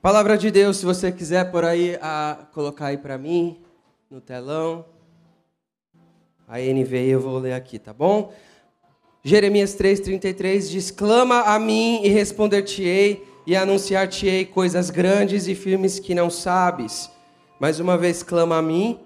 Palavra 0.00 0.38
de 0.38 0.48
Deus, 0.48 0.76
se 0.76 0.86
você 0.86 1.10
quiser 1.10 1.50
por 1.50 1.64
aí 1.64 1.98
a 2.00 2.46
colocar 2.52 2.86
aí 2.86 2.96
para 2.96 3.18
mim 3.18 3.60
no 4.08 4.20
telão. 4.20 4.84
A 6.46 6.60
NVI 6.60 7.08
eu 7.08 7.20
vou 7.20 7.36
ler 7.38 7.52
aqui, 7.52 7.80
tá 7.80 7.92
bom? 7.92 8.32
Jeremias 9.24 9.74
3:33 9.74 10.70
diz: 10.70 10.92
"Clama 10.92 11.40
a 11.40 11.58
mim 11.58 12.00
e 12.04 12.08
responder-te-ei 12.10 13.26
e 13.44 13.56
anunciar-te-ei 13.56 14.44
coisas 14.44 14.88
grandes 14.88 15.48
e 15.48 15.54
firmes 15.56 15.98
que 15.98 16.14
não 16.14 16.30
sabes." 16.30 17.10
Mais 17.58 17.80
uma 17.80 17.98
vez 17.98 18.22
clama 18.22 18.56
a 18.56 18.62
mim 18.62 19.00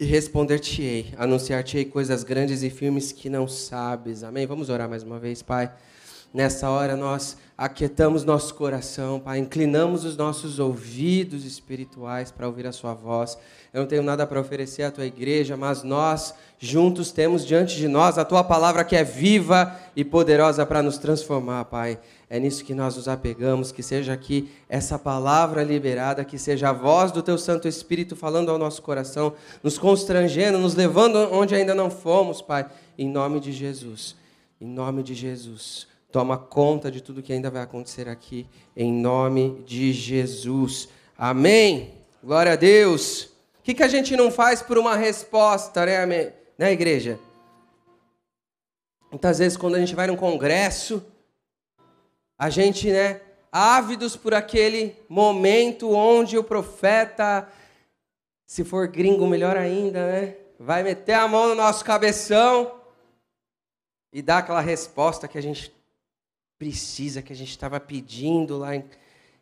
e 0.00 0.06
responder-te-ei, 0.06 1.12
anunciar-te-ei 1.18 1.84
coisas 1.84 2.24
grandes 2.24 2.62
e 2.62 2.70
firmes 2.70 3.12
que 3.12 3.28
não 3.28 3.46
sabes. 3.46 4.24
Amém. 4.24 4.46
Vamos 4.46 4.70
orar 4.70 4.88
mais 4.88 5.02
uma 5.02 5.18
vez, 5.18 5.42
Pai. 5.42 5.70
Nessa 6.34 6.68
hora 6.68 6.96
nós 6.96 7.36
aquietamos 7.56 8.24
nosso 8.24 8.56
coração, 8.56 9.20
Pai, 9.20 9.38
inclinamos 9.38 10.04
os 10.04 10.16
nossos 10.16 10.58
ouvidos 10.58 11.44
espirituais 11.44 12.32
para 12.32 12.48
ouvir 12.48 12.66
a 12.66 12.72
Sua 12.72 12.92
voz. 12.92 13.38
Eu 13.72 13.82
não 13.82 13.86
tenho 13.86 14.02
nada 14.02 14.26
para 14.26 14.40
oferecer 14.40 14.82
à 14.82 14.90
Tua 14.90 15.06
igreja, 15.06 15.56
mas 15.56 15.84
nós 15.84 16.34
juntos 16.58 17.12
temos 17.12 17.46
diante 17.46 17.76
de 17.76 17.86
nós 17.86 18.18
a 18.18 18.24
Tua 18.24 18.42
palavra 18.42 18.82
que 18.84 18.96
é 18.96 19.04
viva 19.04 19.76
e 19.94 20.04
poderosa 20.04 20.66
para 20.66 20.82
nos 20.82 20.98
transformar, 20.98 21.66
Pai. 21.66 22.00
É 22.28 22.40
nisso 22.40 22.64
que 22.64 22.74
nós 22.74 22.96
nos 22.96 23.06
apegamos, 23.06 23.70
que 23.70 23.80
seja 23.80 24.12
aqui 24.12 24.50
essa 24.68 24.98
palavra 24.98 25.62
liberada, 25.62 26.24
que 26.24 26.36
seja 26.36 26.70
a 26.70 26.72
voz 26.72 27.12
do 27.12 27.22
Teu 27.22 27.38
Santo 27.38 27.68
Espírito 27.68 28.16
falando 28.16 28.50
ao 28.50 28.58
nosso 28.58 28.82
coração, 28.82 29.34
nos 29.62 29.78
constrangendo, 29.78 30.58
nos 30.58 30.74
levando 30.74 31.14
onde 31.30 31.54
ainda 31.54 31.76
não 31.76 31.88
fomos, 31.88 32.42
Pai, 32.42 32.66
em 32.98 33.08
nome 33.08 33.38
de 33.38 33.52
Jesus. 33.52 34.16
Em 34.60 34.66
nome 34.66 35.04
de 35.04 35.14
Jesus. 35.14 35.93
Toma 36.14 36.38
conta 36.38 36.92
de 36.92 37.00
tudo 37.00 37.24
que 37.24 37.32
ainda 37.32 37.50
vai 37.50 37.60
acontecer 37.60 38.08
aqui, 38.08 38.46
em 38.76 38.92
nome 38.92 39.64
de 39.66 39.92
Jesus. 39.92 40.88
Amém. 41.18 41.92
Glória 42.22 42.52
a 42.52 42.54
Deus. 42.56 43.24
O 43.58 43.62
que, 43.64 43.74
que 43.74 43.82
a 43.82 43.88
gente 43.88 44.16
não 44.16 44.30
faz 44.30 44.62
por 44.62 44.78
uma 44.78 44.94
resposta, 44.94 45.84
né, 45.84 46.00
amém? 46.00 46.32
né, 46.56 46.70
igreja? 46.70 47.18
Muitas 49.10 49.40
vezes, 49.40 49.58
quando 49.58 49.74
a 49.74 49.80
gente 49.80 49.96
vai 49.96 50.06
num 50.06 50.14
congresso, 50.14 51.04
a 52.38 52.48
gente, 52.48 52.92
né, 52.92 53.20
ávidos 53.50 54.14
por 54.14 54.34
aquele 54.34 54.94
momento 55.08 55.90
onde 55.90 56.38
o 56.38 56.44
profeta, 56.44 57.48
se 58.46 58.62
for 58.62 58.86
gringo, 58.86 59.26
melhor 59.26 59.56
ainda, 59.56 60.06
né? 60.06 60.36
Vai 60.60 60.84
meter 60.84 61.14
a 61.14 61.26
mão 61.26 61.48
no 61.48 61.56
nosso 61.56 61.84
cabeção 61.84 62.72
e 64.12 64.22
dar 64.22 64.38
aquela 64.38 64.60
resposta 64.60 65.26
que 65.26 65.36
a 65.36 65.42
gente 65.42 65.74
precisa, 66.64 67.20
que 67.20 67.30
a 67.30 67.36
gente 67.36 67.50
estava 67.50 67.78
pedindo 67.78 68.56
lá 68.56 68.74
em, 68.74 68.84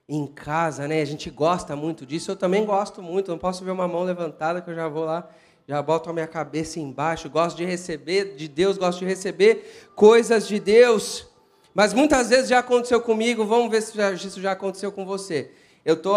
em 0.08 0.26
casa, 0.26 0.88
né? 0.88 1.00
A 1.00 1.04
gente 1.04 1.30
gosta 1.30 1.76
muito 1.76 2.04
disso. 2.04 2.32
Eu 2.32 2.36
também 2.36 2.64
gosto 2.64 3.00
muito. 3.00 3.30
Não 3.30 3.38
posso 3.38 3.64
ver 3.64 3.70
uma 3.70 3.86
mão 3.86 4.02
levantada 4.02 4.60
que 4.60 4.68
eu 4.68 4.74
já 4.74 4.88
vou 4.88 5.04
lá, 5.04 5.30
já 5.68 5.80
boto 5.80 6.10
a 6.10 6.12
minha 6.12 6.26
cabeça 6.26 6.80
embaixo. 6.80 7.30
Gosto 7.30 7.56
de 7.56 7.64
receber 7.64 8.34
de 8.34 8.48
Deus, 8.48 8.76
gosto 8.76 8.98
de 8.98 9.04
receber 9.04 9.86
coisas 9.94 10.48
de 10.48 10.58
Deus. 10.58 11.28
Mas 11.72 11.94
muitas 11.94 12.28
vezes 12.28 12.48
já 12.48 12.58
aconteceu 12.58 13.00
comigo. 13.00 13.46
Vamos 13.46 13.70
ver 13.70 13.82
se 13.82 13.96
já, 13.96 14.10
isso 14.10 14.40
já 14.40 14.50
aconteceu 14.50 14.90
com 14.90 15.06
você. 15.06 15.52
Eu 15.84 15.94
estou 15.94 16.16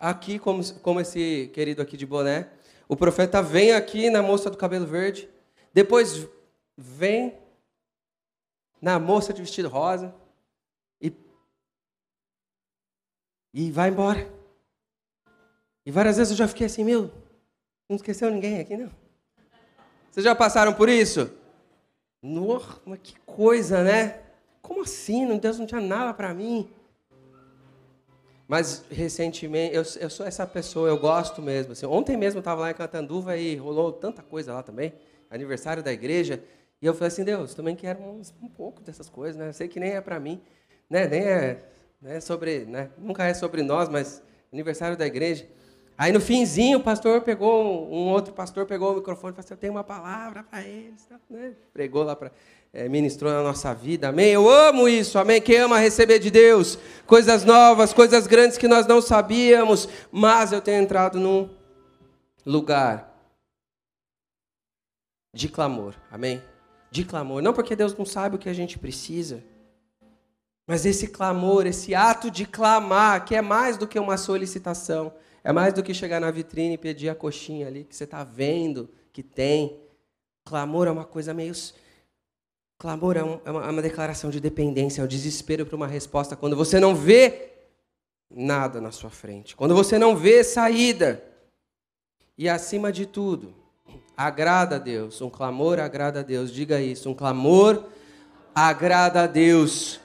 aqui, 0.00 0.38
como, 0.38 0.64
como 0.80 0.98
esse 0.98 1.50
querido 1.52 1.82
aqui 1.82 1.94
de 1.94 2.06
boné. 2.06 2.48
O 2.88 2.96
profeta 2.96 3.42
vem 3.42 3.72
aqui 3.72 4.08
na 4.08 4.22
moça 4.22 4.48
do 4.48 4.56
cabelo 4.56 4.86
verde. 4.86 5.28
Depois 5.74 6.26
vem 6.74 7.34
na 8.80 8.98
moça 8.98 9.32
de 9.32 9.42
vestido 9.42 9.68
rosa 9.68 10.14
e, 11.00 11.12
e 13.52 13.70
vai 13.70 13.90
embora. 13.90 14.30
E 15.84 15.90
várias 15.90 16.16
vezes 16.16 16.32
eu 16.32 16.36
já 16.36 16.48
fiquei 16.48 16.66
assim, 16.66 16.84
meu, 16.84 17.10
não 17.88 17.96
esqueceu 17.96 18.30
ninguém 18.30 18.60
aqui, 18.60 18.76
não? 18.76 18.90
Vocês 20.10 20.24
já 20.24 20.34
passaram 20.34 20.72
por 20.72 20.88
isso? 20.88 21.30
Nossa, 22.22 22.80
que 23.02 23.14
coisa, 23.20 23.84
né? 23.84 24.20
Como 24.62 24.82
assim? 24.82 25.36
Deus 25.38 25.58
não 25.58 25.66
tinha 25.66 25.80
nada 25.80 26.12
para 26.12 26.34
mim. 26.34 26.68
Mas 28.48 28.84
recentemente, 28.90 29.74
eu, 29.74 29.82
eu, 30.00 30.10
sou 30.10 30.24
essa 30.24 30.46
pessoa, 30.46 30.88
eu 30.88 30.98
gosto 30.98 31.42
mesmo. 31.42 31.72
Assim, 31.72 31.86
ontem 31.86 32.16
mesmo 32.16 32.38
eu 32.38 32.40
estava 32.40 32.62
lá 32.62 32.70
em 32.70 32.74
Catanduva 32.74 33.36
e 33.36 33.56
rolou 33.56 33.92
tanta 33.92 34.22
coisa 34.22 34.54
lá 34.54 34.62
também. 34.62 34.92
Aniversário 35.30 35.82
da 35.82 35.92
igreja. 35.92 36.42
E 36.80 36.86
eu 36.86 36.94
falei 36.94 37.08
assim, 37.08 37.24
Deus, 37.24 37.54
também 37.54 37.74
quero 37.74 38.00
um, 38.00 38.20
um 38.42 38.48
pouco 38.48 38.82
dessas 38.82 39.08
coisas, 39.08 39.36
né? 39.36 39.48
Eu 39.48 39.52
sei 39.52 39.68
que 39.68 39.80
nem 39.80 39.92
é 39.92 40.00
para 40.00 40.20
mim, 40.20 40.40
né? 40.88 41.06
Nem 41.06 41.22
é, 41.22 41.64
né? 42.00 42.20
sobre, 42.20 42.64
né? 42.64 42.90
Nunca 42.98 43.24
é 43.24 43.34
sobre 43.34 43.62
nós, 43.62 43.88
mas 43.88 44.22
aniversário 44.52 44.96
da 44.96 45.06
igreja. 45.06 45.46
Aí 45.98 46.12
no 46.12 46.20
finzinho 46.20 46.78
o 46.78 46.82
pastor 46.82 47.22
pegou, 47.22 47.90
um 47.90 48.08
outro 48.08 48.34
pastor 48.34 48.66
pegou 48.66 48.92
o 48.92 48.96
microfone 48.96 49.32
e 49.32 49.36
falou 49.36 49.44
assim, 49.44 49.54
eu 49.54 49.58
tenho 49.58 49.72
uma 49.72 49.84
palavra 49.84 50.42
para 50.42 50.62
eles, 50.62 51.08
né? 51.30 51.54
Pregou 51.72 52.02
lá 52.02 52.14
para 52.14 52.30
é, 52.76 52.90
ministrou 52.90 53.32
na 53.32 53.42
nossa 53.42 53.72
vida, 53.72 54.08
amém? 54.08 54.32
Eu 54.32 54.50
amo 54.50 54.86
isso, 54.86 55.18
amém? 55.18 55.40
Quem 55.40 55.56
ama 55.56 55.78
receber 55.78 56.18
de 56.18 56.30
Deus 56.30 56.78
coisas 57.06 57.42
novas, 57.42 57.94
coisas 57.94 58.26
grandes 58.26 58.58
que 58.58 58.68
nós 58.68 58.86
não 58.86 59.00
sabíamos, 59.00 59.88
mas 60.12 60.52
eu 60.52 60.60
tenho 60.60 60.82
entrado 60.82 61.18
num 61.18 61.48
lugar 62.44 63.10
de 65.32 65.48
clamor, 65.48 65.94
amém? 66.10 66.42
De 66.90 67.04
clamor. 67.04 67.42
Não 67.42 67.52
porque 67.52 67.76
Deus 67.76 67.96
não 67.96 68.04
sabe 68.04 68.36
o 68.36 68.38
que 68.38 68.48
a 68.48 68.54
gente 68.54 68.78
precisa, 68.78 69.42
mas 70.66 70.84
esse 70.84 71.06
clamor, 71.06 71.66
esse 71.66 71.94
ato 71.94 72.30
de 72.30 72.44
clamar, 72.44 73.24
que 73.24 73.36
é 73.36 73.40
mais 73.40 73.76
do 73.76 73.86
que 73.86 73.98
uma 73.98 74.16
solicitação, 74.16 75.12
é 75.44 75.52
mais 75.52 75.72
do 75.72 75.82
que 75.82 75.94
chegar 75.94 76.20
na 76.20 76.30
vitrine 76.30 76.74
e 76.74 76.78
pedir 76.78 77.08
a 77.08 77.14
coxinha 77.14 77.68
ali 77.68 77.84
que 77.84 77.94
você 77.94 78.04
está 78.04 78.24
vendo 78.24 78.90
que 79.12 79.22
tem. 79.22 79.80
Clamor 80.44 80.88
é 80.88 80.90
uma 80.90 81.04
coisa 81.04 81.32
meio. 81.32 81.54
Clamor 82.78 83.16
é, 83.16 83.22
um, 83.22 83.40
é, 83.44 83.50
uma, 83.50 83.64
é 83.64 83.70
uma 83.70 83.80
declaração 83.82 84.28
de 84.28 84.40
dependência, 84.40 85.00
é 85.00 85.04
o 85.04 85.08
desespero 85.08 85.64
para 85.64 85.76
uma 85.76 85.86
resposta 85.86 86.36
quando 86.36 86.56
você 86.56 86.80
não 86.80 86.94
vê 86.94 87.52
nada 88.28 88.80
na 88.80 88.90
sua 88.90 89.08
frente, 89.08 89.54
quando 89.54 89.74
você 89.74 89.98
não 89.98 90.16
vê 90.16 90.42
saída. 90.42 91.22
E 92.36 92.48
acima 92.48 92.92
de 92.92 93.06
tudo, 93.06 93.54
agrada 94.16 94.76
a 94.76 94.78
Deus. 94.78 95.20
Um 95.20 95.28
clamor 95.28 95.78
agrada 95.78 96.20
a 96.20 96.22
Deus. 96.22 96.50
Diga 96.52 96.80
isso. 96.80 97.10
Um 97.10 97.14
clamor 97.14 97.84
agrada 98.54 99.22
a 99.22 99.26
Deus. 99.26 100.00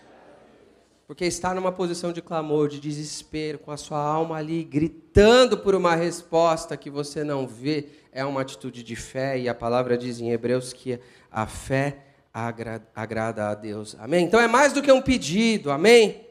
Porque 1.08 1.26
estar 1.26 1.54
numa 1.54 1.72
posição 1.72 2.14
de 2.14 2.22
clamor, 2.22 2.70
de 2.70 2.80
desespero, 2.80 3.60
com 3.60 3.72
a 3.72 3.78
sua 3.78 4.00
alma 4.00 4.38
ali 4.38 4.64
gritando 4.64 5.58
por 5.58 5.76
uma 5.76 5.96
resposta 5.96 6.78
que 6.78 6.90
você 6.90 7.24
não 7.24 7.46
vê, 7.46 7.90
é 8.14 8.24
uma 8.24 8.42
atitude 8.42 8.84
de 8.84 8.96
fé. 8.96 9.38
E 9.40 9.50
a 9.50 9.54
palavra 9.54 9.98
diz 9.98 10.20
em 10.20 10.32
Hebreus 10.32 10.74
que 10.74 11.00
a 11.32 11.46
fé 11.46 11.98
agrada 12.34 13.50
a 13.50 13.56
Deus. 13.56 13.96
Amém? 14.00 14.26
Então 14.26 14.40
é 14.40 14.48
mais 14.48 14.72
do 14.72 14.82
que 14.82 14.92
um 14.92 15.02
pedido. 15.02 15.70
Amém? 15.70 16.22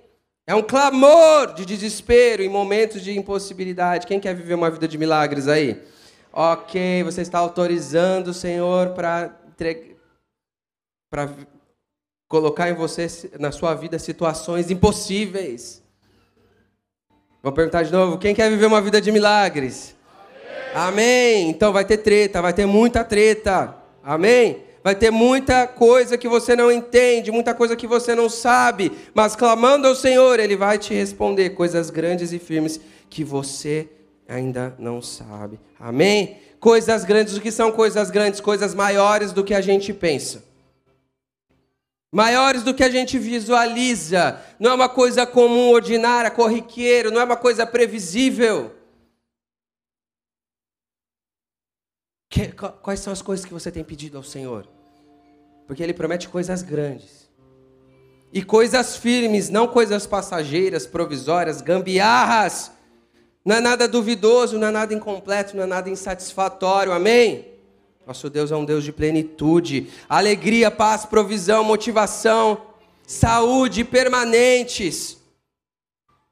É 0.46 0.54
um 0.54 0.62
clamor 0.62 1.54
de 1.54 1.64
desespero 1.64 2.42
em 2.42 2.48
momentos 2.48 3.02
de 3.02 3.16
impossibilidade. 3.16 4.06
Quem 4.06 4.18
quer 4.18 4.34
viver 4.34 4.54
uma 4.54 4.70
vida 4.70 4.88
de 4.88 4.98
milagres 4.98 5.46
aí? 5.46 5.80
Ok, 6.32 7.02
você 7.02 7.22
está 7.22 7.38
autorizando 7.38 8.28
o 8.28 8.34
Senhor 8.34 8.90
para 8.90 9.36
para 11.10 11.28
colocar 12.28 12.70
em 12.70 12.74
você, 12.74 13.08
na 13.38 13.50
sua 13.50 13.74
vida, 13.74 13.98
situações 13.98 14.70
impossíveis. 14.70 15.82
Vou 17.42 17.52
perguntar 17.52 17.82
de 17.82 17.92
novo: 17.92 18.16
quem 18.16 18.34
quer 18.34 18.48
viver 18.48 18.66
uma 18.66 18.80
vida 18.80 19.00
de 19.00 19.10
milagres? 19.10 19.96
Amém. 20.72 20.88
Amém. 20.88 21.50
Então 21.50 21.72
vai 21.72 21.84
ter 21.84 21.98
treta, 21.98 22.40
vai 22.40 22.52
ter 22.52 22.64
muita 22.64 23.02
treta. 23.02 23.74
Amém? 24.02 24.62
Vai 24.82 24.94
ter 24.94 25.10
muita 25.10 25.66
coisa 25.66 26.16
que 26.16 26.28
você 26.28 26.56
não 26.56 26.70
entende, 26.72 27.30
muita 27.30 27.52
coisa 27.52 27.76
que 27.76 27.86
você 27.86 28.14
não 28.14 28.30
sabe, 28.30 28.90
mas 29.12 29.36
clamando 29.36 29.86
ao 29.86 29.94
Senhor, 29.94 30.40
Ele 30.40 30.56
vai 30.56 30.78
te 30.78 30.94
responder 30.94 31.50
coisas 31.50 31.90
grandes 31.90 32.32
e 32.32 32.38
firmes 32.38 32.80
que 33.10 33.22
você 33.22 33.88
ainda 34.30 34.74
não 34.78 35.02
sabe. 35.02 35.58
Amém? 35.78 36.40
Coisas 36.58 37.04
grandes, 37.04 37.36
o 37.36 37.40
que 37.40 37.50
são 37.50 37.72
coisas 37.72 38.10
grandes? 38.10 38.40
Coisas 38.40 38.74
maiores 38.74 39.32
do 39.32 39.42
que 39.42 39.54
a 39.54 39.60
gente 39.60 39.92
pensa. 39.92 40.44
Maiores 42.12 42.62
do 42.62 42.74
que 42.74 42.84
a 42.84 42.90
gente 42.90 43.18
visualiza. 43.18 44.40
Não 44.58 44.70
é 44.70 44.74
uma 44.74 44.88
coisa 44.88 45.26
comum, 45.26 45.70
ordinária, 45.70 46.30
corriqueiro, 46.30 47.10
não 47.10 47.20
é 47.20 47.24
uma 47.24 47.36
coisa 47.36 47.66
previsível. 47.66 48.74
Que, 52.28 52.52
quais 52.52 53.00
são 53.00 53.12
as 53.12 53.22
coisas 53.22 53.44
que 53.44 53.52
você 53.52 53.70
tem 53.70 53.82
pedido 53.82 54.16
ao 54.16 54.22
Senhor? 54.22 54.68
Porque 55.66 55.82
Ele 55.82 55.94
promete 55.94 56.28
coisas 56.28 56.62
grandes. 56.62 57.28
E 58.32 58.44
coisas 58.44 58.96
firmes, 58.96 59.48
não 59.48 59.66
coisas 59.66 60.06
passageiras, 60.06 60.86
provisórias, 60.86 61.60
gambiarras 61.60 62.72
não 63.44 63.56
é 63.56 63.60
nada 63.60 63.88
duvidoso, 63.88 64.58
não 64.58 64.68
é 64.68 64.70
nada 64.70 64.92
incompleto, 64.92 65.56
não 65.56 65.64
é 65.64 65.66
nada 65.66 65.88
insatisfatório. 65.88 66.92
Amém? 66.92 67.46
Nosso 68.06 68.28
Deus 68.28 68.50
é 68.50 68.56
um 68.56 68.64
Deus 68.64 68.84
de 68.84 68.92
plenitude, 68.92 69.90
alegria, 70.08 70.70
paz, 70.70 71.06
provisão, 71.06 71.62
motivação, 71.64 72.60
saúde 73.06 73.84
permanentes. 73.84 75.18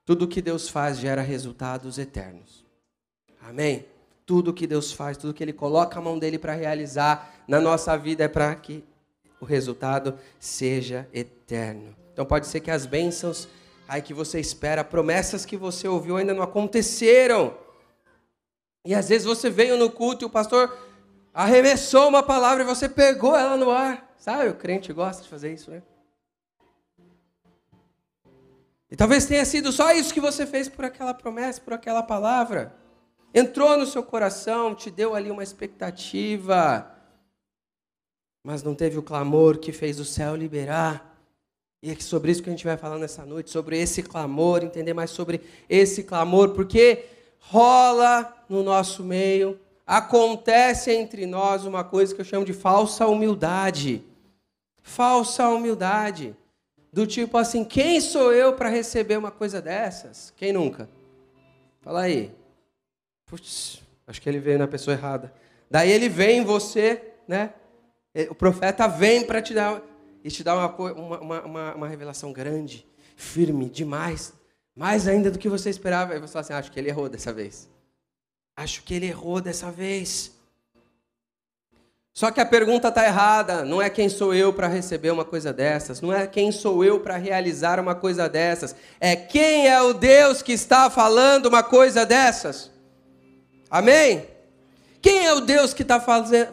Tudo 0.04 0.26
que 0.26 0.42
Deus 0.42 0.68
faz 0.68 0.98
gera 0.98 1.22
resultados 1.22 1.98
eternos. 1.98 2.64
Amém? 3.42 3.86
Tudo 4.26 4.52
que 4.52 4.66
Deus 4.66 4.92
faz, 4.92 5.16
tudo 5.16 5.32
que 5.32 5.42
Ele 5.42 5.52
coloca 5.52 5.98
a 5.98 6.02
mão 6.02 6.18
dele 6.18 6.38
para 6.38 6.54
realizar 6.54 7.32
na 7.46 7.60
nossa 7.60 7.96
vida 7.96 8.24
é 8.24 8.28
para 8.28 8.54
que 8.54 8.84
o 9.40 9.44
resultado 9.44 10.18
seja 10.38 11.08
eterno. 11.12 11.94
Então 12.12 12.26
pode 12.26 12.46
ser 12.46 12.60
que 12.60 12.70
as 12.70 12.84
bênçãos 12.84 13.48
aí 13.88 14.02
que 14.02 14.12
você 14.12 14.38
espera, 14.38 14.84
promessas 14.84 15.46
que 15.46 15.56
você 15.56 15.88
ouviu 15.88 16.18
ainda 16.18 16.34
não 16.34 16.42
aconteceram. 16.42 17.56
E 18.84 18.94
às 18.94 19.08
vezes 19.08 19.26
você 19.26 19.48
veio 19.48 19.78
no 19.78 19.90
culto 19.90 20.24
e 20.24 20.26
o 20.26 20.30
pastor 20.30 20.76
arremessou 21.32 22.08
uma 22.08 22.22
palavra 22.22 22.62
e 22.62 22.66
você 22.66 22.88
pegou 22.88 23.34
ela 23.34 23.56
no 23.56 23.70
ar. 23.70 24.14
Sabe, 24.18 24.50
o 24.50 24.54
crente 24.54 24.92
gosta 24.92 25.22
de 25.22 25.28
fazer 25.28 25.54
isso, 25.54 25.70
né? 25.70 25.82
E 28.90 28.96
talvez 28.96 29.26
tenha 29.26 29.44
sido 29.44 29.72
só 29.72 29.92
isso 29.92 30.12
que 30.12 30.20
você 30.20 30.46
fez 30.46 30.68
por 30.68 30.84
aquela 30.84 31.14
promessa, 31.14 31.60
por 31.60 31.72
aquela 31.72 32.02
palavra. 32.02 32.74
Entrou 33.34 33.76
no 33.76 33.86
seu 33.86 34.02
coração, 34.02 34.74
te 34.74 34.90
deu 34.90 35.14
ali 35.14 35.30
uma 35.30 35.42
expectativa, 35.42 36.90
mas 38.42 38.62
não 38.62 38.74
teve 38.74 38.98
o 38.98 39.02
clamor 39.02 39.58
que 39.58 39.72
fez 39.72 40.00
o 40.00 40.04
céu 40.04 40.34
liberar. 40.34 41.17
E 41.82 41.90
é 41.90 41.96
sobre 42.00 42.32
isso 42.32 42.42
que 42.42 42.48
a 42.48 42.52
gente 42.52 42.64
vai 42.64 42.76
falar 42.76 42.98
nessa 42.98 43.24
noite, 43.24 43.50
sobre 43.50 43.78
esse 43.78 44.02
clamor, 44.02 44.64
entender 44.64 44.92
mais 44.92 45.10
sobre 45.10 45.40
esse 45.68 46.02
clamor, 46.02 46.50
porque 46.50 47.04
rola 47.38 48.44
no 48.48 48.62
nosso 48.64 49.04
meio, 49.04 49.58
acontece 49.86 50.90
entre 50.90 51.24
nós 51.24 51.64
uma 51.64 51.84
coisa 51.84 52.14
que 52.14 52.20
eu 52.20 52.24
chamo 52.24 52.44
de 52.44 52.52
falsa 52.52 53.06
humildade. 53.06 54.04
Falsa 54.82 55.48
humildade. 55.48 56.34
Do 56.92 57.06
tipo 57.06 57.38
assim, 57.38 57.64
quem 57.64 58.00
sou 58.00 58.32
eu 58.32 58.54
para 58.54 58.68
receber 58.68 59.16
uma 59.16 59.30
coisa 59.30 59.62
dessas? 59.62 60.32
Quem 60.36 60.52
nunca? 60.52 60.88
Fala 61.80 62.02
aí. 62.02 62.34
Putz, 63.26 63.82
acho 64.06 64.20
que 64.20 64.28
ele 64.28 64.40
veio 64.40 64.58
na 64.58 64.66
pessoa 64.66 64.96
errada. 64.96 65.32
Daí 65.70 65.92
ele 65.92 66.08
vem 66.08 66.38
em 66.38 66.44
você, 66.44 67.12
né? 67.28 67.52
O 68.30 68.34
profeta 68.34 68.88
vem 68.88 69.24
para 69.24 69.40
te 69.40 69.54
dar 69.54 69.80
e 70.22 70.30
te 70.30 70.42
dá 70.42 70.54
uma, 70.54 70.92
uma, 70.92 71.40
uma, 71.40 71.74
uma, 71.74 71.88
revelação 71.88 72.32
grande, 72.32 72.86
firme, 73.16 73.68
demais, 73.68 74.32
mais 74.74 75.06
ainda 75.06 75.30
do 75.30 75.38
que 75.38 75.48
você 75.48 75.70
esperava. 75.70 76.14
E 76.14 76.20
você 76.20 76.32
fala 76.32 76.40
assim: 76.40 76.52
acho 76.52 76.72
que 76.72 76.78
ele 76.78 76.88
errou 76.88 77.08
dessa 77.08 77.32
vez. 77.32 77.68
Acho 78.56 78.82
que 78.82 78.94
ele 78.94 79.06
errou 79.06 79.40
dessa 79.40 79.70
vez. 79.70 80.36
Só 82.18 82.32
que 82.32 82.40
a 82.40 82.44
pergunta 82.44 82.88
está 82.88 83.04
errada. 83.04 83.64
Não 83.64 83.80
é 83.80 83.88
quem 83.88 84.08
sou 84.08 84.34
eu 84.34 84.52
para 84.52 84.66
receber 84.66 85.12
uma 85.12 85.24
coisa 85.24 85.52
dessas. 85.52 86.00
Não 86.00 86.12
é 86.12 86.26
quem 86.26 86.50
sou 86.50 86.84
eu 86.84 86.98
para 86.98 87.16
realizar 87.16 87.78
uma 87.78 87.94
coisa 87.94 88.28
dessas. 88.28 88.74
É 88.98 89.14
quem 89.14 89.68
é 89.68 89.80
o 89.80 89.92
Deus 89.92 90.42
que 90.42 90.50
está 90.50 90.90
falando 90.90 91.46
uma 91.46 91.62
coisa 91.62 92.04
dessas. 92.04 92.72
Amém? 93.70 94.26
Quem 95.00 95.26
é 95.26 95.32
o 95.32 95.40
Deus 95.40 95.72
que 95.72 95.82
está 95.82 96.00
fazendo. 96.00 96.50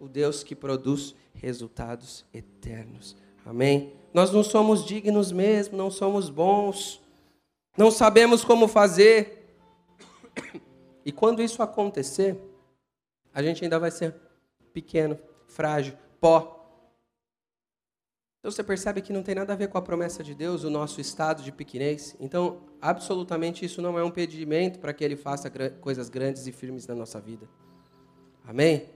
O 0.00 0.08
Deus 0.08 0.42
que 0.42 0.56
produz 0.56 1.14
resultados 1.46 2.24
eternos. 2.34 3.16
Amém? 3.44 3.92
Nós 4.12 4.32
não 4.32 4.42
somos 4.42 4.84
dignos 4.84 5.30
mesmo, 5.30 5.78
não 5.78 5.92
somos 5.92 6.28
bons, 6.28 7.00
não 7.78 7.90
sabemos 7.90 8.44
como 8.44 8.66
fazer. 8.66 9.56
E 11.04 11.12
quando 11.12 11.40
isso 11.40 11.62
acontecer, 11.62 12.36
a 13.32 13.40
gente 13.40 13.62
ainda 13.62 13.78
vai 13.78 13.92
ser 13.92 14.16
pequeno, 14.72 15.16
frágil, 15.46 15.96
pó. 16.20 16.52
Então 18.40 18.50
você 18.50 18.64
percebe 18.64 19.00
que 19.00 19.12
não 19.12 19.22
tem 19.22 19.36
nada 19.36 19.52
a 19.52 19.56
ver 19.56 19.68
com 19.68 19.78
a 19.78 19.82
promessa 19.82 20.24
de 20.24 20.34
Deus, 20.34 20.64
o 20.64 20.70
nosso 20.70 21.00
estado 21.00 21.44
de 21.44 21.52
pequenez. 21.52 22.16
Então, 22.18 22.62
absolutamente 22.80 23.64
isso 23.64 23.80
não 23.80 23.96
é 23.96 24.02
um 24.02 24.08
impedimento 24.08 24.80
para 24.80 24.92
que 24.92 25.04
Ele 25.04 25.14
faça 25.14 25.48
coisas 25.80 26.08
grandes 26.08 26.48
e 26.48 26.52
firmes 26.52 26.88
na 26.88 26.94
nossa 26.96 27.20
vida. 27.20 27.48
Amém? 28.44 28.95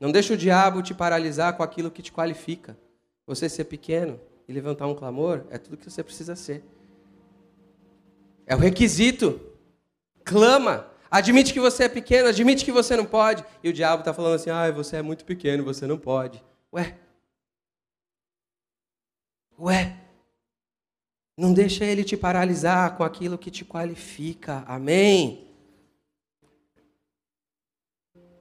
Não 0.00 0.10
deixe 0.10 0.32
o 0.32 0.36
diabo 0.36 0.82
te 0.82 0.94
paralisar 0.94 1.54
com 1.54 1.62
aquilo 1.62 1.90
que 1.90 2.02
te 2.02 2.10
qualifica. 2.10 2.76
Você 3.26 3.50
ser 3.50 3.64
pequeno 3.64 4.18
e 4.48 4.52
levantar 4.52 4.86
um 4.86 4.94
clamor 4.94 5.44
é 5.50 5.58
tudo 5.58 5.76
que 5.76 5.88
você 5.88 6.02
precisa 6.02 6.34
ser. 6.34 6.64
É 8.46 8.56
o 8.56 8.58
requisito. 8.58 9.38
Clama. 10.24 10.86
Admite 11.10 11.52
que 11.52 11.60
você 11.60 11.84
é 11.84 11.88
pequeno, 11.88 12.28
admite 12.28 12.64
que 12.64 12.72
você 12.72 12.96
não 12.96 13.04
pode. 13.04 13.44
E 13.62 13.68
o 13.68 13.72
diabo 13.72 14.00
está 14.00 14.14
falando 14.14 14.36
assim: 14.36 14.48
ah, 14.48 14.70
você 14.70 14.96
é 14.96 15.02
muito 15.02 15.24
pequeno, 15.24 15.64
você 15.64 15.86
não 15.86 15.98
pode. 15.98 16.42
Ué. 16.72 16.96
Ué. 19.58 19.96
Não 21.36 21.52
deixa 21.52 21.84
ele 21.84 22.04
te 22.04 22.16
paralisar 22.16 22.96
com 22.96 23.04
aquilo 23.04 23.36
que 23.36 23.50
te 23.50 23.64
qualifica. 23.64 24.64
Amém. 24.66 25.49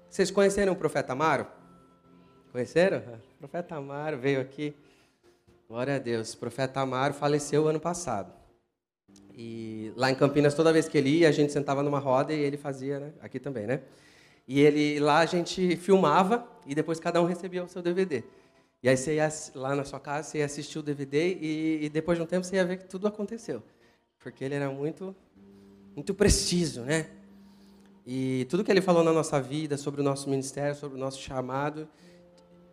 Vocês 0.09 0.31
conheceram 0.31 0.73
o 0.73 0.75
profeta 0.75 1.13
Amaro? 1.13 1.45
Conheceram? 2.51 2.97
O 3.35 3.37
profeta 3.37 3.75
Amaro 3.75 4.17
veio 4.17 4.41
aqui. 4.41 4.75
Glória 5.67 5.97
a 5.97 5.99
Deus. 5.99 6.33
O 6.33 6.37
profeta 6.39 6.79
Amaro 6.79 7.13
faleceu 7.13 7.67
ano 7.67 7.79
passado. 7.79 8.33
E 9.35 9.93
lá 9.95 10.09
em 10.09 10.15
Campinas, 10.15 10.55
toda 10.55 10.73
vez 10.73 10.89
que 10.89 10.97
ele 10.97 11.09
ia, 11.19 11.29
a 11.29 11.31
gente 11.31 11.53
sentava 11.53 11.83
numa 11.83 11.99
roda 11.99 12.33
e 12.33 12.39
ele 12.39 12.57
fazia, 12.57 12.99
né? 12.99 13.13
Aqui 13.21 13.39
também, 13.39 13.67
né? 13.67 13.81
E 14.47 14.59
ele 14.59 14.99
lá 14.99 15.19
a 15.19 15.27
gente 15.27 15.75
filmava 15.75 16.43
e 16.65 16.73
depois 16.73 16.99
cada 16.99 17.21
um 17.21 17.25
recebia 17.25 17.63
o 17.63 17.69
seu 17.69 17.83
DVD. 17.83 18.23
E 18.81 18.89
aí 18.89 18.97
você 18.97 19.15
ia 19.15 19.29
lá 19.53 19.75
na 19.75 19.85
sua 19.85 19.99
casa, 19.99 20.27
você 20.27 20.39
ia 20.39 20.45
assistir 20.45 20.79
o 20.79 20.83
DVD 20.83 21.37
e, 21.39 21.85
e 21.85 21.89
depois 21.89 22.17
de 22.17 22.23
um 22.23 22.27
tempo 22.27 22.43
você 22.43 22.55
ia 22.55 22.65
ver 22.65 22.77
que 22.77 22.85
tudo 22.85 23.07
aconteceu. 23.07 23.61
Porque 24.17 24.43
ele 24.43 24.55
era 24.55 24.71
muito 24.71 25.15
muito 25.95 26.15
preciso, 26.15 26.81
né? 26.81 27.11
E 28.11 28.45
tudo 28.45 28.63
que 28.63 28.71
ele 28.71 28.81
falou 28.81 29.03
na 29.03 29.13
nossa 29.13 29.39
vida, 29.39 29.77
sobre 29.77 30.01
o 30.01 30.03
nosso 30.03 30.31
ministério, 30.31 30.73
sobre 30.73 30.97
o 30.97 30.99
nosso 30.99 31.21
chamado, 31.21 31.87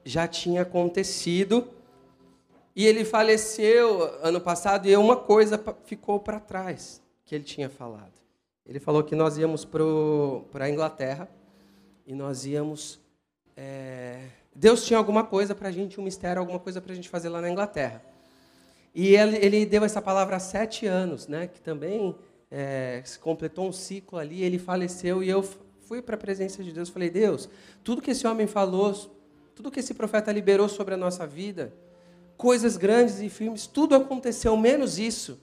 já 0.02 0.26
tinha 0.26 0.62
acontecido. 0.62 1.68
E 2.74 2.86
ele 2.86 3.04
faleceu 3.04 4.02
ano 4.22 4.40
passado 4.40 4.88
e 4.88 4.96
uma 4.96 5.14
coisa 5.14 5.62
ficou 5.84 6.18
para 6.18 6.40
trás 6.40 7.02
que 7.26 7.34
ele 7.34 7.44
tinha 7.44 7.68
falado. 7.68 8.14
Ele 8.64 8.80
falou 8.80 9.04
que 9.04 9.14
nós 9.14 9.36
íamos 9.36 9.62
para 9.62 10.64
a 10.64 10.70
Inglaterra 10.70 11.28
e 12.06 12.14
nós 12.14 12.46
íamos. 12.46 12.98
É... 13.54 14.28
Deus 14.54 14.86
tinha 14.86 14.96
alguma 14.96 15.22
coisa 15.22 15.54
para 15.54 15.68
a 15.68 15.70
gente, 15.70 16.00
um 16.00 16.04
mistério, 16.04 16.40
alguma 16.40 16.58
coisa 16.58 16.80
para 16.80 16.92
a 16.92 16.96
gente 16.96 17.10
fazer 17.10 17.28
lá 17.28 17.42
na 17.42 17.50
Inglaterra. 17.50 18.02
E 18.94 19.14
ele, 19.14 19.36
ele 19.36 19.66
deu 19.66 19.84
essa 19.84 20.00
palavra 20.00 20.36
há 20.36 20.40
sete 20.40 20.86
anos, 20.86 21.28
né? 21.28 21.46
Que 21.46 21.60
também 21.60 22.16
é, 22.50 23.02
completou 23.20 23.69
um 23.69 23.72
ciclo 23.72 24.19
ali, 24.19 24.43
ele 24.43 24.58
faleceu 24.58 25.22
e 25.22 25.29
eu 25.29 25.43
fui 25.86 26.03
para 26.03 26.17
a 26.17 26.19
presença 26.19 26.62
de 26.62 26.72
Deus. 26.72 26.88
Falei, 26.88 27.10
Deus, 27.10 27.48
tudo 27.82 28.03
que 28.03 28.10
esse 28.10 28.26
homem 28.26 28.46
falou, 28.46 28.94
tudo 29.55 29.70
que 29.70 29.81
esse 29.81 29.94
profeta 29.94 30.32
liberou 30.32 30.69
sobre 30.69 30.94
a 30.94 30.96
nossa 30.96 31.26
vida, 31.26 31.72
coisas 32.36 32.76
grandes 32.76 33.20
e 33.20 33.29
firmes, 33.29 33.67
tudo 33.67 33.94
aconteceu, 33.94 34.56
menos 34.56 34.98
isso. 34.98 35.41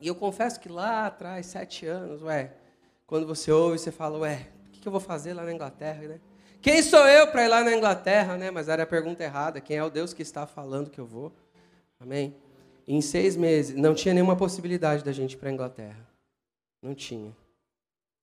E 0.00 0.06
eu 0.06 0.14
confesso 0.14 0.58
que 0.60 0.68
lá 0.68 1.06
atrás, 1.06 1.46
sete 1.46 1.86
anos, 1.86 2.22
ué, 2.22 2.54
quando 3.06 3.26
você 3.26 3.50
ouve, 3.50 3.78
você 3.78 3.90
fala, 3.90 4.18
ué, 4.18 4.48
o 4.68 4.80
que 4.80 4.88
eu 4.88 4.92
vou 4.92 5.00
fazer 5.00 5.34
lá 5.34 5.44
na 5.44 5.52
Inglaterra, 5.52 6.08
né? 6.08 6.20
Quem 6.62 6.82
sou 6.82 7.06
eu 7.08 7.26
para 7.28 7.44
ir 7.44 7.48
lá 7.48 7.64
na 7.64 7.74
Inglaterra, 7.74 8.36
né? 8.36 8.50
Mas 8.50 8.68
era 8.68 8.82
a 8.82 8.86
pergunta 8.86 9.24
errada. 9.24 9.60
Quem 9.60 9.78
é 9.78 9.84
o 9.84 9.88
Deus 9.88 10.12
que 10.12 10.20
está 10.20 10.46
falando 10.46 10.90
que 10.90 11.00
eu 11.00 11.06
vou? 11.06 11.32
Amém? 11.98 12.36
Em 12.92 13.00
seis 13.00 13.36
meses, 13.36 13.76
não 13.76 13.94
tinha 13.94 14.12
nenhuma 14.12 14.34
possibilidade 14.34 15.04
da 15.04 15.12
gente 15.12 15.34
ir 15.34 15.36
para 15.36 15.48
a 15.48 15.52
Inglaterra. 15.52 16.04
Não 16.82 16.92
tinha. 16.92 17.30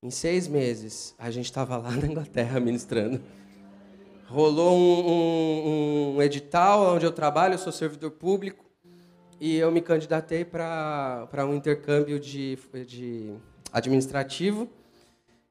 Em 0.04 0.12
seis 0.12 0.46
meses, 0.46 1.16
a 1.18 1.32
gente 1.32 1.46
estava 1.46 1.78
lá 1.78 1.90
na 1.90 2.06
Inglaterra 2.06 2.60
ministrando. 2.60 3.22
Rolou 4.26 4.78
um, 4.78 5.10
um, 5.10 6.16
um, 6.18 6.22
edital 6.22 6.96
onde 6.96 7.06
eu 7.06 7.14
trabalho, 7.14 7.54
eu 7.54 7.58
sou 7.58 7.72
servidor 7.72 8.12
público, 8.12 8.66
e 9.40 9.56
eu 9.56 9.72
me 9.72 9.80
candidatei 9.80 10.44
para 10.44 11.46
um 11.48 11.56
intercâmbio 11.56 12.20
de, 12.20 12.60
de 12.86 13.36
administrativo. 13.72 14.70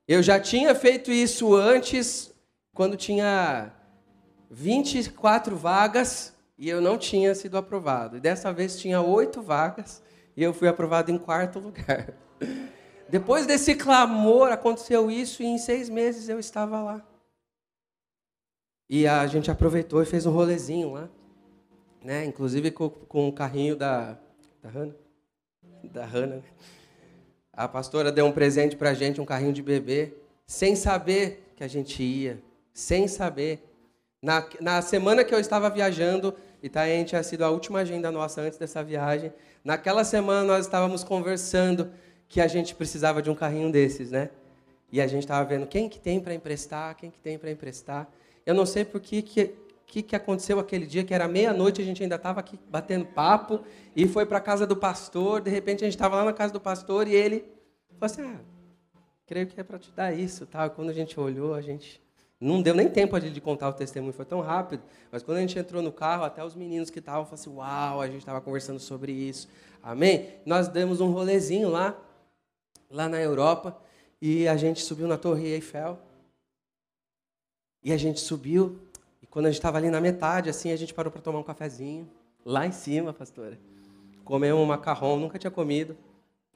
Eu 0.07 0.23
já 0.23 0.39
tinha 0.39 0.75
feito 0.75 1.11
isso 1.11 1.55
antes, 1.55 2.35
quando 2.75 2.99
tinha 2.99 3.73
24 4.51 5.57
vagas 5.57 6.36
e 6.59 6.69
eu 6.69 6.81
não 6.81 6.97
tinha 6.97 7.35
sido 7.35 7.57
aprovado. 7.57 8.17
E 8.17 8.21
dessa 8.21 8.53
vez 8.53 8.79
tinha 8.79 9.01
oito 9.01 9.43
vagas 9.43 10.03
e 10.37 10.43
eu 10.43 10.55
fui 10.55 10.69
aprovado 10.69 11.11
em 11.11 11.19
quarto 11.19 11.59
lugar. 11.59 12.15
Depois 13.09 13.47
desse 13.47 13.75
clamor, 13.75 14.51
aconteceu 14.51 15.11
isso 15.11 15.43
e 15.43 15.47
em 15.47 15.59
seis 15.59 15.89
meses 15.89 16.29
eu 16.29 16.39
estava 16.39 16.83
lá. 16.83 17.07
E 18.89 19.07
a 19.07 19.27
gente 19.27 19.51
aproveitou 19.51 20.03
e 20.03 20.07
fez 20.07 20.27
um 20.27 20.31
rolezinho 20.31 20.93
lá. 20.93 21.09
Né? 22.03 22.25
Inclusive 22.25 22.71
com, 22.71 22.89
com 22.89 23.29
o 23.29 23.33
carrinho 23.33 23.77
da, 23.77 24.17
da 24.63 24.69
Hanna. 24.69 24.97
Da 25.85 26.05
Hanna. 26.05 26.37
Né? 26.37 26.43
A 27.53 27.67
pastora 27.67 28.13
deu 28.13 28.27
um 28.27 28.33
presente 28.33 28.77
para 28.77 28.91
a 28.91 28.95
gente, 28.95 29.21
um 29.21 29.25
carrinho 29.25 29.53
de 29.53 29.63
bebê, 29.63 30.13
sem 30.47 30.77
saber 30.77 31.53
que 31.57 31.65
a 31.65 31.69
gente 31.69 32.03
ia, 32.03 32.43
sem 32.73 33.09
saber. 33.09 33.63
Na, 34.23 34.47
na 34.61 34.83
semana 34.83 35.25
que 35.25 35.35
eu 35.35 35.41
estava 35.41 35.71
viajando, 35.71 36.35
Itaém 36.67 37.05
tinha 37.05 37.23
sido 37.23 37.45
a 37.45 37.51
última 37.51 37.81
agenda 37.81 38.11
nossa 38.11 38.41
antes 38.41 38.59
dessa 38.59 38.83
viagem. 38.83 39.33
Naquela 39.65 40.05
semana 40.05 40.45
nós 40.45 40.67
estávamos 40.67 41.03
conversando 41.03 41.91
que 42.29 42.41
a 42.41 42.47
gente 42.47 42.75
precisava 42.75 43.23
de 43.23 43.31
um 43.31 43.35
carrinho 43.35 43.71
desses, 43.71 44.11
né? 44.11 44.31
E 44.91 45.01
a 45.01 45.07
gente 45.07 45.23
estava 45.23 45.45
vendo 45.45 45.67
quem 45.67 45.89
que 45.89 45.99
tem 45.99 46.21
para 46.21 46.35
emprestar, 46.35 46.95
quem 46.97 47.11
que 47.11 47.19
tem 47.19 47.39
para 47.39 47.51
emprestar. 47.51 48.09
Eu 48.45 48.55
não 48.55 48.65
sei 48.65 48.85
por 48.85 49.01
que, 49.01 49.23
que, 49.23 49.55
que, 49.87 50.03
que 50.03 50.17
aconteceu 50.17 50.59
aquele 50.59 50.87
dia, 50.87 51.05
que 51.05 51.13
era 51.13 51.27
meia-noite, 51.27 51.81
a 51.81 51.85
gente 51.85 52.03
ainda 52.03 52.17
estava 52.17 52.41
aqui 52.41 52.59
batendo 52.69 53.07
papo, 53.07 53.61
e 53.95 54.07
foi 54.07 54.25
para 54.25 54.39
a 54.39 54.41
casa 54.41 54.67
do 54.67 54.77
pastor, 54.77 55.41
de 55.41 55.51
repente 55.51 55.85
a 55.85 55.87
gente 55.87 55.97
estava 55.97 56.17
lá 56.17 56.25
na 56.25 56.33
casa 56.33 56.53
do 56.53 56.61
pastor, 56.61 57.09
e 57.09 57.15
ele 57.15 57.45
falou 57.99 58.13
assim, 58.13 58.23
ah, 58.23 58.41
creio 59.27 59.47
que 59.47 59.61
é 59.61 59.65
para 59.65 59.79
te 59.79 59.91
dar 59.91 60.13
isso. 60.13 60.47
Tal. 60.47 60.71
Quando 60.71 60.91
a 60.91 60.95
gente 60.95 61.19
olhou, 61.19 61.55
a 61.55 61.61
gente... 61.61 62.01
Não 62.39 62.61
deu 62.61 62.75
nem 62.75 62.89
tempo 62.89 63.19
de 63.19 63.41
contar 63.41 63.69
o 63.71 63.73
testemunho, 63.73 64.13
foi 64.13 64.27
tão 64.27 64.41
rápido. 64.41 64.83
Mas 65.11 65.23
quando 65.23 65.39
a 65.39 65.41
gente 65.41 65.59
entrou 65.59 65.81
no 65.81 65.91
carro, 65.91 66.25
até 66.25 66.45
os 66.45 66.55
meninos 66.55 66.91
que 66.91 66.99
estavam 66.99 67.25
falaram 67.25 67.41
assim: 67.41 67.55
Uau, 67.55 68.01
a 68.01 68.07
gente 68.07 68.19
estava 68.19 68.41
conversando 68.41 68.79
sobre 68.79 69.13
isso. 69.13 69.49
Amém? 69.83 70.35
Nós 70.45 70.69
demos 70.69 71.01
um 71.01 71.11
rolezinho 71.11 71.71
lá, 71.71 71.97
lá 72.91 73.09
na 73.09 73.21
Europa, 73.21 73.77
e 74.21 74.47
a 74.47 74.57
gente 74.57 74.83
subiu 74.83 75.09
na 75.09 75.17
Torre 75.17 75.47
Eiffel. 75.47 75.99
E 77.83 77.93
a 77.93 77.97
gente 77.97 78.21
subiu, 78.21 78.81
e 79.23 79.27
quando 79.27 79.47
a 79.47 79.51
gente 79.51 79.59
estava 79.59 79.79
ali 79.79 79.89
na 79.91 80.01
metade, 80.01 80.51
assim, 80.51 80.73
a 80.73 80.77
gente 80.77 80.93
parou 80.93 81.11
para 81.11 81.23
tomar 81.23 81.39
um 81.39 81.45
cafezinho. 81.45 82.11
Lá 82.45 82.67
em 82.67 82.73
cima, 82.73 83.13
pastora. 83.13 83.59
Comemos 84.25 84.61
um 84.61 84.67
macarrão, 84.67 85.19
nunca 85.19 85.39
tinha 85.39 85.51
comido. 85.51 85.97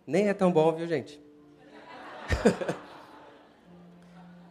Nem 0.07 0.29
é 0.29 0.35
tão 0.35 0.53
bom, 0.53 0.73
viu, 0.73 0.87
gente? 0.87 1.21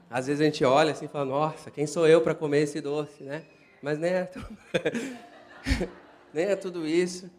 Às 0.09 0.27
vezes 0.27 0.41
a 0.41 0.45
gente 0.45 0.65
olha 0.65 0.91
assim 0.91 1.05
e 1.05 1.07
fala, 1.07 1.25
nossa, 1.25 1.69
quem 1.69 1.85
sou 1.85 2.07
eu 2.07 2.21
para 2.21 2.33
comer 2.33 2.61
esse 2.61 2.81
doce, 2.81 3.23
né? 3.23 3.43
Mas 3.81 3.99
nem 3.99 4.11
é, 4.11 4.25
tu... 4.25 4.39
nem 6.33 6.45
é 6.45 6.55
tudo 6.55 6.87
isso. 6.87 7.29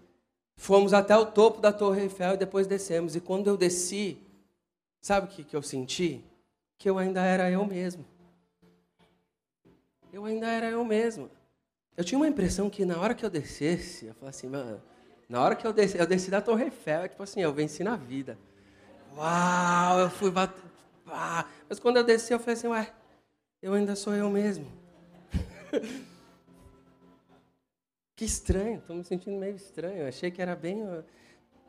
Fomos 0.57 0.93
até 0.93 1.17
o 1.17 1.27
topo 1.27 1.61
da 1.61 1.73
Torre 1.73 2.03
Eiffel 2.03 2.35
e 2.35 2.37
depois 2.37 2.67
descemos. 2.67 3.17
E 3.17 3.21
quando 3.21 3.49
eu 3.49 3.57
desci, 3.57 4.19
sabe 5.01 5.27
o 5.27 5.31
que, 5.31 5.43
que 5.43 5.57
eu 5.57 5.63
senti? 5.63 6.25
Que 6.79 6.89
eu 6.89 6.97
ainda 6.99 7.23
era 7.23 7.51
eu 7.51 7.65
mesmo. 7.67 8.05
Eu 10.13 10.25
ainda 10.25 10.47
era 10.49 10.69
eu 10.71 10.85
mesmo. 10.85 11.31
Eu 11.97 12.05
tinha 12.05 12.19
uma 12.19 12.29
impressão 12.29 12.71
que 12.71 12.85
na 12.85 13.01
hora 13.01 13.15
que 13.15 13.25
eu 13.25 13.31
descesse, 13.31 14.07
eu 14.07 14.15
falei 14.15 14.31
assim, 14.31 14.49
mano, 14.49 14.81
na 15.29 15.43
hora 15.43 15.55
que 15.55 15.67
eu 15.67 15.73
desci, 15.73 15.99
eu 15.99 16.07
desci 16.07 16.31
da 16.31 16.41
Torre 16.41 16.65
Eiffel, 16.65 17.09
tipo 17.09 17.23
assim, 17.23 17.41
eu 17.41 17.53
venci 17.53 17.83
na 17.83 17.97
vida. 17.97 18.39
Uau, 19.17 20.01
eu 20.01 20.11
fui 20.11 20.31
bater. 21.11 21.23
Ah. 21.23 21.47
Mas 21.69 21.79
quando 21.79 21.99
eu 21.99 22.05
desci, 22.05 22.33
eu 22.33 22.39
falei 22.39 22.55
assim, 22.55 22.69
ué, 22.69 22.91
eu 23.61 23.75
ainda 23.75 23.95
sou 23.95 24.15
eu 24.15 24.31
mesmo. 24.31 24.67
que 28.17 28.25
estranho, 28.25 28.79
estou 28.79 28.97
me 28.97 29.05
sentindo 29.05 29.39
meio 29.39 29.57
estranho. 29.57 30.07
Achei 30.07 30.31
que 30.31 30.41
era 30.41 30.57
bem. 30.57 30.83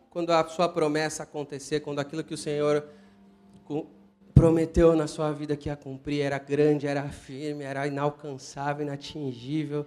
Quando 0.10 0.32
a 0.32 0.48
sua 0.48 0.70
promessa 0.70 1.24
acontecer, 1.24 1.80
quando 1.82 2.00
aquilo 2.00 2.24
que 2.24 2.34
o 2.34 2.38
Senhor 2.38 2.88
prometeu 4.34 4.96
na 4.96 5.08
sua 5.08 5.32
vida 5.32 5.56
que 5.56 5.70
ia 5.70 5.76
cumprir 5.76 6.22
era 6.22 6.38
grande, 6.38 6.88
era 6.88 7.08
firme, 7.10 7.64
era 7.64 7.88
inalcançável, 7.88 8.86
inatingível. 8.86 9.86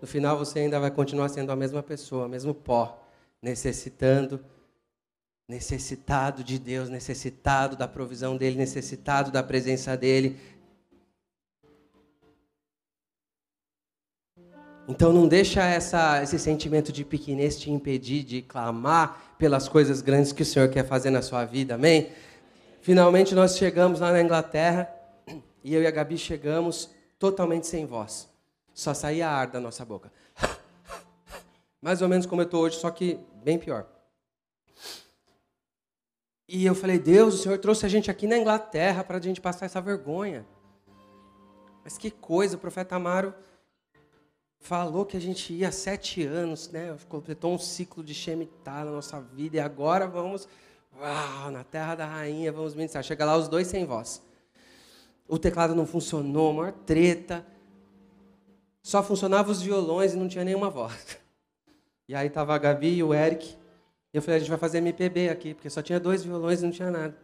No 0.00 0.06
final 0.06 0.36
você 0.36 0.60
ainda 0.60 0.78
vai 0.78 0.90
continuar 0.90 1.28
sendo 1.28 1.50
a 1.50 1.56
mesma 1.56 1.82
pessoa, 1.82 2.28
mesmo 2.28 2.54
pó, 2.54 3.02
necessitando 3.40 4.44
necessitado 5.48 6.42
de 6.42 6.58
Deus, 6.58 6.88
necessitado 6.88 7.76
da 7.76 7.86
provisão 7.86 8.36
dele, 8.36 8.56
necessitado 8.56 9.30
da 9.30 9.42
presença 9.42 9.96
dele. 9.96 10.38
Então 14.86 15.12
não 15.12 15.26
deixa 15.26 15.62
essa, 15.64 16.22
esse 16.22 16.38
sentimento 16.38 16.92
de 16.92 17.04
pequenez 17.04 17.58
te 17.58 17.70
impedir 17.70 18.22
de 18.22 18.42
clamar 18.42 19.34
pelas 19.38 19.66
coisas 19.68 20.02
grandes 20.02 20.32
que 20.32 20.42
o 20.42 20.46
Senhor 20.46 20.68
quer 20.68 20.86
fazer 20.86 21.10
na 21.10 21.22
sua 21.22 21.44
vida, 21.44 21.74
amém? 21.74 22.10
Finalmente 22.82 23.34
nós 23.34 23.56
chegamos 23.56 24.00
lá 24.00 24.12
na 24.12 24.20
Inglaterra 24.20 24.90
e 25.62 25.74
eu 25.74 25.82
e 25.82 25.86
a 25.86 25.90
Gabi 25.90 26.18
chegamos 26.18 26.90
totalmente 27.18 27.66
sem 27.66 27.86
voz. 27.86 28.28
Só 28.74 28.92
saía 28.92 29.28
ar 29.28 29.46
da 29.46 29.58
nossa 29.58 29.84
boca. 29.84 30.12
Mais 31.80 32.02
ou 32.02 32.08
menos 32.08 32.26
como 32.26 32.42
eu 32.42 32.46
estou 32.46 32.62
hoje, 32.62 32.76
só 32.76 32.90
que 32.90 33.18
bem 33.42 33.58
pior. 33.58 33.93
E 36.46 36.64
eu 36.66 36.74
falei, 36.74 36.98
Deus, 36.98 37.34
o 37.34 37.38
Senhor 37.38 37.58
trouxe 37.58 37.86
a 37.86 37.88
gente 37.88 38.10
aqui 38.10 38.26
na 38.26 38.36
Inglaterra 38.36 39.02
para 39.02 39.16
a 39.16 39.20
gente 39.20 39.40
passar 39.40 39.66
essa 39.66 39.80
vergonha. 39.80 40.46
Mas 41.82 41.96
que 41.96 42.10
coisa, 42.10 42.56
o 42.56 42.58
profeta 42.58 42.96
Amaro 42.96 43.34
falou 44.58 45.04
que 45.04 45.16
a 45.16 45.20
gente 45.20 45.52
ia 45.52 45.68
há 45.68 45.72
sete 45.72 46.22
anos, 46.22 46.70
né? 46.70 46.96
Completou 47.08 47.54
um 47.54 47.58
ciclo 47.58 48.02
de 48.02 48.14
Shemitah 48.14 48.84
na 48.84 48.90
nossa 48.90 49.20
vida 49.20 49.56
e 49.56 49.60
agora 49.60 50.06
vamos, 50.06 50.48
uau, 50.98 51.50
na 51.50 51.64
terra 51.64 51.94
da 51.94 52.06
rainha, 52.06 52.52
vamos 52.52 52.74
ministrar. 52.74 53.02
Chega 53.04 53.24
lá 53.24 53.36
os 53.36 53.48
dois 53.48 53.66
sem 53.66 53.84
voz. 53.84 54.22
O 55.26 55.38
teclado 55.38 55.74
não 55.74 55.86
funcionou, 55.86 56.52
maior 56.52 56.72
treta. 56.72 57.44
Só 58.82 59.02
funcionavam 59.02 59.50
os 59.50 59.62
violões 59.62 60.12
e 60.12 60.16
não 60.16 60.28
tinha 60.28 60.44
nenhuma 60.44 60.68
voz. 60.68 61.18
E 62.06 62.14
aí 62.14 62.28
tava 62.28 62.54
a 62.54 62.58
Gabi 62.58 62.96
e 62.96 63.02
o 63.02 63.14
Eric 63.14 63.56
eu 64.16 64.22
falei, 64.22 64.36
a 64.36 64.38
gente 64.38 64.48
vai 64.48 64.58
fazer 64.58 64.78
MPB 64.78 65.28
aqui, 65.28 65.54
porque 65.54 65.68
só 65.68 65.82
tinha 65.82 65.98
dois 65.98 66.22
violões 66.22 66.60
e 66.60 66.64
não 66.64 66.70
tinha 66.70 66.90
nada. 66.90 67.16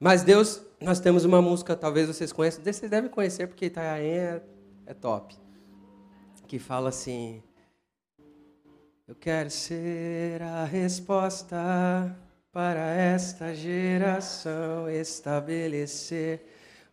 Mas 0.00 0.22
Deus, 0.22 0.62
nós 0.80 1.00
temos 1.00 1.24
uma 1.24 1.42
música, 1.42 1.76
talvez 1.76 2.06
vocês 2.06 2.32
conheçam, 2.32 2.64
vocês 2.64 2.90
devem 2.90 3.10
conhecer, 3.10 3.46
porque 3.46 3.66
Itanhaém 3.66 4.10
é, 4.10 4.42
é 4.86 4.94
top. 4.94 5.36
Que 6.46 6.58
fala 6.58 6.88
assim: 6.88 7.42
Eu 9.06 9.14
quero 9.14 9.50
ser 9.50 10.40
a 10.40 10.64
resposta 10.64 12.16
para 12.50 12.90
esta 12.94 13.54
geração, 13.54 14.88
estabelecer 14.88 16.40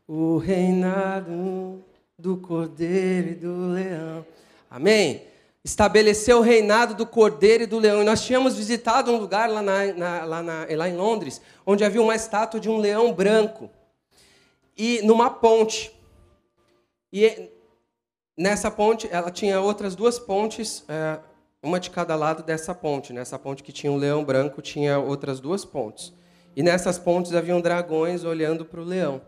o 0.08 0.38
reinado 0.38 1.82
do 2.18 2.38
cordeiro 2.38 3.30
e 3.30 3.36
do 3.36 3.68
leão. 3.68 4.26
Amém? 4.70 5.35
Estabeleceu 5.66 6.38
o 6.38 6.42
reinado 6.42 6.94
do 6.94 7.08
cordeiro 7.08 7.64
e 7.64 7.66
do 7.66 7.80
leão. 7.80 8.04
E 8.04 8.06
nós 8.06 8.24
tínhamos 8.24 8.56
visitado 8.56 9.12
um 9.12 9.18
lugar 9.18 9.50
lá, 9.50 9.64
na, 9.64 9.94
na, 9.94 10.24
lá, 10.24 10.44
na, 10.44 10.68
lá 10.70 10.88
em 10.88 10.96
Londres, 10.96 11.42
onde 11.66 11.84
havia 11.84 12.00
uma 12.00 12.14
estátua 12.14 12.60
de 12.60 12.70
um 12.70 12.78
leão 12.78 13.12
branco. 13.12 13.68
E 14.78 15.02
numa 15.02 15.28
ponte. 15.28 15.92
E 17.12 17.50
nessa 18.38 18.70
ponte, 18.70 19.10
ela 19.12 19.32
tinha 19.32 19.60
outras 19.60 19.96
duas 19.96 20.20
pontes, 20.20 20.86
é, 20.88 21.18
uma 21.64 21.80
de 21.80 21.90
cada 21.90 22.16
lado 22.16 22.44
dessa 22.44 22.76
ponte. 22.76 23.12
Nessa 23.12 23.40
ponte 23.40 23.64
que 23.64 23.72
tinha 23.72 23.92
um 23.92 23.98
leão 23.98 24.24
branco, 24.24 24.62
tinha 24.62 25.00
outras 25.00 25.40
duas 25.40 25.66
pontes. 25.66 26.14
E 26.56 26.62
nessas 26.62 27.00
pontes 27.00 27.34
haviam 27.34 27.60
dragões 27.60 28.24
olhando 28.24 28.66
para 28.66 28.80
o 28.80 28.84
leão. 28.84 29.20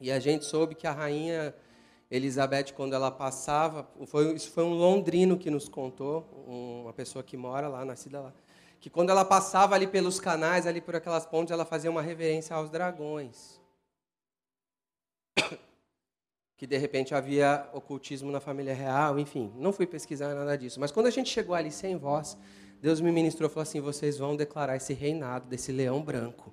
E 0.00 0.10
a 0.10 0.18
gente 0.18 0.44
soube 0.44 0.74
que 0.74 0.86
a 0.86 0.92
rainha 0.92 1.54
Elizabeth, 2.10 2.72
quando 2.74 2.94
ela 2.94 3.10
passava, 3.10 3.86
foi, 4.06 4.32
isso 4.34 4.50
foi 4.50 4.64
um 4.64 4.72
londrino 4.72 5.36
que 5.36 5.50
nos 5.50 5.68
contou, 5.68 6.26
uma 6.46 6.92
pessoa 6.92 7.22
que 7.22 7.36
mora 7.36 7.68
lá, 7.68 7.84
nascida 7.84 8.20
lá, 8.20 8.32
que 8.80 8.88
quando 8.88 9.10
ela 9.10 9.24
passava 9.24 9.74
ali 9.74 9.86
pelos 9.86 10.18
canais, 10.18 10.66
ali 10.66 10.80
por 10.80 10.96
aquelas 10.96 11.26
pontes, 11.26 11.52
ela 11.52 11.64
fazia 11.64 11.90
uma 11.90 12.00
reverência 12.00 12.56
aos 12.56 12.70
dragões. 12.70 13.60
Que 16.56 16.66
de 16.66 16.76
repente 16.76 17.14
havia 17.14 17.68
ocultismo 17.72 18.32
na 18.32 18.40
família 18.40 18.74
real, 18.74 19.16
enfim, 19.16 19.52
não 19.54 19.72
fui 19.72 19.86
pesquisar 19.86 20.34
nada 20.34 20.58
disso. 20.58 20.80
Mas 20.80 20.90
quando 20.90 21.06
a 21.06 21.10
gente 21.10 21.30
chegou 21.30 21.54
ali 21.54 21.70
sem 21.70 21.96
voz, 21.96 22.36
Deus 22.82 23.00
me 23.00 23.12
ministrou 23.12 23.48
e 23.48 23.52
falou 23.52 23.62
assim: 23.62 23.80
vocês 23.80 24.18
vão 24.18 24.34
declarar 24.34 24.74
esse 24.74 24.92
reinado 24.92 25.46
desse 25.46 25.70
leão 25.70 26.02
branco. 26.02 26.52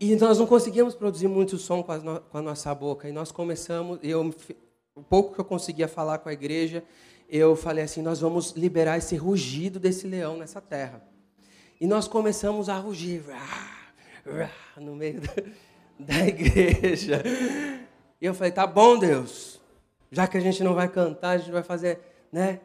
E 0.00 0.16
nós 0.16 0.38
não 0.38 0.46
conseguíamos 0.46 0.94
produzir 0.94 1.28
muito 1.28 1.58
som 1.58 1.82
com 1.82 1.92
a, 1.92 1.98
no, 1.98 2.20
com 2.22 2.38
a 2.38 2.40
nossa 2.40 2.74
boca. 2.74 3.06
E 3.06 3.12
nós 3.12 3.30
começamos, 3.30 3.98
eu, 4.02 4.34
o 4.94 5.02
pouco 5.02 5.34
que 5.34 5.40
eu 5.42 5.44
conseguia 5.44 5.86
falar 5.86 6.16
com 6.20 6.30
a 6.30 6.32
igreja, 6.32 6.82
eu 7.28 7.54
falei 7.54 7.84
assim: 7.84 8.00
nós 8.00 8.18
vamos 8.18 8.52
liberar 8.52 8.96
esse 8.96 9.14
rugido 9.14 9.78
desse 9.78 10.06
leão 10.06 10.38
nessa 10.38 10.58
terra. 10.58 11.06
E 11.78 11.86
nós 11.86 12.08
começamos 12.08 12.70
a 12.70 12.78
rugir 12.78 13.22
no 14.78 14.96
meio 14.96 15.20
da, 16.00 16.26
igreja. 16.26 17.22
E 18.18 18.24
eu 18.24 18.32
falei: 18.32 18.52
tá 18.52 18.66
bom, 18.66 18.98
Deus, 18.98 19.60
já 20.10 20.26
que 20.26 20.38
a 20.38 20.40
gente 20.40 20.64
não 20.64 20.74
vai 20.74 20.88
cantar, 20.88 21.32
a 21.32 21.38
gente 21.38 21.52
vai 21.52 21.62
fazer, 21.62 22.00
né? 22.32 22.60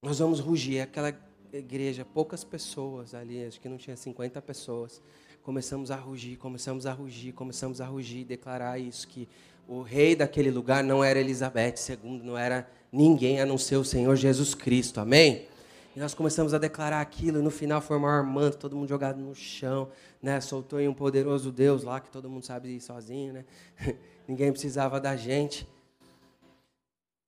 Nós 0.00 0.20
vamos 0.20 0.38
rugir. 0.38 0.82
Aquela 0.82 1.12
igreja, 1.52 2.04
poucas 2.04 2.44
pessoas 2.44 3.12
ali, 3.12 3.44
acho 3.44 3.60
que 3.60 3.68
não 3.68 3.76
tinha 3.76 3.96
50 3.96 4.40
pessoas 4.40 5.02
começamos 5.42 5.90
a 5.90 5.96
rugir, 5.96 6.36
começamos 6.36 6.86
a 6.86 6.92
rugir, 6.92 7.32
começamos 7.32 7.80
a 7.80 7.86
rugir, 7.86 8.24
declarar 8.24 8.78
isso, 8.78 9.08
que 9.08 9.28
o 9.66 9.82
rei 9.82 10.16
daquele 10.16 10.50
lugar 10.50 10.82
não 10.82 11.02
era 11.02 11.20
Elizabeth 11.20 11.74
II, 11.88 12.22
não 12.22 12.36
era 12.36 12.68
ninguém 12.92 13.40
a 13.40 13.46
não 13.46 13.56
ser 13.56 13.76
o 13.76 13.84
Senhor 13.84 14.16
Jesus 14.16 14.54
Cristo, 14.54 15.00
amém? 15.00 15.46
E 15.94 15.98
nós 15.98 16.14
começamos 16.14 16.54
a 16.54 16.58
declarar 16.58 17.00
aquilo, 17.00 17.38
e 17.38 17.42
no 17.42 17.50
final 17.50 17.80
foi 17.80 17.96
o 17.96 18.00
maior 18.00 18.22
manto, 18.22 18.58
todo 18.58 18.76
mundo 18.76 18.88
jogado 18.88 19.20
no 19.20 19.34
chão, 19.34 19.88
né? 20.22 20.40
soltou 20.40 20.80
em 20.80 20.88
um 20.88 20.94
poderoso 20.94 21.50
Deus 21.50 21.82
lá, 21.82 22.00
que 22.00 22.10
todo 22.10 22.28
mundo 22.28 22.44
sabe 22.46 22.68
ir 22.68 22.80
sozinho, 22.80 23.32
né? 23.32 23.44
ninguém 24.28 24.52
precisava 24.52 25.00
da 25.00 25.16
gente. 25.16 25.66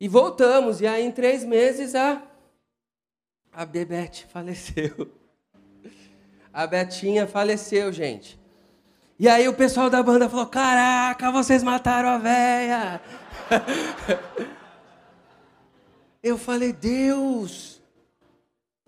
E 0.01 0.09
voltamos, 0.09 0.81
e 0.81 0.87
aí 0.87 1.05
em 1.05 1.11
três 1.13 1.45
meses 1.45 1.95
a, 1.95 2.23
a 3.53 3.65
Bebete 3.65 4.27
faleceu. 4.33 5.22
A 6.53 6.67
Betinha 6.67 7.27
faleceu, 7.27 7.91
gente. 7.93 8.39
E 9.19 9.29
aí 9.29 9.49
o 9.49 9.55
pessoal 9.55 9.89
da 9.89 10.03
banda 10.03 10.29
falou: 10.29 10.47
Caraca, 10.47 11.31
vocês 11.31 11.63
mataram 11.63 12.09
a 12.09 12.19
véia. 12.19 13.01
Eu 16.23 16.37
falei: 16.39 16.73
Deus, 16.73 17.83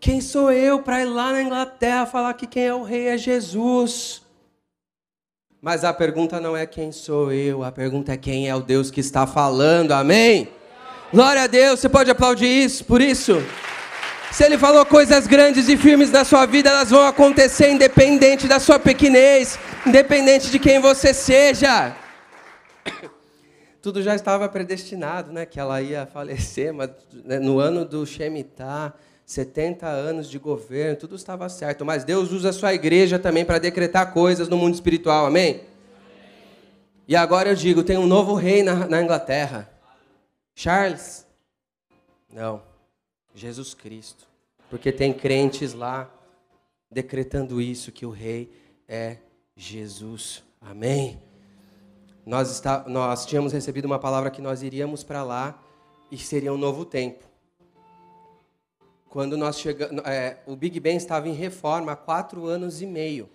quem 0.01 0.21
sou 0.21 0.53
eu 0.53 0.83
para 0.83 1.01
ir 1.01 1.07
lá 1.07 1.33
na 1.33 1.43
Inglaterra 1.43 2.07
falar 2.07 2.35
que 2.35 2.47
quem 2.47 2.65
é 2.67 2.75
o 2.75 2.85
rei 2.85 3.09
é 3.09 3.19
Jesus? 3.19 4.23
Mas 5.61 5.83
a 5.83 5.93
pergunta 5.93 6.39
não 6.41 6.57
é 6.57 6.67
quem 6.67 6.93
sou 6.93 7.33
eu, 7.33 7.65
a 7.65 7.73
pergunta 7.73 8.13
é 8.13 8.17
quem 8.17 8.49
é 8.49 8.55
o 8.55 8.61
Deus 8.61 8.91
que 8.91 9.01
está 9.01 9.27
falando, 9.27 9.93
amém? 9.93 10.49
Glória 11.13 11.43
a 11.45 11.47
Deus, 11.47 11.81
você 11.81 11.89
pode 11.89 12.11
aplaudir 12.11 12.47
isso, 12.47 12.85
por 12.85 13.01
isso? 13.01 13.43
Se 14.35 14.43
ele 14.43 14.59
falou 14.59 14.85
coisas 14.85 15.29
grandes 15.29 15.69
e 15.69 15.77
firmes 15.77 16.11
na 16.11 16.25
sua 16.25 16.45
vida, 16.45 16.69
elas 16.69 16.91
vão 16.91 17.07
acontecer 17.07 17.71
independente 17.71 18.49
da 18.49 18.59
sua 18.59 18.81
pequenez, 18.81 19.57
independente 19.87 20.51
de 20.51 20.59
quem 20.59 20.81
você 20.81 21.15
seja. 21.15 21.95
Tudo 23.81 24.03
já 24.03 24.13
estava 24.13 24.49
predestinado, 24.49 25.33
né? 25.33 25.47
Que 25.47 25.61
ela 25.61 25.81
ia 25.81 26.05
falecer, 26.05 26.75
mas 26.75 26.91
né, 27.25 27.39
no 27.39 27.61
ano 27.61 27.85
do 27.85 28.05
Shemitah, 28.05 28.93
70 29.25 29.87
anos 29.87 30.29
de 30.29 30.37
governo, 30.37 30.97
tudo 30.97 31.15
estava 31.15 31.49
certo. 31.49 31.85
Mas 31.85 32.03
Deus 32.03 32.33
usa 32.33 32.49
a 32.49 32.53
sua 32.53 32.75
igreja 32.75 33.21
também 33.21 33.45
para 33.45 33.61
decretar 33.61 34.13
coisas 34.13 34.49
no 34.49 34.57
mundo 34.57 34.75
espiritual, 34.75 35.27
amém? 35.27 35.61
E 37.07 37.15
agora 37.15 37.51
eu 37.51 37.55
digo: 37.55 37.85
tem 37.85 37.97
um 37.97 38.07
novo 38.07 38.35
rei 38.35 38.65
na, 38.65 38.89
na 38.89 39.01
Inglaterra. 39.01 39.71
Charles? 40.57 41.25
Não. 42.33 42.74
Jesus 43.35 43.75
Cristo. 43.75 44.27
Porque 44.71 44.93
tem 44.93 45.13
crentes 45.13 45.75
lá 45.75 46.11
decretando 46.91 47.61
isso, 47.61 47.93
que 47.93 48.07
o 48.07 48.11
rei 48.11 48.51
é 48.89 49.19
Jesus. 49.57 50.43
Amém? 50.61 51.21
Nós, 52.25 52.51
está, 52.51 52.85
nós 52.89 53.27
tínhamos 53.27 53.53
recebido 53.53 53.85
uma 53.85 53.99
palavra 53.99 54.31
que 54.31 54.41
nós 54.41 54.63
iríamos 54.63 55.03
para 55.03 55.23
lá 55.23 55.61
e 56.11 56.17
seria 56.17 56.53
um 56.53 56.57
novo 56.57 56.85
tempo. 56.85 57.25
Quando 59.09 59.37
nós 59.37 59.61
chegamos, 59.61 60.03
é, 60.07 60.43
o 60.47 60.57
Big 60.57 60.81
Ben 60.81 60.97
estava 60.97 61.29
em 61.29 61.35
reforma 61.35 61.93
há 61.93 61.97
quatro 61.97 62.47
anos 62.47 62.81
e 62.81 62.87
meio. 62.87 63.29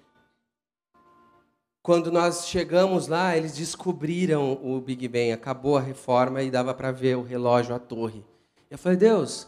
Quando 1.82 2.12
nós 2.12 2.48
chegamos 2.48 3.08
lá, 3.08 3.38
eles 3.38 3.56
descobriram 3.56 4.60
o 4.62 4.82
Big 4.82 5.08
Ben, 5.08 5.32
acabou 5.32 5.78
a 5.78 5.82
reforma 5.82 6.42
e 6.44 6.52
dava 6.52 6.74
para 6.74 6.92
ver 6.92 7.16
o 7.16 7.24
relógio, 7.24 7.74
a 7.74 7.80
torre. 7.80 8.26
Eu 8.70 8.78
falei, 8.78 8.98
Deus, 8.98 9.48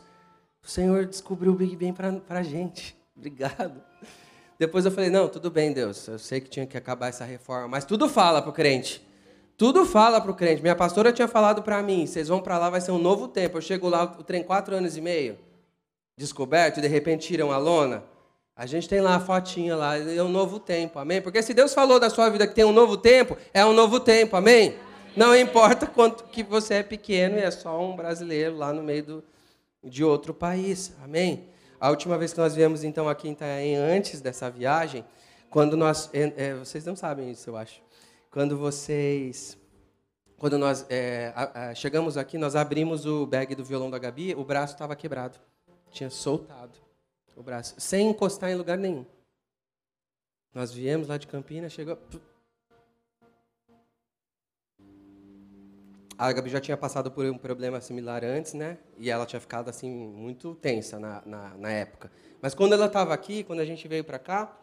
o 0.64 0.70
Senhor 0.70 1.06
descobriu 1.06 1.52
o 1.52 1.56
Big 1.56 1.76
Ben 1.76 1.94
para 1.94 2.22
a 2.30 2.44
gente. 2.44 2.96
Obrigado. 3.16 3.82
Depois 4.58 4.86
eu 4.86 4.92
falei, 4.92 5.10
não, 5.10 5.28
tudo 5.28 5.50
bem, 5.50 5.74
Deus. 5.74 6.08
Eu 6.08 6.20
sei 6.20 6.40
que 6.40 6.50
tinha 6.50 6.68
que 6.68 6.78
acabar 6.78 7.08
essa 7.08 7.26
reforma, 7.26 7.68
mas 7.68 7.86
tudo 7.86 8.08
fala 8.08 8.42
para 8.42 8.52
o 8.52 8.54
crente. 8.54 9.06
Tudo 9.58 9.86
fala 9.86 10.22
para 10.22 10.32
o 10.32 10.36
crente. 10.36 10.62
Minha 10.62 10.76
pastora 10.76 11.12
tinha 11.12 11.28
falado 11.28 11.62
para 11.62 11.82
mim, 11.82 12.06
vocês 12.06 12.28
vão 12.28 12.42
para 12.42 12.58
lá, 12.58 12.70
vai 12.70 12.82
ser 12.82 12.92
um 12.92 12.98
novo 12.98 13.28
tempo. 13.28 13.58
Eu 13.58 13.62
chego 13.62 13.90
lá, 13.90 14.04
o 14.04 14.24
trem 14.24 14.44
quatro 14.44 14.76
anos 14.76 14.98
e 14.98 15.02
meio 15.02 15.38
descoberto 16.18 16.78
e 16.78 16.82
de 16.82 16.88
repente 16.88 17.28
tiram 17.28 17.52
a 17.52 17.58
lona, 17.58 18.04
a 18.56 18.66
gente 18.66 18.88
tem 18.88 19.02
lá 19.02 19.16
a 19.16 19.20
fotinha 19.20 19.76
lá, 19.76 19.98
é 19.98 20.22
um 20.22 20.30
novo 20.30 20.60
tempo, 20.60 21.00
amém? 21.00 21.22
Porque 21.22 21.42
se 21.42 21.54
Deus 21.54 21.74
falou 21.74 22.00
da 22.00 22.10
sua 22.10 22.30
vida 22.30 22.46
que 22.46 22.54
tem 22.54 22.66
um 22.66 22.72
novo 22.72 22.96
tempo, 22.96 23.36
é 23.54 23.66
um 23.66 23.74
novo 23.74 24.00
tempo, 24.00 24.36
amém? 24.36 24.76
Não 25.16 25.36
importa 25.36 25.88
quanto 25.88 26.26
que 26.26 26.44
você 26.44 26.76
é 26.76 26.84
pequeno 26.84 27.38
e 27.38 27.42
é 27.42 27.50
só 27.50 27.82
um 27.82 27.96
brasileiro 27.96 28.56
lá 28.56 28.72
no 28.72 28.84
meio 28.84 29.04
do, 29.04 29.24
de 29.84 30.04
outro 30.04 30.34
país, 30.34 30.94
amém? 31.04 31.50
A 31.80 31.90
última 31.90 32.18
vez 32.18 32.32
que 32.34 32.40
nós 32.40 32.54
viemos 32.54 32.84
então 32.84 33.10
aqui 33.10 33.28
em 33.28 33.32
Itanhaém, 33.32 33.76
antes 33.76 34.22
dessa 34.22 34.50
viagem, 34.50 35.04
quando 35.50 35.76
nós, 35.76 36.10
é, 36.14 36.54
vocês 36.54 36.86
não 36.86 36.96
sabem 36.96 37.32
isso, 37.32 37.50
eu 37.50 37.58
acho, 37.58 37.82
quando 38.30 38.58
vocês, 38.58 39.58
quando 40.38 40.58
nós 40.58 40.86
é, 40.90 41.34
a, 41.36 41.70
a, 41.70 41.76
chegamos 41.76 42.18
aqui, 42.18 42.38
nós 42.38 42.56
abrimos 42.56 43.06
o 43.06 43.26
bag 43.26 43.56
do 43.56 43.66
violão 43.66 43.90
da 43.90 43.98
Gabi, 43.98 44.34
o 44.36 44.44
braço 44.44 44.74
estava 44.74 44.96
quebrado. 44.96 45.40
Tinha 45.90 46.10
soltado 46.10 46.80
o 47.36 47.44
braço, 47.44 47.76
sem 47.78 48.10
encostar 48.10 48.50
em 48.50 48.56
lugar 48.56 48.78
nenhum. 48.78 49.06
Nós 50.54 50.72
viemos 50.72 51.08
lá 51.08 51.18
de 51.18 51.28
Campinas, 51.28 51.72
chegou. 51.72 51.98
A 56.22 56.32
Gabi 56.32 56.52
já 56.52 56.62
tinha 56.62 56.78
passado 56.78 57.10
por 57.10 57.26
um 57.26 57.36
problema 57.36 57.82
similar 57.82 58.24
antes, 58.24 58.54
né? 58.54 58.78
E 59.00 59.10
ela 59.10 59.26
tinha 59.26 59.40
ficado 59.40 59.70
assim 59.70 59.90
muito 59.90 60.54
tensa 60.54 61.00
na, 61.00 61.24
na, 61.26 61.58
na 61.58 61.72
época. 61.72 62.12
Mas 62.40 62.54
quando 62.54 62.74
ela 62.74 62.86
estava 62.86 63.12
aqui, 63.12 63.44
quando 63.44 63.60
a 63.60 63.66
gente 63.66 63.88
veio 63.88 64.04
para 64.04 64.20
cá, 64.20 64.56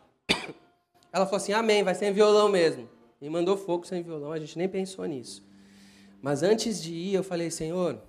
ela 1.12 1.24
falou 1.26 1.38
assim: 1.38 1.52
Amém, 1.52 1.82
vai 1.82 1.96
sem 1.96 2.12
violão 2.12 2.48
mesmo. 2.48 2.88
E 3.20 3.28
mandou 3.28 3.56
fogo 3.56 3.84
sem 3.84 4.04
violão, 4.04 4.30
a 4.30 4.38
gente 4.38 4.56
nem 4.56 4.68
pensou 4.68 5.04
nisso. 5.04 5.44
Mas 6.22 6.44
antes 6.44 6.80
de 6.80 6.94
ir, 6.94 7.14
eu 7.14 7.24
falei: 7.24 7.50
Senhor, 7.50 8.00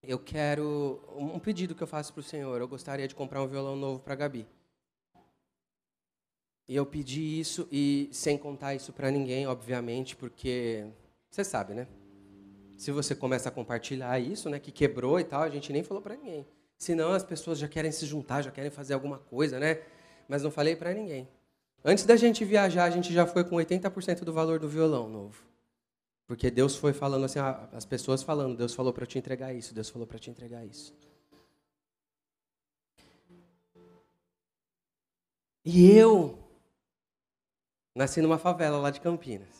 eu 0.00 0.20
quero. 0.20 1.02
Um 1.16 1.40
pedido 1.40 1.74
que 1.74 1.82
eu 1.82 1.88
faço 1.88 2.12
para 2.12 2.20
o 2.20 2.22
Senhor. 2.22 2.60
Eu 2.60 2.68
gostaria 2.68 3.08
de 3.08 3.16
comprar 3.16 3.42
um 3.42 3.48
violão 3.48 3.74
novo 3.74 3.98
para 3.98 4.14
Gabi. 4.14 4.46
E 6.68 6.76
eu 6.76 6.86
pedi 6.86 7.40
isso, 7.40 7.66
e 7.72 8.08
sem 8.12 8.38
contar 8.38 8.76
isso 8.76 8.92
para 8.92 9.10
ninguém, 9.10 9.44
obviamente, 9.48 10.14
porque. 10.14 10.86
Você 11.28 11.42
sabe, 11.42 11.74
né? 11.74 11.88
Se 12.80 12.90
você 12.90 13.14
começa 13.14 13.50
a 13.50 13.52
compartilhar 13.52 14.18
isso, 14.18 14.48
né, 14.48 14.58
que 14.58 14.72
quebrou 14.72 15.20
e 15.20 15.24
tal, 15.24 15.42
a 15.42 15.50
gente 15.50 15.70
nem 15.70 15.82
falou 15.82 16.02
para 16.02 16.16
ninguém. 16.16 16.46
Senão 16.78 17.12
as 17.12 17.22
pessoas 17.22 17.58
já 17.58 17.68
querem 17.68 17.92
se 17.92 18.06
juntar, 18.06 18.40
já 18.40 18.50
querem 18.50 18.70
fazer 18.70 18.94
alguma 18.94 19.18
coisa, 19.18 19.60
né? 19.60 19.82
Mas 20.26 20.42
não 20.42 20.50
falei 20.50 20.74
para 20.74 20.94
ninguém. 20.94 21.28
Antes 21.84 22.06
da 22.06 22.16
gente 22.16 22.42
viajar, 22.42 22.84
a 22.84 22.90
gente 22.90 23.12
já 23.12 23.26
foi 23.26 23.44
com 23.44 23.56
80% 23.56 24.20
do 24.20 24.32
valor 24.32 24.58
do 24.58 24.66
violão 24.66 25.10
novo. 25.10 25.44
Porque 26.26 26.50
Deus 26.50 26.74
foi 26.74 26.94
falando 26.94 27.26
assim, 27.26 27.38
as 27.70 27.84
pessoas 27.84 28.22
falando, 28.22 28.56
Deus 28.56 28.72
falou 28.72 28.94
para 28.94 29.04
te 29.04 29.18
entregar 29.18 29.52
isso, 29.52 29.74
Deus 29.74 29.90
falou 29.90 30.06
para 30.06 30.18
te 30.18 30.30
entregar 30.30 30.64
isso. 30.64 30.94
E 35.62 35.90
eu 35.90 36.38
nasci 37.94 38.22
numa 38.22 38.38
favela 38.38 38.78
lá 38.78 38.90
de 38.90 39.02
Campinas. 39.02 39.59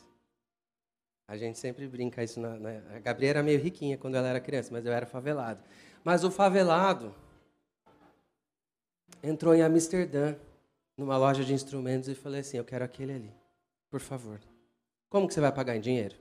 A 1.30 1.36
gente 1.36 1.60
sempre 1.60 1.86
brinca 1.86 2.24
isso. 2.24 2.40
Na, 2.40 2.58
na, 2.58 2.70
a 2.96 2.98
Gabriela 2.98 3.38
era 3.38 3.42
meio 3.44 3.60
riquinha 3.60 3.96
quando 3.96 4.16
ela 4.16 4.26
era 4.26 4.40
criança, 4.40 4.70
mas 4.72 4.84
eu 4.84 4.92
era 4.92 5.06
favelado. 5.06 5.62
Mas 6.02 6.24
o 6.24 6.30
favelado 6.30 7.14
entrou 9.22 9.54
em 9.54 9.62
Amsterdã, 9.62 10.34
numa 10.96 11.16
loja 11.16 11.44
de 11.44 11.54
instrumentos, 11.54 12.08
e 12.08 12.16
falei 12.16 12.40
assim: 12.40 12.56
Eu 12.56 12.64
quero 12.64 12.84
aquele 12.84 13.12
ali, 13.12 13.32
por 13.88 14.00
favor. 14.00 14.40
Como 15.08 15.28
que 15.28 15.32
você 15.32 15.40
vai 15.40 15.52
pagar 15.52 15.76
em 15.76 15.80
dinheiro? 15.80 16.16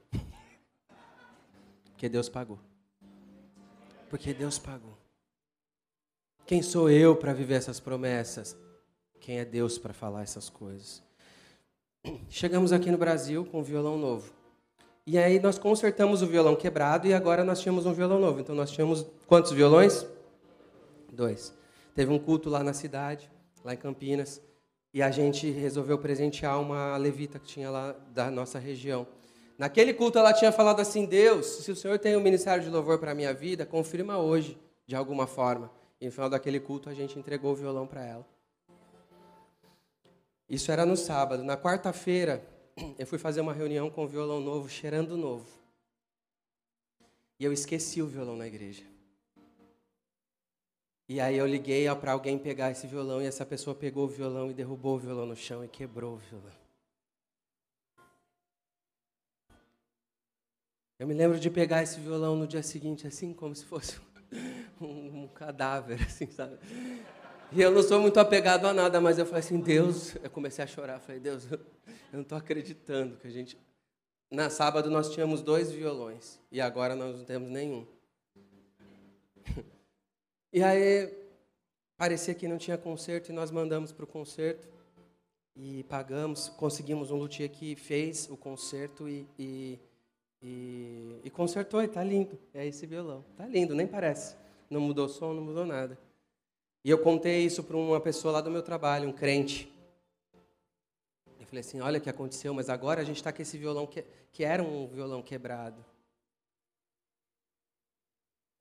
Porque 1.86 2.08
Deus 2.08 2.30
pagou. 2.30 2.60
Porque 4.12 4.32
Deus 4.32 4.60
pagou. 4.60 4.95
Quem 6.45 6.62
sou 6.62 6.88
eu 6.88 7.15
para 7.15 7.34
viver 7.34 7.56
essas 7.56 7.80
promessas? 7.80 8.56
Quem 9.19 9.39
é 9.39 9.45
Deus 9.45 9.80
para 9.80 9.91
falar 9.91 10.22
essas 10.22 10.52
coisas? 10.52 11.02
Chegamos 12.30 12.72
aqui 12.72 12.91
no 12.91 12.98
Brasil 13.00 13.43
com 13.43 13.62
um 13.62 13.63
violão 13.63 13.98
novo. 13.98 14.38
E 15.06 15.18
aí 15.18 15.40
nós 15.40 15.58
consertamos 15.58 16.22
o 16.22 16.28
violão 16.28 16.56
quebrado 16.56 17.08
e 17.08 17.14
agora 17.14 17.44
nós 17.44 17.60
tínhamos 17.60 17.86
um 17.86 17.94
violão 17.94 18.20
novo. 18.20 18.40
Então 18.40 18.56
nós 18.56 18.72
tínhamos 18.72 19.06
quantos 19.28 19.52
violões? 19.52 20.06
Dois. 21.12 21.54
Teve 21.96 22.12
um 22.12 22.20
culto 22.20 22.50
lá 22.50 22.64
na 22.64 22.74
cidade, 22.74 23.30
lá 23.64 23.74
em 23.74 23.78
Campinas, 23.78 24.42
e 24.94 25.02
a 25.02 25.12
gente 25.12 25.50
resolveu 25.50 25.98
presentear 25.98 26.60
uma 26.60 26.96
levita 26.98 27.40
que 27.40 27.48
tinha 27.48 27.70
lá 27.70 27.96
da 28.14 28.30
nossa 28.32 28.60
região. 28.60 29.08
Naquele 29.58 29.94
culto 29.94 30.18
ela 30.18 30.32
tinha 30.32 30.52
falado 30.52 30.80
assim: 30.80 31.06
Deus, 31.06 31.46
se 31.46 31.72
o 31.72 31.76
Senhor 31.76 32.00
tem 32.00 32.16
um 32.16 32.22
ministério 32.22 32.64
de 32.64 32.70
louvor 32.70 32.98
para 32.98 33.12
a 33.12 33.16
minha 33.16 33.34
vida, 33.34 33.66
confirma 33.66 34.18
hoje, 34.18 34.58
de 34.88 34.96
alguma 34.96 35.28
forma. 35.28 35.70
E 36.00 36.06
no 36.06 36.12
final 36.12 36.30
daquele 36.30 36.60
culto 36.60 36.90
a 36.90 36.94
gente 36.94 37.20
entregou 37.20 37.52
o 37.52 37.56
violão 37.56 37.86
para 37.86 38.06
ela. 38.06 38.26
Isso 40.50 40.72
era 40.72 40.86
no 40.86 40.96
sábado. 40.96 41.44
Na 41.44 41.58
quarta-feira, 41.58 42.42
eu 42.98 43.08
fui 43.08 43.18
fazer 43.18 43.42
uma 43.42 43.54
reunião 43.54 43.89
com 43.89 44.04
o 44.04 44.08
violão 44.08 44.39
novo, 44.39 44.70
cheirando 44.70 45.18
novo. 45.18 45.48
E 47.39 47.46
eu 47.46 47.54
esqueci 47.54 48.02
o 48.02 48.08
violão 48.08 48.36
na 48.36 48.48
igreja. 48.48 48.84
E 51.08 51.20
aí 51.20 51.38
eu 51.38 51.48
liguei 51.48 51.88
para 51.96 52.12
alguém 52.12 52.38
pegar 52.38 52.70
esse 52.70 52.86
violão 52.86 53.22
e 53.22 53.26
essa 53.26 53.46
pessoa 53.46 53.76
pegou 53.76 54.06
o 54.06 54.08
violão 54.08 54.52
e 54.52 54.54
derrubou 54.54 54.96
o 54.96 55.00
violão 55.00 55.26
no 55.26 55.36
chão 55.36 55.63
e 55.63 55.68
quebrou 55.68 56.13
o 56.13 56.18
violão. 56.18 56.54
Eu 61.00 61.08
me 61.08 61.13
lembro 61.13 61.39
de 61.39 61.50
pegar 61.50 61.82
esse 61.82 62.00
violão 62.00 62.36
no 62.36 62.46
dia 62.46 62.62
seguinte, 62.62 63.08
assim, 63.08 63.34
como 63.34 63.56
se 63.56 63.65
fosse 63.65 64.00
um, 64.80 65.24
um 65.24 65.28
cadáver, 65.30 66.04
assim, 66.04 66.28
sabe? 66.28 66.60
E 67.52 67.62
eu 67.62 67.72
não 67.72 67.82
sou 67.82 68.00
muito 68.00 68.20
apegado 68.20 68.66
a 68.66 68.74
nada, 68.74 69.02
mas 69.02 69.18
eu 69.18 69.26
falei 69.26 69.40
assim, 69.40 69.60
Deus, 69.60 70.16
eu 70.24 70.30
comecei 70.30 70.64
a 70.64 70.68
chorar, 70.68 71.00
falei, 71.00 71.20
Deus, 71.20 71.52
eu 71.52 71.60
não 72.14 72.22
estou 72.22 72.38
acreditando 72.38 73.18
que 73.18 73.28
a 73.28 73.32
gente... 73.32 73.58
Na 74.30 74.52
sábado 74.52 74.92
nós 74.92 75.12
tínhamos 75.12 75.42
dois 75.42 75.72
violões, 75.72 76.40
e 76.52 76.62
agora 76.62 76.96
nós 76.96 77.18
não 77.18 77.26
temos 77.26 77.50
nenhum. 77.50 77.86
E 80.52 80.64
aí, 80.64 81.14
parecia 81.96 82.34
que 82.34 82.48
não 82.48 82.58
tinha 82.58 82.76
conserto 82.76 83.30
e 83.30 83.34
nós 83.34 83.52
mandamos 83.52 83.92
para 83.92 84.04
o 84.04 84.08
conserto 84.08 84.68
e 85.56 85.84
pagamos, 85.84 86.50
conseguimos 86.50 87.12
um 87.12 87.18
luthier 87.18 87.52
que 87.52 87.76
fez 87.76 88.28
o 88.32 88.36
conserto 88.36 89.08
e, 89.08 89.28
e, 89.38 89.80
e, 90.42 91.22
e 91.24 91.30
consertou 91.30 91.84
e 91.84 91.88
tá 91.88 92.04
lindo. 92.04 92.40
É 92.52 92.66
esse 92.66 92.88
violão. 92.88 93.24
Tá 93.38 93.46
lindo, 93.46 93.76
nem 93.76 93.86
parece. 93.86 94.36
Não 94.72 94.82
mudou 94.82 95.08
som, 95.08 95.36
não 95.36 95.44
mudou 95.44 95.68
nada. 95.68 96.00
E 96.84 96.89
eu 96.89 96.98
contei 96.98 97.46
isso 97.46 97.63
para 97.63 97.76
uma 97.76 98.00
pessoa 98.00 98.34
lá 98.34 98.42
do 98.42 98.50
meu 98.50 98.62
trabalho, 98.63 99.10
um 99.10 99.12
crente. 99.13 99.74
Eu 101.39 101.46
falei 101.46 101.62
assim, 101.62 101.82
olha 101.82 102.00
o 102.00 102.02
que 102.02 102.10
aconteceu, 102.10 102.54
mas 102.54 102.70
agora 102.70 103.02
a 103.02 103.04
gente 103.04 103.18
está 103.18 103.34
com 103.34 103.42
esse 103.42 103.58
violão 103.58 103.86
que, 103.86 104.04
que 104.32 104.44
era 104.44 104.63
um 104.63 104.88
violão 104.88 105.22
quebrado. 105.22 105.84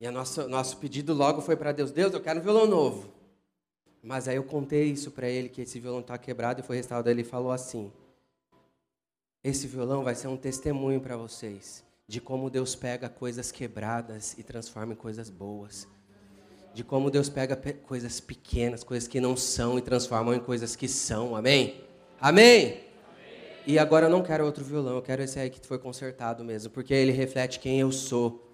E 0.01 0.07
o 0.07 0.11
nosso, 0.11 0.47
nosso 0.47 0.77
pedido 0.77 1.13
logo 1.13 1.41
foi 1.41 1.55
para 1.55 1.71
Deus: 1.71 1.91
Deus, 1.91 2.13
eu 2.13 2.21
quero 2.21 2.39
um 2.39 2.43
violão 2.43 2.65
novo. 2.65 3.13
Mas 4.01 4.29
aí 4.29 4.37
eu 4.37 4.43
contei 4.45 4.85
isso 4.85 5.11
para 5.11 5.27
ele, 5.27 5.49
que 5.49 5.61
esse 5.61 5.77
violão 5.77 5.99
está 5.99 6.17
quebrado 6.17 6.61
e 6.61 6.63
foi 6.63 6.77
restaurado. 6.77 7.09
Ele 7.09 7.23
falou 7.23 7.51
assim: 7.51 7.91
Esse 9.43 9.67
violão 9.67 10.03
vai 10.03 10.15
ser 10.15 10.27
um 10.27 10.37
testemunho 10.37 11.01
para 11.01 11.17
vocês 11.17 11.83
de 12.09 12.19
como 12.19 12.49
Deus 12.49 12.75
pega 12.75 13.07
coisas 13.07 13.51
quebradas 13.51 14.35
e 14.35 14.41
transforma 14.41 14.93
em 14.93 14.95
coisas 14.95 15.29
boas. 15.29 15.87
De 16.73 16.83
como 16.83 17.09
Deus 17.09 17.29
pega 17.29 17.55
pe 17.55 17.73
coisas 17.73 18.19
pequenas, 18.19 18.83
coisas 18.83 19.07
que 19.07 19.19
não 19.19 19.35
são 19.35 19.77
e 19.77 19.81
transforma 19.81 20.35
em 20.35 20.39
coisas 20.39 20.75
que 20.75 20.87
são. 20.87 21.35
Amém? 21.35 21.83
Amém? 22.19 22.83
E 23.65 23.77
agora 23.77 24.07
eu 24.07 24.09
não 24.09 24.23
quero 24.23 24.45
outro 24.45 24.63
violão, 24.63 24.95
eu 24.95 25.01
quero 25.01 25.21
esse 25.21 25.39
aí 25.39 25.49
que 25.49 25.65
foi 25.65 25.77
consertado 25.77 26.43
mesmo, 26.43 26.71
porque 26.71 26.93
ele 26.93 27.11
reflete 27.11 27.59
quem 27.59 27.79
eu 27.79 27.91
sou 27.91 28.49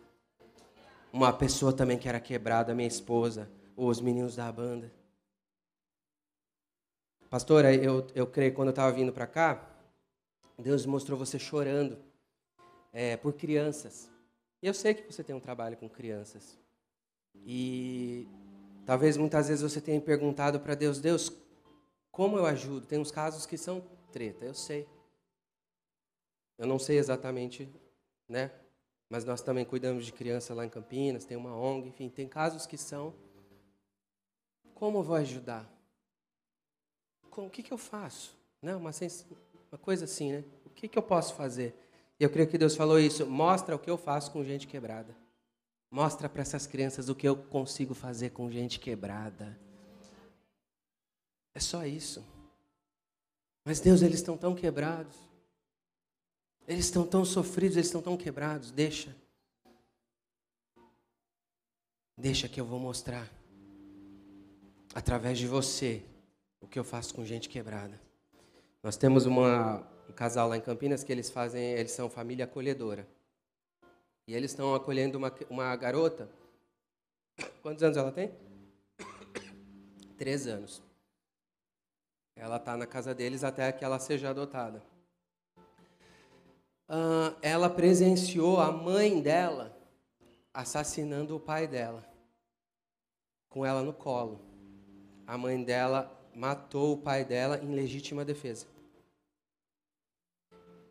uma 1.14 1.32
pessoa 1.32 1.72
também 1.72 1.98
que 1.98 2.10
era 2.10 2.20
quebrada, 2.20 2.76
minha 2.76 2.88
esposa, 2.88 3.50
os 3.78 4.02
meninos 4.02 4.36
da 4.36 4.52
banda. 4.52 4.92
Pastora, 7.30 7.74
eu, 7.74 8.06
eu 8.14 8.28
creio 8.28 8.54
quando 8.54 8.68
eu 8.68 8.72
estava 8.72 8.92
vindo 8.92 9.14
para 9.14 9.26
cá, 9.26 9.66
Deus 10.60 10.86
mostrou 10.86 11.18
você 11.18 11.40
chorando 11.40 11.98
é, 12.92 13.16
por 13.16 13.34
crianças. 13.34 14.10
E 14.62 14.68
eu 14.68 14.74
sei 14.74 14.94
que 14.94 15.10
você 15.10 15.24
tem 15.24 15.36
um 15.36 15.40
trabalho 15.40 15.78
com 15.78 15.88
crianças. 15.88 16.58
E 17.44 18.28
talvez 18.86 19.18
muitas 19.18 19.48
vezes 19.48 19.64
você 19.64 19.82
tenha 19.82 20.00
perguntado 20.00 20.60
para 20.60 20.76
Deus, 20.76 21.00
Deus, 21.00 21.32
como 22.12 22.38
eu 22.38 22.46
ajudo? 22.46 22.86
Tem 22.86 23.00
uns 23.00 23.12
casos 23.12 23.46
que 23.46 23.58
são 23.58 23.84
treta, 24.12 24.46
eu 24.46 24.54
sei. 24.54 24.88
Eu 26.58 26.68
não 26.68 26.80
sei 26.80 26.98
exatamente, 26.98 27.70
né? 28.30 28.52
mas 29.10 29.24
nós 29.24 29.42
também 29.42 29.64
cuidamos 29.64 30.06
de 30.06 30.12
criança 30.12 30.54
lá 30.54 30.66
em 30.66 30.70
Campinas, 30.70 31.26
tem 31.26 31.38
uma 31.38 31.56
ONG, 31.56 31.90
enfim, 31.90 32.10
tem 32.10 32.28
casos 32.28 32.66
que 32.66 32.78
são. 32.78 33.14
Como 34.74 35.00
eu 35.00 35.04
vou 35.04 35.16
ajudar? 35.16 35.70
Com, 37.30 37.46
o 37.46 37.50
que, 37.50 37.64
que 37.64 37.72
eu 37.72 37.78
faço? 37.78 38.38
Né? 38.62 38.76
Uma, 38.76 38.92
uma 39.72 39.78
coisa 39.78 40.06
assim, 40.06 40.32
né? 40.32 40.44
O 40.66 40.70
que, 40.70 40.88
que 40.88 40.98
eu 40.98 41.04
posso 41.04 41.36
fazer? 41.36 41.76
E 42.20 42.24
eu 42.24 42.30
creio 42.30 42.48
que 42.48 42.58
Deus 42.58 42.76
falou 42.76 43.00
isso. 43.00 43.26
Mostra 43.26 43.76
o 43.76 43.80
que 43.80 43.90
eu 43.90 43.98
faço 43.98 44.32
com 44.32 44.44
gente 44.44 44.68
quebrada. 44.68 45.16
Mostra 45.90 46.28
para 46.28 46.42
essas 46.42 46.68
crianças 46.68 47.10
o 47.10 47.16
que 47.16 47.28
eu 47.28 47.36
consigo 47.36 47.94
fazer 47.94 48.32
com 48.32 48.50
gente 48.50 48.80
quebrada. 48.80 49.58
É 51.54 51.60
só 51.60 51.86
isso. 51.86 52.26
Mas 53.64 53.80
Deus, 53.80 54.02
eles 54.02 54.20
estão 54.20 54.38
tão 54.38 54.54
quebrados. 54.54 55.16
Eles 56.68 56.86
estão 56.86 57.06
tão 57.06 57.24
sofridos, 57.24 57.78
eles 57.78 57.88
estão 57.88 58.02
tão 58.02 58.18
quebrados. 58.18 58.72
Deixa. 58.72 59.16
Deixa 62.18 62.48
que 62.48 62.62
eu 62.62 62.66
vou 62.66 62.80
mostrar, 62.80 63.30
através 64.94 65.38
de 65.38 65.48
você, 65.48 66.02
o 66.62 66.68
que 66.68 66.80
eu 66.80 66.84
faço 66.84 67.14
com 67.14 67.26
gente 67.26 67.50
quebrada. 67.50 68.00
Nós 68.82 68.96
temos 68.96 69.26
uma, 69.26 69.86
um 70.10 70.14
casal 70.14 70.48
lá 70.48 70.56
em 70.56 70.62
Campinas 70.62 71.04
que 71.04 71.12
eles 71.12 71.30
fazem, 71.30 71.62
eles 71.74 71.92
são 71.92 72.10
família 72.10 72.46
acolhedora. 72.46 73.06
E 74.28 74.34
eles 74.34 74.52
estão 74.52 74.74
acolhendo 74.74 75.18
uma, 75.18 75.34
uma 75.50 75.76
garota. 75.76 76.30
Quantos 77.62 77.84
anos 77.84 77.98
ela 77.98 78.12
tem? 78.12 78.32
Três 80.18 80.48
anos. 80.48 80.82
Ela 82.36 82.58
está 82.58 82.76
na 82.76 82.86
casa 82.86 83.14
deles 83.14 83.44
até 83.44 83.72
que 83.72 83.86
ela 83.86 84.00
seja 84.00 84.30
adotada 84.30 84.82
uh, 86.90 87.36
ela 87.42 87.70
presenciou 87.70 88.60
a 88.60 88.72
mãe 88.72 89.22
dela 89.22 89.76
assassinando 90.54 91.36
o 91.36 91.40
pai 91.40 91.68
dela, 91.68 92.06
com 93.50 93.66
ela 93.66 93.82
no 93.82 93.94
colo. 93.94 94.40
A 95.28 95.38
mãe 95.38 95.64
dela 95.64 96.12
matou 96.34 96.94
o 96.94 96.98
pai 96.98 97.26
dela 97.26 97.58
em 97.58 97.74
legítima 97.74 98.24
defesa, 98.24 98.68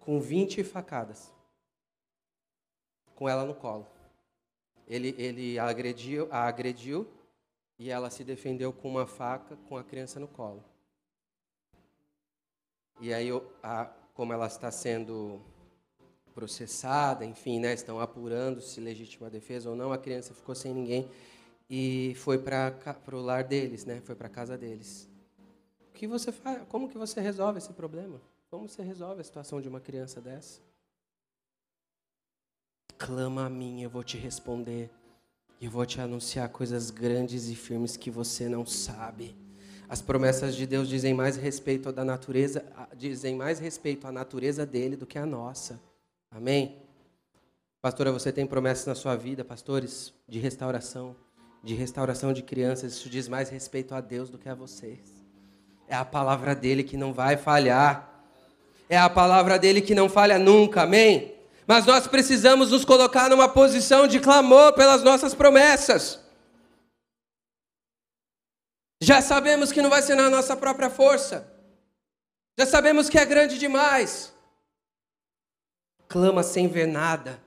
com 0.00 0.20
20 0.20 0.62
facadas, 0.64 1.32
com 3.14 3.28
ela 3.28 3.44
no 3.44 3.54
colo. 3.54 3.86
Ele, 4.86 5.14
ele 5.18 5.58
agrediu, 5.58 6.28
a 6.30 6.44
agrediu 6.44 7.06
e 7.78 7.90
ela 7.90 8.10
se 8.10 8.22
defendeu 8.22 8.72
com 8.72 8.88
uma 8.88 9.06
faca 9.06 9.56
com 9.68 9.76
a 9.76 9.84
criança 9.84 10.20
no 10.20 10.28
colo. 10.28 10.62
E 13.00 13.12
aí, 13.12 13.28
a, 13.62 13.86
como 14.14 14.32
ela 14.32 14.46
está 14.46 14.70
sendo 14.70 15.40
processada, 16.34 17.24
enfim, 17.24 17.60
né, 17.60 17.72
estão 17.72 18.00
apurando 18.00 18.60
se 18.60 18.80
legítima 18.80 19.30
defesa 19.30 19.70
ou 19.70 19.76
não. 19.76 19.92
A 19.92 19.98
criança 19.98 20.34
ficou 20.34 20.54
sem 20.54 20.74
ninguém 20.74 21.08
e 21.70 22.14
foi 22.16 22.38
para 22.38 22.74
o 23.12 23.20
lar 23.20 23.44
deles, 23.44 23.84
né, 23.84 24.00
foi 24.04 24.14
para 24.14 24.26
a 24.26 24.30
casa 24.30 24.58
deles. 24.58 25.08
O 25.90 25.92
que 25.92 26.06
você 26.06 26.32
faz? 26.32 26.62
Como 26.68 26.88
que 26.88 26.98
você 26.98 27.20
resolve 27.20 27.58
esse 27.58 27.72
problema? 27.72 28.20
Como 28.50 28.68
você 28.68 28.82
resolve 28.82 29.20
a 29.20 29.24
situação 29.24 29.60
de 29.60 29.68
uma 29.68 29.80
criança 29.80 30.20
dessa? 30.20 30.60
Clama 32.98 33.46
a 33.46 33.50
mim, 33.50 33.82
eu 33.82 33.90
vou 33.90 34.04
te 34.04 34.16
responder. 34.16 34.90
E 35.60 35.66
eu 35.66 35.70
vou 35.70 35.86
te 35.86 36.00
anunciar 36.00 36.48
coisas 36.48 36.90
grandes 36.90 37.48
e 37.48 37.54
firmes 37.54 37.96
que 37.96 38.10
você 38.10 38.48
não 38.48 38.66
sabe. 38.66 39.36
As 39.88 40.00
promessas 40.00 40.56
de 40.56 40.66
Deus 40.66 40.88
dizem 40.88 41.14
mais 41.14 41.36
respeito 41.36 41.92
da 41.92 42.04
natureza, 42.04 42.64
dizem 42.96 43.36
mais 43.36 43.58
respeito 43.58 44.06
à 44.06 44.12
natureza 44.12 44.64
dele 44.64 44.96
do 44.96 45.06
que 45.06 45.18
à 45.18 45.26
nossa. 45.26 45.80
Amém? 46.30 46.82
Pastora, 47.80 48.10
você 48.10 48.32
tem 48.32 48.46
promessas 48.46 48.86
na 48.86 48.94
sua 48.94 49.14
vida, 49.14 49.44
pastores, 49.44 50.12
de 50.26 50.38
restauração, 50.38 51.14
de 51.62 51.74
restauração 51.74 52.32
de 52.32 52.42
crianças. 52.42 52.94
Isso 52.94 53.10
diz 53.10 53.28
mais 53.28 53.50
respeito 53.50 53.94
a 53.94 54.00
Deus 54.00 54.30
do 54.30 54.38
que 54.38 54.48
a 54.48 54.54
vocês. 54.54 55.00
É 55.86 55.94
a 55.94 56.04
palavra 56.04 56.54
dele 56.54 56.82
que 56.82 56.96
não 56.96 57.12
vai 57.12 57.36
falhar. 57.36 58.24
É 58.88 58.96
a 58.96 59.10
palavra 59.10 59.58
dele 59.58 59.82
que 59.82 59.94
não 59.94 60.08
falha 60.08 60.38
nunca. 60.38 60.82
Amém? 60.82 61.33
Mas 61.66 61.86
nós 61.86 62.06
precisamos 62.06 62.70
nos 62.70 62.84
colocar 62.84 63.30
numa 63.30 63.48
posição 63.48 64.06
de 64.06 64.20
clamor 64.20 64.74
pelas 64.74 65.02
nossas 65.02 65.34
promessas. 65.34 66.20
Já 69.00 69.20
sabemos 69.22 69.72
que 69.72 69.82
não 69.82 69.90
vai 69.90 70.02
ser 70.02 70.14
na 70.14 70.30
nossa 70.30 70.56
própria 70.56 70.90
força. 70.90 71.50
Já 72.58 72.66
sabemos 72.66 73.08
que 73.08 73.18
é 73.18 73.24
grande 73.24 73.58
demais. 73.58 74.32
Clama 76.08 76.42
sem 76.42 76.68
ver 76.68 76.86
nada. 76.86 77.42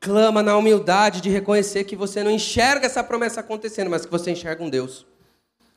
Clama 0.00 0.42
na 0.42 0.56
humildade 0.56 1.20
de 1.20 1.30
reconhecer 1.30 1.84
que 1.84 1.96
você 1.96 2.22
não 2.22 2.30
enxerga 2.30 2.86
essa 2.86 3.02
promessa 3.02 3.40
acontecendo, 3.40 3.90
mas 3.90 4.04
que 4.04 4.10
você 4.10 4.30
enxerga 4.30 4.62
um 4.62 4.70
Deus. 4.70 5.06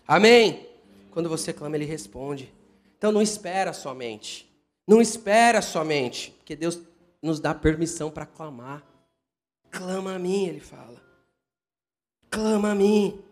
Amém? 0.08 0.68
Quando 1.12 1.30
você 1.30 1.54
clama, 1.54 1.76
Ele 1.76 1.86
responde. 1.86 2.54
Então 2.98 3.12
não 3.12 3.22
espera 3.22 3.74
somente. 3.74 4.50
Não 4.88 5.02
espera 5.02 5.62
somente, 5.62 6.32
porque 6.32 6.56
Deus 6.56 6.80
nos 7.22 7.40
dá 7.40 7.54
permissão 7.54 8.10
para 8.10 8.26
clamar. 8.26 8.84
Clama 9.70 10.16
a 10.16 10.20
mim, 10.20 10.46
Ele 10.46 10.60
fala. 10.60 11.02
Clama 12.30 12.72
a 12.72 12.76
mim. 12.76 13.24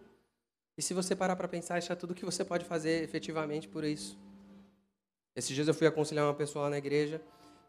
E 0.78 0.82
se 0.82 0.94
você 0.94 1.16
parar 1.16 1.36
para 1.36 1.48
pensar, 1.48 1.80
isso 1.80 1.92
é 1.92 1.96
tudo 1.96 2.14
que 2.14 2.26
você 2.26 2.46
pode 2.46 2.66
fazer 2.66 3.04
efetivamente 3.04 3.68
por 3.68 3.84
isso. 3.84 4.18
Esses 5.36 5.54
dias 5.54 5.68
eu 5.68 5.74
fui 5.74 5.88
aconselhar 5.88 6.26
uma 6.26 6.34
pessoa 6.34 6.66
lá 6.66 6.70
na 6.72 6.78
igreja 6.78 7.22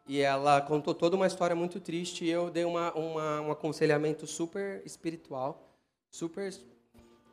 e 0.07 0.21
ela 0.21 0.61
contou 0.61 0.95
toda 0.95 1.17
uma 1.17 1.27
história 1.27 1.55
muito 1.55 1.81
triste 1.81 2.25
e 2.25 2.31
eu 2.31 2.51
dei 2.51 2.65
uma, 2.65 2.93
uma, 2.95 3.41
um 3.43 3.51
aconselhamento 3.51 4.27
super 4.27 4.83
espiritual, 4.85 5.71
super 6.11 6.55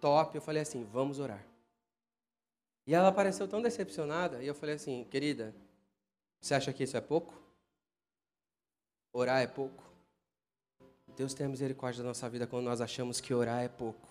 top. 0.02 0.36
Eu 0.36 0.42
falei 0.42 0.62
assim, 0.62 0.84
vamos 0.92 1.20
orar. 1.20 1.46
E 2.88 2.94
ela 2.94 3.12
pareceu 3.12 3.48
tão 3.48 3.62
decepcionada 3.62 4.44
e 4.44 4.48
eu 4.48 4.54
falei 4.54 4.76
assim, 4.76 5.06
querida, 5.10 5.56
você 6.40 6.54
acha 6.54 6.72
que 6.72 6.84
isso 6.84 6.96
é 6.96 7.02
pouco? 7.02 7.45
Orar 9.18 9.42
é 9.42 9.48
pouco? 9.48 9.82
Deus 11.16 11.34
tem 11.34 11.46
a 11.46 11.50
misericórdia 11.50 12.04
da 12.04 12.10
nossa 12.10 12.30
vida 12.30 12.46
quando 12.46 12.66
nós 12.66 12.82
achamos 12.82 13.22
que 13.22 13.34
orar 13.34 13.64
é 13.64 13.70
pouco. 13.70 14.10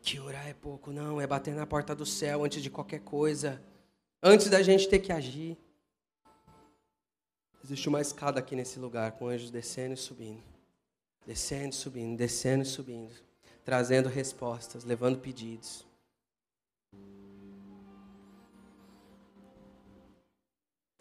Que 0.00 0.18
orar 0.18 0.48
é 0.48 0.54
pouco, 0.54 0.90
não, 0.90 1.20
é 1.20 1.26
bater 1.26 1.54
na 1.54 1.66
porta 1.66 1.94
do 1.94 2.06
céu 2.06 2.42
antes 2.42 2.62
de 2.62 2.70
qualquer 2.70 3.00
coisa, 3.00 3.62
antes 4.22 4.48
da 4.48 4.62
gente 4.62 4.88
ter 4.88 5.00
que 5.00 5.12
agir. 5.12 5.58
Existe 7.62 7.90
uma 7.90 8.00
escada 8.00 8.40
aqui 8.40 8.56
nesse 8.56 8.78
lugar, 8.78 9.12
com 9.12 9.28
anjos 9.28 9.50
descendo 9.50 9.92
e 9.92 9.98
subindo. 9.98 10.42
Descendo, 11.26 11.74
subindo, 11.74 12.16
descendo 12.16 12.62
e 12.62 12.66
subindo. 12.66 13.12
Trazendo 13.66 14.08
respostas, 14.08 14.82
levando 14.82 15.18
pedidos. 15.18 15.86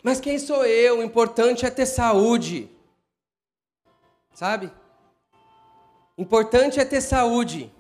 Mas 0.03 0.19
quem 0.19 0.39
sou 0.39 0.65
eu? 0.65 0.99
O 0.99 1.03
importante 1.03 1.65
é 1.65 1.69
ter 1.69 1.85
saúde. 1.85 2.69
Sabe? 4.33 4.71
Importante 6.17 6.79
é 6.79 6.85
ter 6.85 7.01
saúde. 7.01 7.71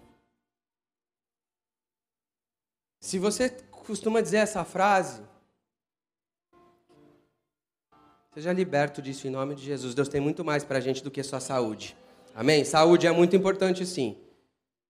Se 2.99 3.17
você 3.17 3.49
costuma 3.49 4.21
dizer 4.21 4.37
essa 4.37 4.65
frase, 4.65 5.21
seja 8.33 8.51
liberto 8.51 9.01
disso 9.01 9.27
em 9.27 9.29
nome 9.29 9.55
de 9.55 9.63
Jesus. 9.63 9.95
Deus 9.95 10.09
tem 10.09 10.21
muito 10.21 10.43
mais 10.43 10.63
para 10.63 10.77
a 10.77 10.81
gente 10.81 11.03
do 11.03 11.09
que 11.09 11.23
só 11.23 11.39
saúde. 11.39 11.97
Amém? 12.35 12.63
Saúde 12.63 13.07
é 13.07 13.11
muito 13.11 13.35
importante 13.35 13.85
sim. 13.85 14.17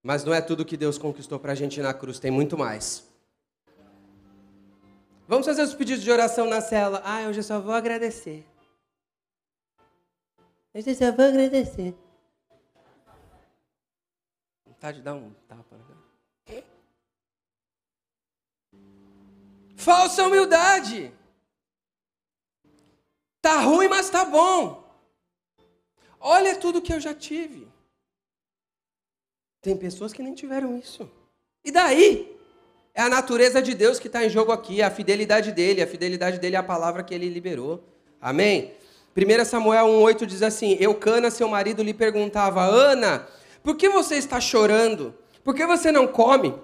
Mas 0.02 0.24
não 0.24 0.34
é 0.34 0.40
tudo 0.40 0.64
que 0.64 0.76
Deus 0.76 0.98
conquistou 0.98 1.38
para 1.38 1.52
a 1.52 1.54
gente 1.54 1.80
na 1.80 1.94
cruz, 1.94 2.18
tem 2.18 2.30
muito 2.30 2.56
mais. 2.58 3.09
Vamos 5.30 5.46
fazer 5.46 5.62
os 5.62 5.72
pedidos 5.72 6.02
de 6.02 6.10
oração 6.10 6.48
na 6.48 6.60
cela. 6.60 7.00
Ah, 7.04 7.28
hoje 7.28 7.38
eu 7.38 7.44
só 7.44 7.60
vou 7.60 7.72
agradecer. 7.72 8.44
Hoje 10.74 10.90
eu 10.90 10.94
só 10.96 11.12
vou 11.12 11.24
agradecer. 11.24 11.94
Vontade 14.66 14.96
de 14.96 15.04
dar 15.04 15.14
um 15.14 15.32
tapa. 15.46 15.76
Falsa 19.76 20.26
humildade. 20.26 21.14
Tá 23.40 23.60
ruim, 23.60 23.86
mas 23.86 24.10
tá 24.10 24.24
bom. 24.24 24.82
Olha 26.18 26.58
tudo 26.58 26.82
que 26.82 26.92
eu 26.92 26.98
já 26.98 27.14
tive. 27.14 27.70
Tem 29.60 29.76
pessoas 29.76 30.12
que 30.12 30.24
nem 30.24 30.34
tiveram 30.34 30.76
isso. 30.76 31.08
E 31.62 31.70
daí? 31.70 32.39
É 32.94 33.02
a 33.02 33.08
natureza 33.08 33.62
de 33.62 33.74
Deus 33.74 33.98
que 33.98 34.06
está 34.08 34.24
em 34.24 34.28
jogo 34.28 34.52
aqui, 34.52 34.80
é 34.80 34.84
a 34.84 34.90
fidelidade 34.90 35.52
dele. 35.52 35.82
A 35.82 35.86
fidelidade 35.86 36.38
dele 36.38 36.56
é 36.56 36.58
a 36.58 36.62
palavra 36.62 37.02
que 37.02 37.14
ele 37.14 37.28
liberou. 37.28 37.84
Amém? 38.20 38.72
1 39.16 39.44
Samuel 39.44 39.86
1,8 39.86 40.26
diz 40.26 40.42
assim: 40.42 40.76
Eucana, 40.80 41.30
seu 41.30 41.48
marido, 41.48 41.82
lhe 41.82 41.94
perguntava: 41.94 42.62
Ana, 42.62 43.26
por 43.62 43.76
que 43.76 43.88
você 43.88 44.16
está 44.16 44.40
chorando? 44.40 45.14
Por 45.42 45.54
que 45.54 45.66
você 45.66 45.90
não 45.90 46.06
come? 46.06 46.54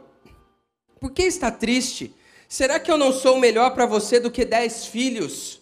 Por 1.00 1.10
que 1.10 1.22
está 1.22 1.50
triste? 1.50 2.14
Será 2.48 2.78
que 2.78 2.90
eu 2.90 2.98
não 2.98 3.12
sou 3.12 3.38
melhor 3.38 3.70
para 3.74 3.86
você 3.86 4.20
do 4.20 4.30
que 4.30 4.44
dez 4.44 4.86
filhos? 4.86 5.60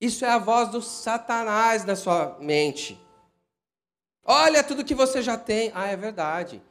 Isso 0.00 0.24
é 0.24 0.28
a 0.28 0.38
voz 0.38 0.70
do 0.70 0.80
Satanás 0.80 1.84
na 1.84 1.94
sua 1.94 2.36
mente. 2.40 3.00
Olha 4.24 4.62
tudo 4.62 4.84
que 4.84 4.94
você 4.94 5.22
já 5.22 5.36
tem. 5.36 5.70
Ah, 5.74 5.88
é 5.88 5.96
verdade. 5.96 6.62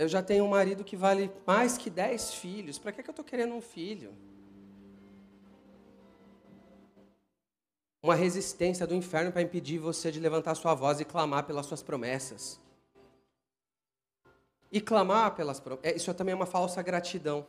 Eu 0.00 0.08
já 0.08 0.22
tenho 0.22 0.46
um 0.46 0.48
marido 0.48 0.82
que 0.82 0.96
vale 0.96 1.30
mais 1.46 1.76
que 1.76 1.90
dez 1.90 2.32
filhos. 2.32 2.78
Para 2.78 2.90
que, 2.90 3.02
que 3.02 3.10
eu 3.10 3.12
estou 3.12 3.22
querendo 3.22 3.52
um 3.52 3.60
filho? 3.60 4.14
Uma 8.02 8.14
resistência 8.14 8.86
do 8.86 8.94
inferno 8.94 9.30
para 9.30 9.42
impedir 9.42 9.78
você 9.78 10.10
de 10.10 10.18
levantar 10.18 10.54
sua 10.54 10.74
voz 10.74 11.00
e 11.00 11.04
clamar 11.04 11.44
pelas 11.44 11.66
suas 11.66 11.82
promessas. 11.82 12.58
E 14.72 14.80
clamar 14.80 15.34
pelas 15.34 15.60
promessas. 15.60 15.92
É, 15.92 15.94
isso 15.94 16.14
também 16.14 16.32
é 16.32 16.36
uma 16.36 16.46
falsa 16.46 16.80
gratidão. 16.80 17.46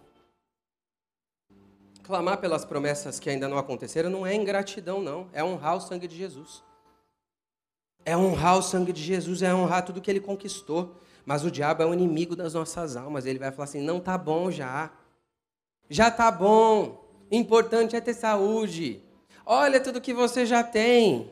Clamar 2.04 2.38
pelas 2.42 2.66
promessas 2.66 3.18
que 3.18 3.30
ainda 3.30 3.48
não 3.48 3.58
aconteceram 3.58 4.10
não 4.10 4.28
é 4.28 4.36
ingratidão, 4.36 5.02
não. 5.02 5.30
É 5.32 5.42
honrar 5.42 5.78
o 5.78 5.80
sangue 5.80 6.06
de 6.06 6.18
Jesus. 6.18 6.62
É 8.04 8.18
honrar 8.18 8.58
o 8.58 8.62
sangue 8.62 8.92
de 8.92 9.02
Jesus, 9.02 9.42
é 9.42 9.56
honrar 9.56 9.86
tudo 9.86 10.02
que 10.02 10.12
ele 10.12 10.20
conquistou. 10.20 11.00
Mas 11.32 11.46
o 11.46 11.50
diabo 11.50 11.82
é 11.82 11.86
o 11.86 11.94
inimigo 11.94 12.36
das 12.36 12.56
nossas 12.56 12.98
almas. 12.98 13.26
Ele 13.26 13.39
vai 13.39 13.54
falar 13.54 13.63
assim: 13.63 13.80
não 13.80 14.02
tá 14.02 14.17
bom 14.17 14.52
já. 14.52 14.91
Já 15.89 16.12
tá 16.12 16.30
bom. 16.30 17.06
Importante 17.32 17.96
é 17.96 18.02
ter 18.02 18.13
saúde. 18.13 19.02
Olha 19.46 19.80
tudo 19.80 20.02
que 20.02 20.13
você 20.13 20.46
já 20.46 20.62
tem. 20.62 21.32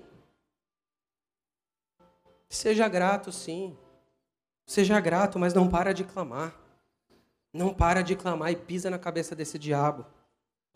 Seja 2.48 2.88
grato, 2.88 3.30
sim. 3.30 3.76
Seja 4.66 4.98
grato, 5.02 5.38
mas 5.38 5.54
não 5.54 5.68
para 5.68 5.94
de 5.94 6.06
clamar. 6.06 6.56
Não 7.54 7.74
para 7.74 8.02
de 8.02 8.16
clamar 8.16 8.54
e 8.54 8.56
pisa 8.56 8.90
na 8.90 8.98
cabeça 8.98 9.36
desse 9.36 9.60
diabo. 9.60 10.06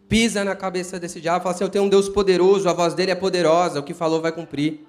Pisa 0.09 0.43
na 0.43 0.53
cabeça 0.53 0.99
desse 0.99 1.21
diabo, 1.21 1.43
fala 1.43 1.55
assim: 1.55 1.63
Eu 1.63 1.69
tenho 1.69 1.85
um 1.85 1.89
Deus 1.89 2.09
poderoso, 2.09 2.67
a 2.67 2.73
voz 2.73 2.93
dele 2.93 3.11
é 3.11 3.15
poderosa, 3.15 3.79
o 3.79 3.83
que 3.83 3.93
falou 3.93 4.21
vai 4.21 4.33
cumprir. 4.33 4.85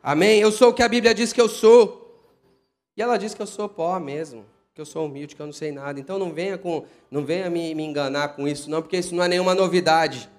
Amém? 0.00 0.38
Eu 0.38 0.52
sou 0.52 0.68
o 0.68 0.72
que 0.72 0.82
a 0.84 0.88
Bíblia 0.88 1.12
diz 1.12 1.32
que 1.32 1.40
eu 1.40 1.48
sou. 1.48 2.03
E 2.96 3.02
ela 3.02 3.16
diz 3.16 3.34
que 3.34 3.42
eu 3.42 3.46
sou 3.46 3.68
pó 3.68 3.98
mesmo, 3.98 4.46
que 4.72 4.80
eu 4.80 4.86
sou 4.86 5.06
humilde, 5.06 5.34
que 5.34 5.42
eu 5.42 5.46
não 5.46 5.52
sei 5.52 5.72
nada. 5.72 5.98
Então 5.98 6.18
não 6.18 6.32
venha 6.32 6.56
com, 6.56 6.86
não 7.10 7.24
venha 7.24 7.50
me, 7.50 7.74
me 7.74 7.82
enganar 7.82 8.36
com 8.36 8.46
isso, 8.46 8.70
não, 8.70 8.82
porque 8.82 8.98
isso 8.98 9.14
não 9.14 9.22
é 9.22 9.28
nenhuma 9.28 9.54
novidade. 9.54 10.30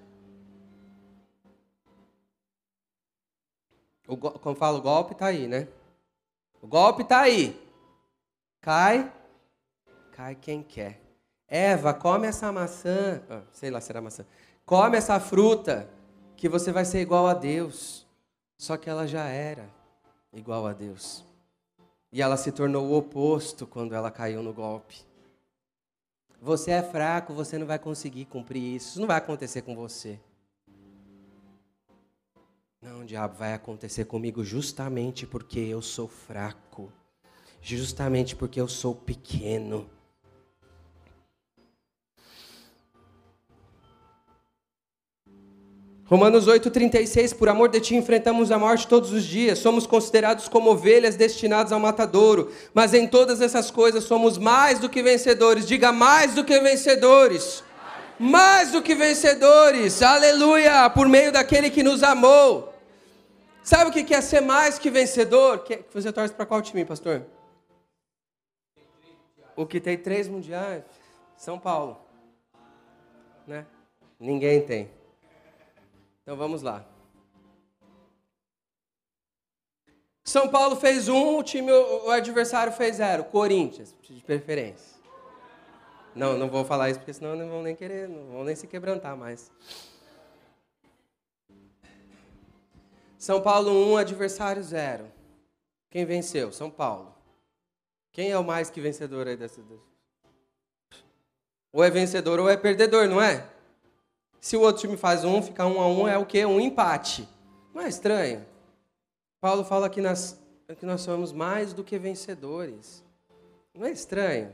O, 4.08 4.16
como 4.16 4.56
falo, 4.56 4.78
o 4.78 4.82
golpe 4.82 5.14
está 5.14 5.28
aí, 5.28 5.48
né? 5.48 5.68
O 6.62 6.68
golpe 6.68 7.02
está 7.02 7.22
aí. 7.22 7.60
Cai, 8.62 9.12
cai 10.12 10.36
quem 10.36 10.62
quer. 10.62 11.02
Eva, 11.48 11.94
come 11.94 12.28
essa 12.28 12.52
maçã, 12.52 13.22
ah, 13.30 13.42
sei 13.52 13.70
lá, 13.70 13.80
será 13.82 14.02
maçã. 14.02 14.26
Come 14.66 14.98
essa 14.98 15.20
fruta, 15.20 15.90
que 16.36 16.50
você 16.50 16.72
vai 16.72 16.86
ser 16.86 17.02
igual 17.02 17.28
a 17.28 17.34
Deus. 17.34 18.06
Só 18.58 18.78
que 18.78 18.90
ela 18.90 19.08
já 19.08 19.26
era 19.26 19.70
igual 20.34 20.66
a 20.66 20.74
Deus. 20.74 21.26
E 22.16 22.22
ela 22.22 22.38
se 22.38 22.50
tornou 22.50 22.88
o 22.88 22.98
oposto 22.98 23.68
quando 23.68 23.94
ela 23.94 24.10
caiu 24.10 24.42
no 24.42 24.54
golpe. 24.54 25.02
Você 26.42 26.72
é 26.72 26.82
fraco, 26.82 27.34
você 27.34 27.58
não 27.58 27.68
vai 27.68 27.78
conseguir 27.78 28.24
cumprir 28.24 28.78
isso. 28.78 28.92
Isso 28.92 29.02
não 29.02 29.08
vai 29.08 29.18
acontecer 29.18 29.64
com 29.64 29.76
você. 29.76 30.18
Não, 32.82 33.04
diabo, 33.04 33.36
vai 33.36 33.54
acontecer 33.54 34.06
comigo 34.06 34.46
justamente 34.46 35.28
porque 35.28 35.60
eu 35.60 35.82
sou 35.82 36.08
fraco. 36.08 36.90
Justamente 37.62 38.34
porque 38.34 38.62
eu 38.62 38.70
sou 38.70 38.96
pequeno. 38.96 39.90
Romanos 46.08 46.48
8,36, 46.48 47.36
por 47.36 47.50
amor 47.50 47.68
de 47.68 47.82
ti 47.82 47.96
enfrentamos 47.96 48.52
a 48.52 48.60
morte 48.60 48.88
todos 48.88 49.12
os 49.12 49.24
dias, 49.24 49.58
somos 49.58 49.88
considerados 49.88 50.48
como 50.48 50.70
ovelhas 50.70 51.16
destinadas 51.16 51.72
ao 51.72 51.80
matadouro, 51.80 52.52
mas 52.76 52.94
em 52.94 53.08
todas 53.08 53.42
essas 53.42 53.72
coisas 53.72 54.04
somos 54.04 54.38
mais 54.38 54.78
do 54.78 54.88
que 54.88 55.02
vencedores, 55.02 55.66
diga 55.66 55.92
mais 55.92 56.36
do 56.36 56.44
que 56.44 56.60
vencedores, 56.60 57.64
mais 58.20 58.72
do 58.72 58.84
que 58.84 58.94
vencedores, 58.94 60.04
aleluia, 60.04 60.88
por 60.92 61.08
meio 61.08 61.32
daquele 61.32 61.72
que 61.72 61.82
nos 61.82 62.04
amou. 62.04 62.72
Sabe 63.64 63.90
o 63.90 63.92
que 63.92 64.14
é 64.14 64.22
ser 64.22 64.42
mais 64.42 64.78
que 64.78 64.92
vencedor? 64.92 65.66
Você 65.92 66.12
torce 66.12 66.36
para 66.36 66.46
qual 66.46 66.62
time, 66.62 66.86
pastor? 66.86 67.26
O 69.56 69.66
que 69.66 69.80
tem 69.80 69.98
três 69.98 70.28
mundiais? 70.28 70.84
São 71.36 71.58
Paulo. 71.58 71.98
Né? 73.48 73.66
Ninguém 74.20 74.62
tem. 74.62 74.92
Então 76.26 76.36
vamos 76.36 76.64
lá. 76.64 76.84
São 80.24 80.50
Paulo 80.50 80.76
fez 80.76 81.08
um, 81.08 81.38
o 81.38 81.44
time, 81.44 81.72
o 81.72 82.10
adversário 82.10 82.74
fez 82.74 82.96
zero. 82.96 83.26
Corinthians, 83.26 83.96
de 84.02 84.24
preferência. 84.24 85.00
Não, 86.16 86.36
não 86.36 86.50
vou 86.50 86.66
falar 86.66 86.90
isso 86.90 86.98
porque 86.98 87.14
senão 87.14 87.36
não 87.36 87.48
vão 87.48 87.62
nem 87.62 87.76
querer, 87.76 88.10
não 88.10 88.32
vão 88.32 88.44
nem 88.44 88.56
se 88.56 88.66
quebrantar 88.66 89.16
mais. 89.16 89.52
São 93.20 93.40
Paulo 93.40 93.70
1, 93.70 93.92
um, 93.92 93.98
adversário 93.98 94.64
0. 94.64 95.06
Quem 95.92 96.06
venceu? 96.06 96.52
São 96.52 96.72
Paulo. 96.72 97.16
Quem 98.12 98.32
é 98.32 98.38
o 98.38 98.44
mais 98.44 98.72
que 98.72 98.82
vencedor 98.82 99.28
aí 99.28 99.38
dessa? 99.38 99.62
Ou 101.72 101.84
é 101.84 101.92
vencedor 101.92 102.40
ou 102.40 102.50
é 102.50 102.58
perdedor, 102.58 103.08
não 103.08 103.22
é? 103.22 103.48
Se 104.46 104.56
o 104.56 104.62
outro 104.62 104.82
time 104.82 104.96
faz 104.96 105.24
um, 105.24 105.42
fica 105.42 105.66
um 105.66 105.82
a 105.82 105.88
um, 105.88 106.08
é 106.08 106.20
o 106.20 106.24
quê? 106.24 106.46
Um 106.46 106.60
empate. 106.60 107.28
Não 107.74 107.82
é 107.82 107.90
estranho? 107.90 108.46
Paulo 109.42 109.66
fala 109.66 109.90
que, 109.90 110.00
nas, 110.00 110.40
que 110.78 110.86
nós 110.86 111.02
somos 111.02 111.32
mais 111.32 111.74
do 111.74 111.84
que 111.84 111.98
vencedores. 111.98 113.04
Não 113.74 113.88
é 113.88 113.92
estranho? 113.92 114.54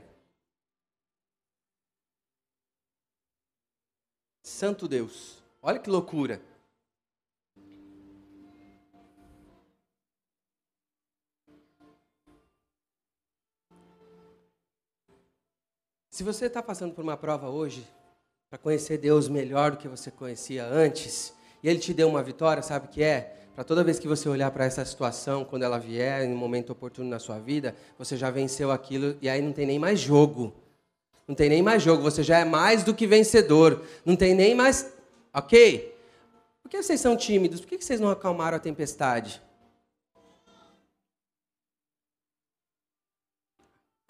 Santo 4.42 4.88
Deus. 4.88 5.42
Olha 5.60 5.78
que 5.78 5.90
loucura. 5.90 6.40
Se 16.08 16.24
você 16.24 16.46
está 16.46 16.62
passando 16.62 16.94
por 16.94 17.04
uma 17.04 17.18
prova 17.18 17.50
hoje, 17.50 17.86
para 18.52 18.58
conhecer 18.58 18.98
Deus 18.98 19.30
melhor 19.30 19.70
do 19.70 19.76
que 19.78 19.88
você 19.88 20.10
conhecia 20.10 20.66
antes, 20.66 21.32
e 21.62 21.68
Ele 21.70 21.78
te 21.78 21.94
deu 21.94 22.06
uma 22.06 22.22
vitória, 22.22 22.62
sabe 22.62 22.84
o 22.84 22.88
que 22.90 23.02
é? 23.02 23.34
Para 23.54 23.64
toda 23.64 23.82
vez 23.82 23.98
que 23.98 24.06
você 24.06 24.28
olhar 24.28 24.50
para 24.50 24.66
essa 24.66 24.84
situação, 24.84 25.42
quando 25.42 25.62
ela 25.62 25.78
vier, 25.78 26.22
em 26.26 26.34
um 26.34 26.36
momento 26.36 26.68
oportuno 26.68 27.08
na 27.08 27.18
sua 27.18 27.38
vida, 27.38 27.74
você 27.98 28.14
já 28.14 28.28
venceu 28.28 28.70
aquilo 28.70 29.16
e 29.22 29.28
aí 29.30 29.40
não 29.40 29.54
tem 29.54 29.64
nem 29.64 29.78
mais 29.78 30.00
jogo. 30.00 30.52
Não 31.26 31.34
tem 31.34 31.48
nem 31.48 31.62
mais 31.62 31.82
jogo, 31.82 32.02
você 32.02 32.22
já 32.22 32.40
é 32.40 32.44
mais 32.44 32.84
do 32.84 32.92
que 32.92 33.06
vencedor. 33.06 33.82
Não 34.04 34.14
tem 34.14 34.34
nem 34.34 34.54
mais. 34.54 34.92
Ok? 35.32 35.96
Por 36.62 36.68
que 36.68 36.82
vocês 36.82 37.00
são 37.00 37.16
tímidos? 37.16 37.58
Por 37.58 37.70
que 37.70 37.82
vocês 37.82 38.00
não 38.00 38.10
acalmaram 38.10 38.58
a 38.58 38.60
tempestade? 38.60 39.40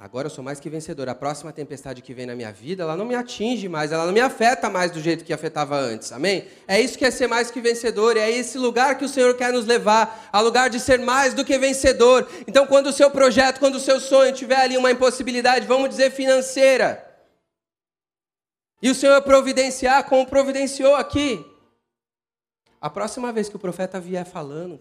Agora 0.02 0.26
eu 0.26 0.30
sou 0.30 0.42
mais 0.42 0.58
que 0.58 0.68
vencedor. 0.68 1.08
A 1.08 1.14
próxima 1.14 1.52
tempestade 1.52 2.02
que 2.02 2.12
vem 2.12 2.26
na 2.26 2.34
minha 2.34 2.50
vida, 2.50 2.82
ela 2.82 2.96
não 2.96 3.04
me 3.04 3.14
atinge 3.14 3.68
mais, 3.68 3.92
ela 3.92 4.04
não 4.04 4.12
me 4.12 4.20
afeta 4.20 4.68
mais 4.68 4.90
do 4.90 5.00
jeito 5.00 5.24
que 5.24 5.32
afetava 5.32 5.78
antes. 5.78 6.10
Amém? 6.10 6.48
É 6.66 6.80
isso 6.80 6.98
que 6.98 7.04
é 7.04 7.10
ser 7.12 7.28
mais 7.28 7.52
que 7.52 7.60
vencedor, 7.60 8.16
é 8.16 8.28
esse 8.28 8.58
lugar 8.58 8.98
que 8.98 9.04
o 9.04 9.08
Senhor 9.08 9.36
quer 9.36 9.52
nos 9.52 9.64
levar, 9.64 10.28
a 10.32 10.40
lugar 10.40 10.68
de 10.68 10.80
ser 10.80 10.98
mais 10.98 11.34
do 11.34 11.44
que 11.44 11.56
vencedor. 11.56 12.28
Então, 12.48 12.66
quando 12.66 12.88
o 12.88 12.92
seu 12.92 13.12
projeto, 13.12 13.60
quando 13.60 13.76
o 13.76 13.80
seu 13.80 14.00
sonho 14.00 14.34
tiver 14.34 14.56
ali 14.56 14.76
uma 14.76 14.90
impossibilidade, 14.90 15.68
vamos 15.68 15.88
dizer 15.88 16.10
financeira, 16.10 17.08
e 18.82 18.90
o 18.90 18.96
Senhor 18.96 19.22
providenciar 19.22 20.02
como 20.08 20.26
providenciou 20.26 20.96
aqui, 20.96 21.46
a 22.80 22.90
próxima 22.90 23.32
vez 23.32 23.48
que 23.48 23.54
o 23.54 23.60
profeta 23.60 24.00
vier 24.00 24.26
falando 24.26 24.80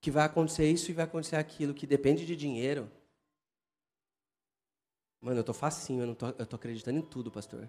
que 0.00 0.10
vai 0.10 0.24
acontecer 0.24 0.68
isso 0.68 0.90
e 0.90 0.94
vai 0.94 1.04
acontecer 1.04 1.36
aquilo, 1.36 1.72
que 1.72 1.86
depende 1.86 2.26
de 2.26 2.34
dinheiro, 2.34 2.90
Mano, 5.20 5.40
eu 5.40 5.44
tô 5.44 5.52
facinho, 5.52 6.02
eu, 6.02 6.06
não 6.06 6.14
tô, 6.14 6.26
eu 6.26 6.46
tô 6.46 6.56
acreditando 6.56 6.98
em 6.98 7.02
tudo, 7.02 7.30
pastor. 7.30 7.68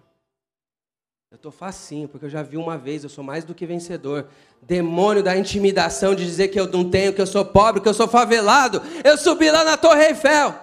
Eu 1.30 1.38
tô 1.38 1.50
facinho, 1.50 2.08
porque 2.08 2.26
eu 2.26 2.30
já 2.30 2.42
vi 2.42 2.56
uma 2.56 2.76
vez, 2.76 3.04
eu 3.04 3.10
sou 3.10 3.24
mais 3.24 3.44
do 3.44 3.54
que 3.54 3.66
vencedor. 3.66 4.28
Demônio 4.60 5.22
da 5.22 5.36
intimidação 5.36 6.14
de 6.14 6.24
dizer 6.24 6.48
que 6.48 6.60
eu 6.60 6.66
não 6.66 6.90
tenho, 6.90 7.12
que 7.12 7.20
eu 7.20 7.26
sou 7.26 7.44
pobre, 7.44 7.80
que 7.80 7.88
eu 7.88 7.94
sou 7.94 8.08
favelado. 8.08 8.82
Eu 9.04 9.16
subi 9.16 9.50
lá 9.50 9.64
na 9.64 9.76
Torre 9.76 10.08
Eiffel. 10.08 10.54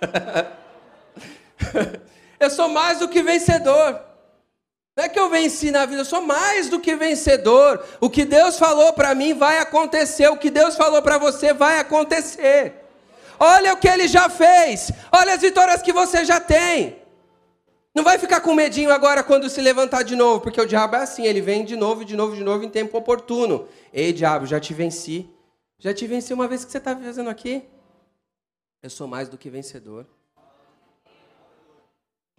eu 2.38 2.50
sou 2.50 2.68
mais 2.68 2.98
do 2.98 3.08
que 3.08 3.22
vencedor. 3.22 4.00
Não 4.96 5.04
é 5.04 5.08
que 5.08 5.18
eu 5.18 5.30
venci 5.30 5.70
na 5.70 5.86
vida, 5.86 6.02
eu 6.02 6.06
sou 6.06 6.20
mais 6.20 6.68
do 6.68 6.80
que 6.80 6.94
vencedor. 6.94 7.82
O 8.00 8.10
que 8.10 8.24
Deus 8.24 8.58
falou 8.58 8.92
para 8.92 9.14
mim 9.14 9.32
vai 9.32 9.58
acontecer, 9.58 10.28
o 10.28 10.36
que 10.36 10.50
Deus 10.50 10.76
falou 10.76 11.00
para 11.00 11.16
você 11.16 11.54
vai 11.54 11.78
acontecer. 11.78 12.79
Olha 13.42 13.72
o 13.72 13.78
que 13.78 13.88
ele 13.88 14.06
já 14.06 14.28
fez. 14.28 14.92
Olha 15.10 15.32
as 15.32 15.40
vitórias 15.40 15.80
que 15.80 15.94
você 15.94 16.26
já 16.26 16.38
tem. 16.38 17.00
Não 17.94 18.04
vai 18.04 18.18
ficar 18.18 18.42
com 18.42 18.54
medinho 18.54 18.92
agora 18.92 19.24
quando 19.24 19.48
se 19.48 19.62
levantar 19.62 20.02
de 20.02 20.14
novo, 20.14 20.40
porque 20.42 20.60
o 20.60 20.66
diabo 20.66 20.94
é 20.94 21.00
assim, 21.00 21.24
ele 21.24 21.40
vem 21.40 21.64
de 21.64 21.74
novo, 21.74 22.04
de 22.04 22.14
novo, 22.14 22.36
de 22.36 22.44
novo 22.44 22.62
em 22.62 22.68
tempo 22.68 22.96
oportuno. 22.96 23.66
Ei, 23.92 24.12
diabo, 24.12 24.46
já 24.46 24.60
te 24.60 24.74
venci. 24.74 25.28
Já 25.78 25.94
te 25.94 26.06
venci 26.06 26.34
uma 26.34 26.46
vez 26.46 26.64
que 26.64 26.70
você 26.70 26.78
está 26.78 26.94
fazendo 26.94 27.30
aqui. 27.30 27.64
Eu 28.82 28.90
sou 28.90 29.08
mais 29.08 29.28
do 29.28 29.38
que 29.38 29.48
vencedor. 29.48 30.06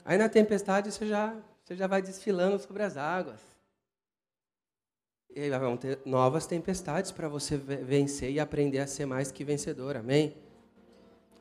Aí 0.06 0.18
na 0.18 0.30
tempestade 0.30 0.92
você 0.92 1.06
já, 1.08 1.36
você 1.64 1.76
já 1.76 1.88
vai 1.88 2.02
desfilando 2.02 2.60
sobre 2.60 2.84
as 2.84 2.96
águas. 2.96 3.42
E 5.36 5.40
aí 5.40 5.50
vão 5.50 5.76
ter 5.76 6.00
novas 6.06 6.46
tempestades 6.46 7.12
para 7.12 7.28
você 7.28 7.58
vencer 7.58 8.32
e 8.32 8.40
aprender 8.40 8.80
a 8.80 8.88
ser 8.88 9.06
mais 9.06 9.32
que 9.32 9.44
vencedor. 9.44 9.98
Amém? 9.98 10.36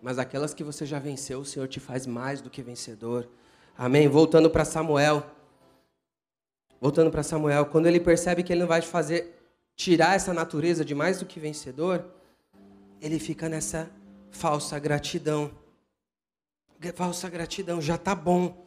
Mas 0.02 0.18
aquelas 0.18 0.54
que 0.54 0.64
você 0.64 0.86
já 0.86 0.98
venceu, 0.98 1.40
o 1.40 1.44
Senhor 1.44 1.68
te 1.68 1.78
faz 1.78 2.06
mais 2.06 2.40
do 2.40 2.50
que 2.50 2.62
vencedor. 2.62 3.28
Amém? 3.76 4.08
Voltando 4.08 4.50
para 4.50 4.64
Samuel. 4.64 5.24
Voltando 6.80 7.10
para 7.10 7.22
Samuel, 7.22 7.66
quando 7.66 7.86
ele 7.86 8.00
percebe 8.00 8.42
que 8.42 8.52
ele 8.52 8.60
não 8.60 8.68
vai 8.68 8.80
te 8.80 8.86
fazer 8.86 9.38
tirar 9.76 10.14
essa 10.14 10.32
natureza 10.32 10.84
de 10.84 10.94
mais 10.94 11.18
do 11.18 11.26
que 11.26 11.38
vencedor, 11.38 12.04
ele 13.00 13.18
fica 13.18 13.48
nessa 13.48 13.90
falsa 14.30 14.78
gratidão. 14.78 15.50
Falsa 16.94 17.28
gratidão, 17.28 17.80
já 17.80 17.98
tá 17.98 18.14
bom. 18.14 18.66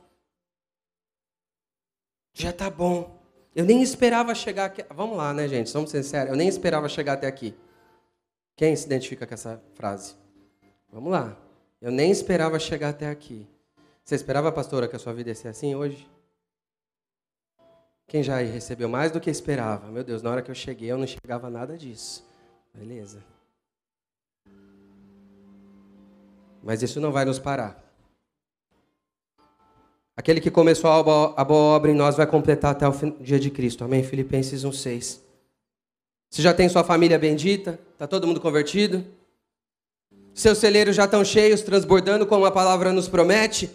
Já 2.33 2.53
tá 2.53 2.69
bom. 2.69 3.19
Eu 3.55 3.65
nem 3.65 3.81
esperava 3.81 4.33
chegar 4.33 4.65
aqui. 4.65 4.83
Vamos 4.93 5.17
lá, 5.17 5.33
né, 5.33 5.47
gente? 5.47 5.71
Vamos 5.71 5.91
ser 5.91 6.03
sérios. 6.03 6.31
Eu 6.31 6.37
nem 6.37 6.47
esperava 6.47 6.89
chegar 6.89 7.13
até 7.13 7.27
aqui. 7.27 7.55
Quem 8.55 8.75
se 8.75 8.85
identifica 8.85 9.25
com 9.25 9.33
essa 9.33 9.61
frase? 9.73 10.15
Vamos 10.93 11.11
lá. 11.11 11.35
Eu 11.81 11.91
nem 11.91 12.11
esperava 12.11 12.59
chegar 12.59 12.89
até 12.89 13.09
aqui. 13.09 13.47
Você 14.05 14.13
esperava, 14.13 14.51
pastora, 14.51 14.87
que 14.87 14.95
a 14.95 14.99
sua 14.99 15.11
vida 15.11 15.31
ia 15.31 15.35
ser 15.35 15.47
assim 15.47 15.73
hoje? 15.73 16.07
Quem 18.07 18.21
já 18.21 18.37
recebeu 18.37 18.87
mais 18.87 19.11
do 19.11 19.19
que 19.19 19.29
esperava? 19.29 19.87
Meu 19.87 20.03
Deus, 20.03 20.21
na 20.21 20.29
hora 20.29 20.41
que 20.43 20.51
eu 20.51 20.55
cheguei, 20.55 20.91
eu 20.91 20.97
não 20.97 21.07
chegava 21.07 21.49
nada 21.49 21.75
disso. 21.75 22.23
Beleza. 22.71 23.23
Mas 26.61 26.83
isso 26.83 27.01
não 27.01 27.11
vai 27.11 27.25
nos 27.25 27.39
parar. 27.39 27.83
Aquele 30.15 30.39
que 30.39 30.51
começou 30.51 30.91
a 30.91 31.43
boa 31.43 31.75
obra 31.75 31.89
em 31.89 31.95
nós 31.95 32.15
vai 32.15 32.27
completar 32.27 32.71
até 32.71 32.87
o 32.87 32.93
dia 33.19 33.39
de 33.39 33.49
Cristo. 33.49 33.83
Amém? 33.83 34.03
Filipenses 34.03 34.63
1,6. 34.63 35.21
Você 36.29 36.41
já 36.41 36.53
tem 36.53 36.69
sua 36.69 36.83
família 36.83 37.17
bendita? 37.17 37.79
Está 37.93 38.05
todo 38.05 38.27
mundo 38.27 38.39
convertido? 38.39 39.03
Seus 40.33 40.57
celeiros 40.57 40.95
já 40.95 41.05
estão 41.05 41.23
cheios, 41.23 41.61
transbordando 41.61 42.25
como 42.25 42.45
a 42.45 42.51
palavra 42.51 42.91
nos 42.91 43.07
promete. 43.07 43.69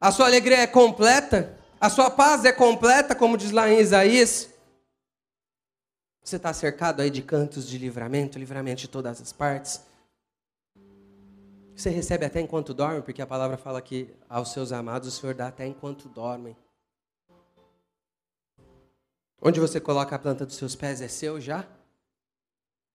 A 0.00 0.12
sua 0.12 0.26
alegria 0.26 0.58
é 0.58 0.66
completa. 0.66 1.56
A 1.80 1.88
sua 1.88 2.10
paz 2.10 2.44
é 2.44 2.52
completa, 2.52 3.14
como 3.14 3.36
diz 3.38 3.50
lá 3.50 3.70
em 3.70 3.80
Isaías. 3.80 4.50
Você 6.22 6.36
está 6.36 6.52
cercado 6.52 7.00
aí 7.00 7.10
de 7.10 7.22
cantos 7.22 7.66
de 7.68 7.78
livramento, 7.78 8.38
livramento 8.38 8.82
de 8.82 8.88
todas 8.88 9.20
as 9.20 9.32
partes. 9.32 9.82
Você 11.74 11.90
recebe 11.90 12.24
até 12.24 12.40
enquanto 12.40 12.72
dorme, 12.72 13.02
porque 13.02 13.20
a 13.20 13.26
palavra 13.26 13.56
fala 13.56 13.82
que 13.82 14.14
aos 14.28 14.52
seus 14.52 14.72
amados 14.72 15.08
o 15.08 15.10
Senhor 15.10 15.34
dá 15.34 15.48
até 15.48 15.66
enquanto 15.66 16.08
dormem. 16.08 16.56
Onde 19.42 19.60
você 19.60 19.80
coloca 19.80 20.14
a 20.14 20.18
planta 20.18 20.46
dos 20.46 20.56
seus 20.56 20.74
pés 20.74 21.00
é 21.02 21.08
seu 21.08 21.40
já? 21.40 21.66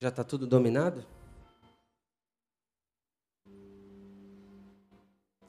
Já 0.02 0.10
está 0.10 0.24
tudo 0.24 0.48
dominado? 0.48 1.06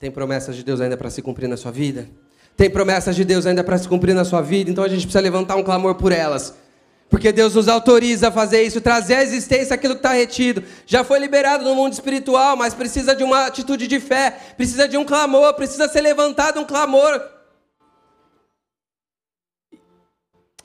Tem 0.00 0.10
promessas 0.10 0.56
de 0.56 0.64
Deus 0.64 0.80
ainda 0.80 0.96
para 0.96 1.10
se 1.10 1.20
cumprir 1.20 1.46
na 1.46 1.58
sua 1.58 1.70
vida? 1.70 2.08
Tem 2.56 2.70
promessas 2.70 3.14
de 3.14 3.22
Deus 3.22 3.44
ainda 3.44 3.62
para 3.62 3.76
se 3.76 3.86
cumprir 3.86 4.14
na 4.14 4.24
sua 4.24 4.40
vida? 4.40 4.70
Então 4.70 4.82
a 4.82 4.88
gente 4.88 5.02
precisa 5.02 5.20
levantar 5.20 5.56
um 5.56 5.62
clamor 5.62 5.94
por 5.96 6.10
elas. 6.10 6.54
Porque 7.10 7.30
Deus 7.30 7.54
nos 7.54 7.68
autoriza 7.68 8.28
a 8.28 8.32
fazer 8.32 8.62
isso, 8.62 8.80
trazer 8.80 9.16
à 9.16 9.22
existência 9.22 9.74
aquilo 9.74 9.94
que 9.94 9.98
está 9.98 10.12
retido. 10.14 10.64
Já 10.86 11.04
foi 11.04 11.18
liberado 11.18 11.64
no 11.64 11.74
mundo 11.74 11.92
espiritual, 11.92 12.56
mas 12.56 12.72
precisa 12.72 13.14
de 13.14 13.22
uma 13.22 13.46
atitude 13.46 13.86
de 13.86 14.00
fé, 14.00 14.30
precisa 14.56 14.88
de 14.88 14.96
um 14.96 15.04
clamor, 15.04 15.52
precisa 15.52 15.86
ser 15.86 16.00
levantado 16.00 16.58
um 16.60 16.64
clamor. 16.64 17.20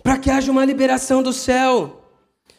Para 0.02 0.18
que 0.18 0.32
haja 0.32 0.50
uma 0.50 0.64
liberação 0.64 1.22
do 1.22 1.34
céu. 1.34 2.05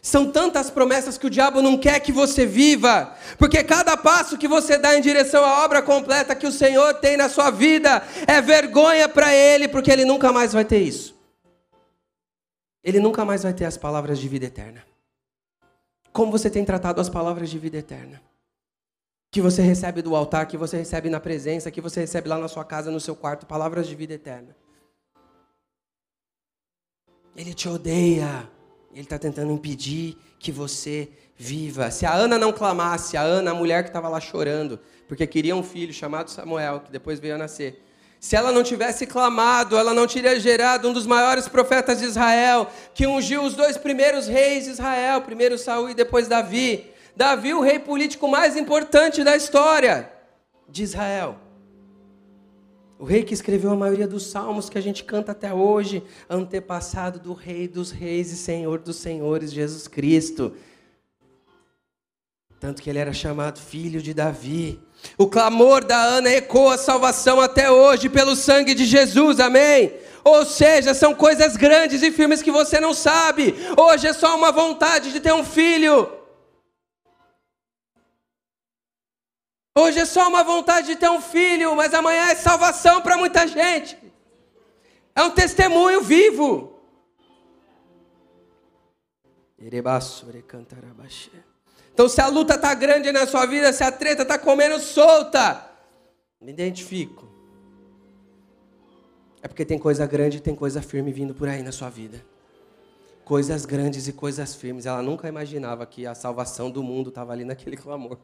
São 0.06 0.30
tantas 0.30 0.70
promessas 0.70 1.18
que 1.18 1.26
o 1.26 1.30
diabo 1.30 1.60
não 1.60 1.76
quer 1.76 1.98
que 1.98 2.12
você 2.12 2.46
viva, 2.46 3.12
porque 3.36 3.64
cada 3.64 3.96
passo 3.96 4.38
que 4.38 4.46
você 4.46 4.78
dá 4.78 4.96
em 4.96 5.00
direção 5.00 5.44
à 5.44 5.64
obra 5.64 5.82
completa 5.82 6.36
que 6.36 6.46
o 6.46 6.52
Senhor 6.52 6.94
tem 6.94 7.16
na 7.16 7.28
sua 7.28 7.50
vida 7.50 8.00
é 8.24 8.40
vergonha 8.40 9.08
para 9.08 9.34
ele, 9.34 9.66
porque 9.66 9.90
ele 9.90 10.04
nunca 10.04 10.32
mais 10.32 10.52
vai 10.52 10.64
ter 10.64 10.78
isso. 10.78 11.12
Ele 12.84 13.00
nunca 13.00 13.24
mais 13.24 13.42
vai 13.42 13.52
ter 13.52 13.64
as 13.64 13.76
palavras 13.76 14.20
de 14.20 14.28
vida 14.28 14.46
eterna. 14.46 14.86
Como 16.12 16.30
você 16.30 16.48
tem 16.48 16.64
tratado 16.64 17.00
as 17.00 17.08
palavras 17.08 17.50
de 17.50 17.58
vida 17.58 17.78
eterna? 17.78 18.22
Que 19.32 19.40
você 19.40 19.60
recebe 19.60 20.02
do 20.02 20.14
altar, 20.14 20.46
que 20.46 20.56
você 20.56 20.76
recebe 20.76 21.10
na 21.10 21.18
presença, 21.18 21.68
que 21.68 21.80
você 21.80 22.02
recebe 22.02 22.28
lá 22.28 22.38
na 22.38 22.46
sua 22.46 22.64
casa, 22.64 22.92
no 22.92 23.00
seu 23.00 23.16
quarto, 23.16 23.44
palavras 23.44 23.88
de 23.88 23.96
vida 23.96 24.14
eterna. 24.14 24.54
Ele 27.34 27.52
te 27.52 27.68
odeia. 27.68 28.48
Ele 28.96 29.04
está 29.04 29.18
tentando 29.18 29.52
impedir 29.52 30.16
que 30.38 30.50
você 30.50 31.10
viva. 31.36 31.90
Se 31.90 32.06
a 32.06 32.14
Ana 32.14 32.38
não 32.38 32.50
clamasse, 32.50 33.14
a 33.14 33.20
Ana, 33.20 33.50
a 33.50 33.54
mulher 33.54 33.82
que 33.82 33.90
estava 33.90 34.08
lá 34.08 34.18
chorando, 34.18 34.80
porque 35.06 35.26
queria 35.26 35.54
um 35.54 35.62
filho 35.62 35.92
chamado 35.92 36.30
Samuel, 36.30 36.80
que 36.80 36.90
depois 36.90 37.20
veio 37.20 37.34
a 37.34 37.38
nascer. 37.38 37.84
Se 38.18 38.34
ela 38.34 38.50
não 38.50 38.62
tivesse 38.62 39.06
clamado, 39.06 39.76
ela 39.76 39.92
não 39.92 40.06
teria 40.06 40.40
gerado 40.40 40.88
um 40.88 40.94
dos 40.94 41.06
maiores 41.06 41.46
profetas 41.46 41.98
de 41.98 42.06
Israel, 42.06 42.70
que 42.94 43.06
ungiu 43.06 43.42
os 43.42 43.52
dois 43.52 43.76
primeiros 43.76 44.28
reis 44.28 44.64
de 44.64 44.70
Israel, 44.70 45.20
primeiro 45.20 45.58
Saul 45.58 45.90
e 45.90 45.94
depois 45.94 46.26
Davi. 46.26 46.90
Davi, 47.14 47.52
o 47.52 47.60
rei 47.60 47.78
político 47.78 48.26
mais 48.26 48.56
importante 48.56 49.22
da 49.22 49.36
história 49.36 50.10
de 50.70 50.82
Israel. 50.82 51.36
O 52.98 53.04
rei 53.04 53.22
que 53.22 53.34
escreveu 53.34 53.70
a 53.70 53.76
maioria 53.76 54.08
dos 54.08 54.26
salmos 54.26 54.70
que 54.70 54.78
a 54.78 54.80
gente 54.80 55.04
canta 55.04 55.32
até 55.32 55.52
hoje, 55.52 56.02
antepassado 56.30 57.18
do 57.18 57.34
Rei 57.34 57.68
dos 57.68 57.90
Reis 57.90 58.32
e 58.32 58.36
Senhor 58.36 58.78
dos 58.78 58.96
Senhores, 58.96 59.52
Jesus 59.52 59.86
Cristo. 59.86 60.54
Tanto 62.58 62.80
que 62.80 62.88
ele 62.88 62.98
era 62.98 63.12
chamado 63.12 63.60
filho 63.60 64.00
de 64.00 64.14
Davi. 64.14 64.80
O 65.18 65.26
clamor 65.26 65.84
da 65.84 66.00
Ana 66.02 66.30
ecoa 66.30 66.74
a 66.74 66.78
salvação 66.78 67.38
até 67.38 67.70
hoje 67.70 68.08
pelo 68.08 68.34
sangue 68.34 68.74
de 68.74 68.86
Jesus, 68.86 69.40
amém? 69.40 69.92
Ou 70.24 70.46
seja, 70.46 70.94
são 70.94 71.14
coisas 71.14 71.54
grandes 71.54 72.02
e 72.02 72.10
firmes 72.10 72.40
que 72.40 72.50
você 72.50 72.80
não 72.80 72.94
sabe. 72.94 73.54
Hoje 73.76 74.06
é 74.06 74.14
só 74.14 74.34
uma 74.34 74.50
vontade 74.50 75.12
de 75.12 75.20
ter 75.20 75.34
um 75.34 75.44
filho. 75.44 76.10
Hoje 79.78 79.98
é 79.98 80.06
só 80.06 80.26
uma 80.26 80.42
vontade 80.42 80.86
de 80.86 80.96
ter 80.96 81.10
um 81.10 81.20
filho, 81.20 81.76
mas 81.76 81.92
amanhã 81.92 82.30
é 82.30 82.34
salvação 82.34 83.02
para 83.02 83.18
muita 83.18 83.46
gente. 83.46 83.98
É 85.14 85.22
um 85.22 85.30
testemunho 85.30 86.00
vivo. 86.00 86.80
Então, 91.92 92.08
se 92.08 92.22
a 92.22 92.26
luta 92.26 92.54
está 92.54 92.72
grande 92.72 93.12
na 93.12 93.26
sua 93.26 93.44
vida, 93.44 93.70
se 93.70 93.84
a 93.84 93.92
treta 93.92 94.22
está 94.22 94.38
comendo 94.38 94.78
solta, 94.80 95.70
me 96.40 96.52
identifico. 96.52 97.28
É 99.42 99.48
porque 99.48 99.64
tem 99.64 99.78
coisa 99.78 100.06
grande 100.06 100.38
e 100.38 100.40
tem 100.40 100.54
coisa 100.54 100.80
firme 100.80 101.12
vindo 101.12 101.34
por 101.34 101.48
aí 101.48 101.62
na 101.62 101.70
sua 101.70 101.90
vida. 101.90 102.24
Coisas 103.26 103.66
grandes 103.66 104.08
e 104.08 104.12
coisas 104.14 104.54
firmes. 104.54 104.86
Ela 104.86 105.02
nunca 105.02 105.28
imaginava 105.28 105.84
que 105.84 106.06
a 106.06 106.14
salvação 106.14 106.70
do 106.70 106.82
mundo 106.82 107.10
estava 107.10 107.32
ali 107.32 107.44
naquele 107.44 107.76
clamor. 107.76 108.16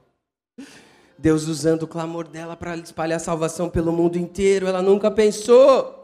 Deus 1.19 1.47
usando 1.47 1.85
o 1.85 1.89
clamor 1.89 2.27
dela 2.27 2.57
para 2.57 2.77
espalhar 2.77 3.21
salvação 3.21 3.69
pelo 3.69 3.93
mundo 3.93 4.19
inteiro. 4.19 4.67
Ela 4.67 4.83
nunca 4.83 5.11
pensou. 5.11 6.03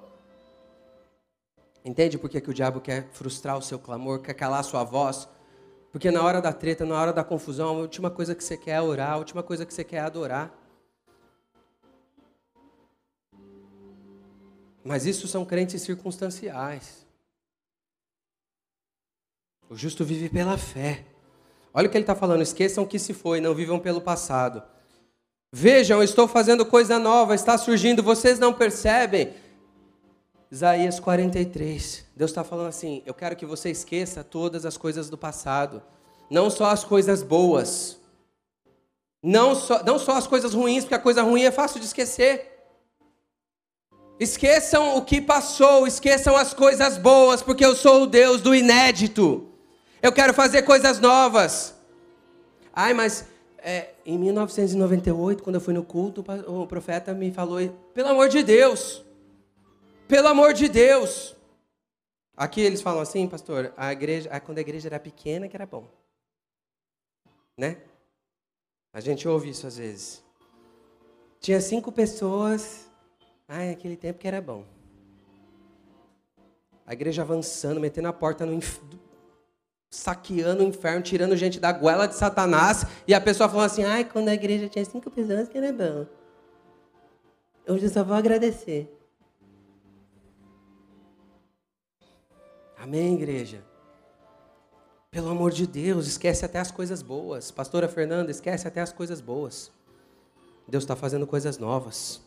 Entende 1.84 2.18
por 2.18 2.28
que, 2.28 2.40
que 2.40 2.50
o 2.50 2.54
diabo 2.54 2.80
quer 2.80 3.08
frustrar 3.12 3.56
o 3.56 3.62
seu 3.62 3.78
clamor, 3.78 4.20
quer 4.20 4.34
calar 4.34 4.60
a 4.60 4.62
sua 4.62 4.84
voz? 4.84 5.28
Porque 5.90 6.10
na 6.10 6.22
hora 6.22 6.40
da 6.40 6.52
treta, 6.52 6.84
na 6.84 7.00
hora 7.00 7.12
da 7.12 7.24
confusão, 7.24 7.68
a 7.68 7.72
última 7.72 8.10
coisa 8.10 8.34
que 8.34 8.44
você 8.44 8.56
quer 8.56 8.72
é 8.72 8.80
orar, 8.82 9.12
a 9.12 9.16
última 9.16 9.42
coisa 9.42 9.64
que 9.64 9.72
você 9.72 9.82
quer 9.82 9.96
é 9.96 10.00
adorar. 10.00 10.54
Mas 14.84 15.06
isso 15.06 15.26
são 15.26 15.44
crentes 15.44 15.82
circunstanciais. 15.82 17.06
O 19.68 19.76
justo 19.76 20.04
vive 20.04 20.28
pela 20.28 20.56
fé. 20.56 21.04
Olha 21.74 21.86
o 21.86 21.90
que 21.90 21.96
ele 21.96 22.04
está 22.04 22.14
falando: 22.14 22.42
esqueçam 22.42 22.86
que 22.86 22.98
se 22.98 23.12
foi, 23.12 23.40
não 23.40 23.54
vivam 23.54 23.78
pelo 23.78 24.00
passado. 24.00 24.62
Vejam, 25.50 26.02
estou 26.02 26.28
fazendo 26.28 26.66
coisa 26.66 26.98
nova, 26.98 27.34
está 27.34 27.56
surgindo, 27.56 28.02
vocês 28.02 28.38
não 28.38 28.52
percebem. 28.52 29.34
Isaías 30.50 31.00
43. 31.00 32.04
Deus 32.14 32.30
está 32.30 32.44
falando 32.44 32.68
assim: 32.68 33.02
eu 33.06 33.14
quero 33.14 33.34
que 33.34 33.46
você 33.46 33.70
esqueça 33.70 34.22
todas 34.22 34.66
as 34.66 34.76
coisas 34.76 35.08
do 35.08 35.16
passado, 35.16 35.82
não 36.30 36.50
só 36.50 36.66
as 36.66 36.84
coisas 36.84 37.22
boas, 37.22 37.98
não 39.22 39.54
só, 39.54 39.82
não 39.82 39.98
só 39.98 40.16
as 40.16 40.26
coisas 40.26 40.52
ruins, 40.52 40.84
porque 40.84 40.94
a 40.94 40.98
coisa 40.98 41.22
ruim 41.22 41.44
é 41.44 41.50
fácil 41.50 41.80
de 41.80 41.86
esquecer. 41.86 42.54
Esqueçam 44.20 44.96
o 44.96 45.04
que 45.04 45.20
passou, 45.20 45.86
esqueçam 45.86 46.36
as 46.36 46.52
coisas 46.52 46.98
boas, 46.98 47.40
porque 47.40 47.64
eu 47.64 47.74
sou 47.74 48.02
o 48.02 48.06
Deus 48.06 48.42
do 48.42 48.54
inédito. 48.54 49.48
Eu 50.02 50.12
quero 50.12 50.34
fazer 50.34 50.62
coisas 50.62 50.98
novas. 50.98 51.74
Ai, 52.72 52.92
mas 52.92 53.24
é, 53.58 53.94
em 54.04 54.18
1998, 54.18 55.42
quando 55.42 55.56
eu 55.56 55.60
fui 55.60 55.74
no 55.74 55.84
culto, 55.84 56.24
o 56.46 56.66
profeta 56.66 57.12
me 57.12 57.32
falou: 57.32 57.58
pelo 57.92 58.08
amor 58.08 58.28
de 58.28 58.42
Deus, 58.42 59.04
pelo 60.06 60.28
amor 60.28 60.52
de 60.52 60.68
Deus. 60.68 61.36
Aqui 62.36 62.60
eles 62.60 62.80
falam 62.80 63.00
assim, 63.00 63.26
pastor, 63.26 63.72
a 63.76 63.92
igreja, 63.92 64.38
quando 64.40 64.58
a 64.58 64.60
igreja 64.60 64.88
era 64.88 65.00
pequena, 65.00 65.48
que 65.48 65.56
era 65.56 65.66
bom. 65.66 65.88
Né? 67.56 67.78
A 68.92 69.00
gente 69.00 69.26
ouve 69.26 69.50
isso 69.50 69.66
às 69.66 69.76
vezes. 69.76 70.22
Tinha 71.40 71.60
cinco 71.60 71.90
pessoas, 71.90 72.88
ai, 73.48 73.70
naquele 73.70 73.96
tempo 73.96 74.20
que 74.20 74.28
era 74.28 74.40
bom. 74.40 74.64
A 76.86 76.92
igreja 76.92 77.22
avançando, 77.22 77.80
metendo 77.80 78.06
a 78.06 78.12
porta 78.12 78.46
no, 78.46 78.60
saqueando 79.90 80.62
o 80.62 80.66
inferno, 80.66 81.02
tirando 81.02 81.36
gente 81.36 81.58
da 81.58 81.72
goela 81.72 82.06
de 82.06 82.14
Satanás, 82.14 82.84
e 83.06 83.14
a 83.14 83.20
pessoa 83.20 83.48
falando 83.48 83.66
assim: 83.66 83.84
ai, 83.84 84.04
quando 84.04 84.28
a 84.28 84.34
igreja 84.34 84.68
tinha 84.68 84.84
cinco 84.84 85.10
pessoas, 85.10 85.48
que 85.48 85.56
era 85.56 85.72
bom. 85.72 86.06
Hoje 87.66 87.84
eu 87.84 87.90
só 87.90 88.04
vou 88.04 88.16
agradecer. 88.16 88.94
Amém, 92.78 93.14
igreja? 93.14 93.62
Pelo 95.10 95.30
amor 95.30 95.50
de 95.50 95.66
Deus, 95.66 96.06
esquece 96.06 96.44
até 96.44 96.58
as 96.58 96.70
coisas 96.70 97.02
boas. 97.02 97.50
Pastora 97.50 97.88
Fernanda, 97.88 98.30
esquece 98.30 98.68
até 98.68 98.80
as 98.80 98.92
coisas 98.92 99.20
boas. 99.20 99.70
Deus 100.66 100.84
está 100.84 100.94
fazendo 100.94 101.26
coisas 101.26 101.58
novas. 101.58 102.20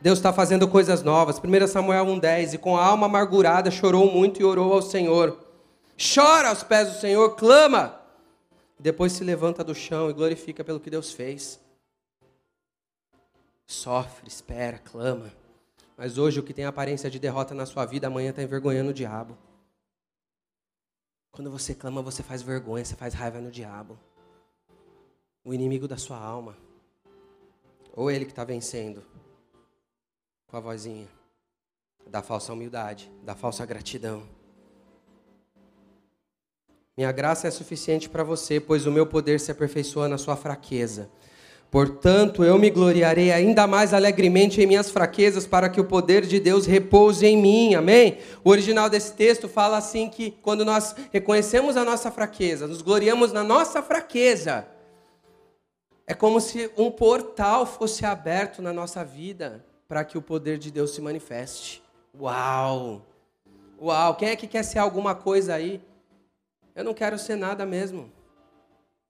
Deus 0.00 0.18
está 0.18 0.32
fazendo 0.32 0.66
coisas 0.66 1.02
novas. 1.02 1.38
1 1.38 1.66
Samuel 1.68 2.06
1,10: 2.06 2.54
E 2.54 2.58
com 2.58 2.76
a 2.76 2.84
alma 2.84 3.06
amargurada 3.06 3.70
chorou 3.70 4.10
muito 4.10 4.40
e 4.40 4.44
orou 4.44 4.72
ao 4.72 4.82
Senhor 4.82 5.51
chora 5.96 6.48
aos 6.48 6.62
pés 6.62 6.92
do 6.92 7.00
Senhor, 7.00 7.36
clama. 7.36 8.00
Depois 8.78 9.12
se 9.12 9.22
levanta 9.22 9.62
do 9.62 9.74
chão 9.74 10.10
e 10.10 10.12
glorifica 10.12 10.64
pelo 10.64 10.80
que 10.80 10.90
Deus 10.90 11.12
fez. 11.12 11.60
Sofre, 13.66 14.28
espera, 14.28 14.78
clama. 14.78 15.32
Mas 15.96 16.18
hoje 16.18 16.40
o 16.40 16.42
que 16.42 16.52
tem 16.52 16.64
aparência 16.64 17.10
de 17.10 17.18
derrota 17.18 17.54
na 17.54 17.64
sua 17.64 17.84
vida, 17.86 18.08
amanhã 18.08 18.30
está 18.30 18.42
envergonhando 18.42 18.90
o 18.90 18.94
diabo. 18.94 19.38
Quando 21.30 21.50
você 21.50 21.74
clama, 21.74 22.02
você 22.02 22.22
faz 22.22 22.42
vergonha, 22.42 22.84
você 22.84 22.94
faz 22.94 23.14
raiva 23.14 23.40
no 23.40 23.50
diabo. 23.50 23.98
O 25.44 25.54
inimigo 25.54 25.88
da 25.88 25.96
sua 25.96 26.18
alma. 26.18 26.56
Ou 27.94 28.10
ele 28.10 28.24
que 28.24 28.32
está 28.32 28.44
vencendo 28.44 29.04
com 30.46 30.56
a 30.56 30.60
vozinha 30.60 31.08
da 32.06 32.22
falsa 32.22 32.52
humildade, 32.52 33.10
da 33.22 33.34
falsa 33.34 33.64
gratidão. 33.64 34.28
Minha 36.94 37.10
graça 37.10 37.48
é 37.48 37.50
suficiente 37.50 38.06
para 38.06 38.22
você, 38.22 38.60
pois 38.60 38.84
o 38.84 38.92
meu 38.92 39.06
poder 39.06 39.40
se 39.40 39.50
aperfeiçoa 39.50 40.08
na 40.08 40.18
sua 40.18 40.36
fraqueza. 40.36 41.08
Portanto, 41.70 42.44
eu 42.44 42.58
me 42.58 42.68
gloriarei 42.68 43.32
ainda 43.32 43.66
mais 43.66 43.94
alegremente 43.94 44.60
em 44.60 44.66
minhas 44.66 44.90
fraquezas, 44.90 45.46
para 45.46 45.70
que 45.70 45.80
o 45.80 45.86
poder 45.86 46.26
de 46.26 46.38
Deus 46.38 46.66
repouse 46.66 47.24
em 47.24 47.34
mim. 47.34 47.74
Amém? 47.74 48.18
O 48.44 48.50
original 48.50 48.90
desse 48.90 49.14
texto 49.14 49.48
fala 49.48 49.78
assim 49.78 50.10
que 50.10 50.32
quando 50.42 50.66
nós 50.66 50.94
reconhecemos 51.10 51.78
a 51.78 51.84
nossa 51.84 52.10
fraqueza, 52.10 52.66
nos 52.66 52.82
gloriamos 52.82 53.32
na 53.32 53.42
nossa 53.42 53.80
fraqueza, 53.82 54.66
é 56.06 56.12
como 56.12 56.42
se 56.42 56.70
um 56.76 56.90
portal 56.90 57.64
fosse 57.64 58.04
aberto 58.04 58.60
na 58.60 58.70
nossa 58.70 59.02
vida 59.02 59.64
para 59.88 60.04
que 60.04 60.18
o 60.18 60.22
poder 60.22 60.58
de 60.58 60.70
Deus 60.70 60.90
se 60.90 61.00
manifeste. 61.00 61.82
Uau! 62.20 63.00
Uau! 63.80 64.14
Quem 64.16 64.28
é 64.28 64.36
que 64.36 64.46
quer 64.46 64.62
ser 64.62 64.78
alguma 64.78 65.14
coisa 65.14 65.54
aí? 65.54 65.80
Eu 66.74 66.84
não 66.84 66.94
quero 66.94 67.18
ser 67.18 67.36
nada 67.36 67.66
mesmo. 67.66 68.10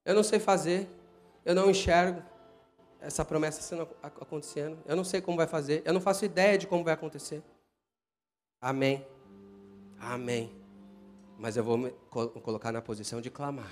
Eu 0.04 0.14
não 0.14 0.22
sei 0.22 0.38
fazer. 0.38 0.88
Eu 1.44 1.54
não 1.54 1.70
enxergo 1.70 2.22
essa 3.00 3.24
promessa 3.24 3.60
sendo 3.60 3.88
acontecendo. 4.02 4.78
Eu 4.86 4.96
não 4.96 5.04
sei 5.04 5.20
como 5.20 5.36
vai 5.36 5.46
fazer. 5.46 5.82
Eu 5.84 5.92
não 5.92 6.00
faço 6.00 6.24
ideia 6.24 6.56
de 6.56 6.66
como 6.66 6.84
vai 6.84 6.94
acontecer. 6.94 7.42
Amém. 8.60 9.04
Amém. 9.98 10.52
Mas 11.38 11.56
eu 11.56 11.64
vou 11.64 11.76
me 11.76 11.90
colocar 12.10 12.70
na 12.72 12.80
posição 12.80 13.20
de 13.20 13.30
clamar. 13.30 13.70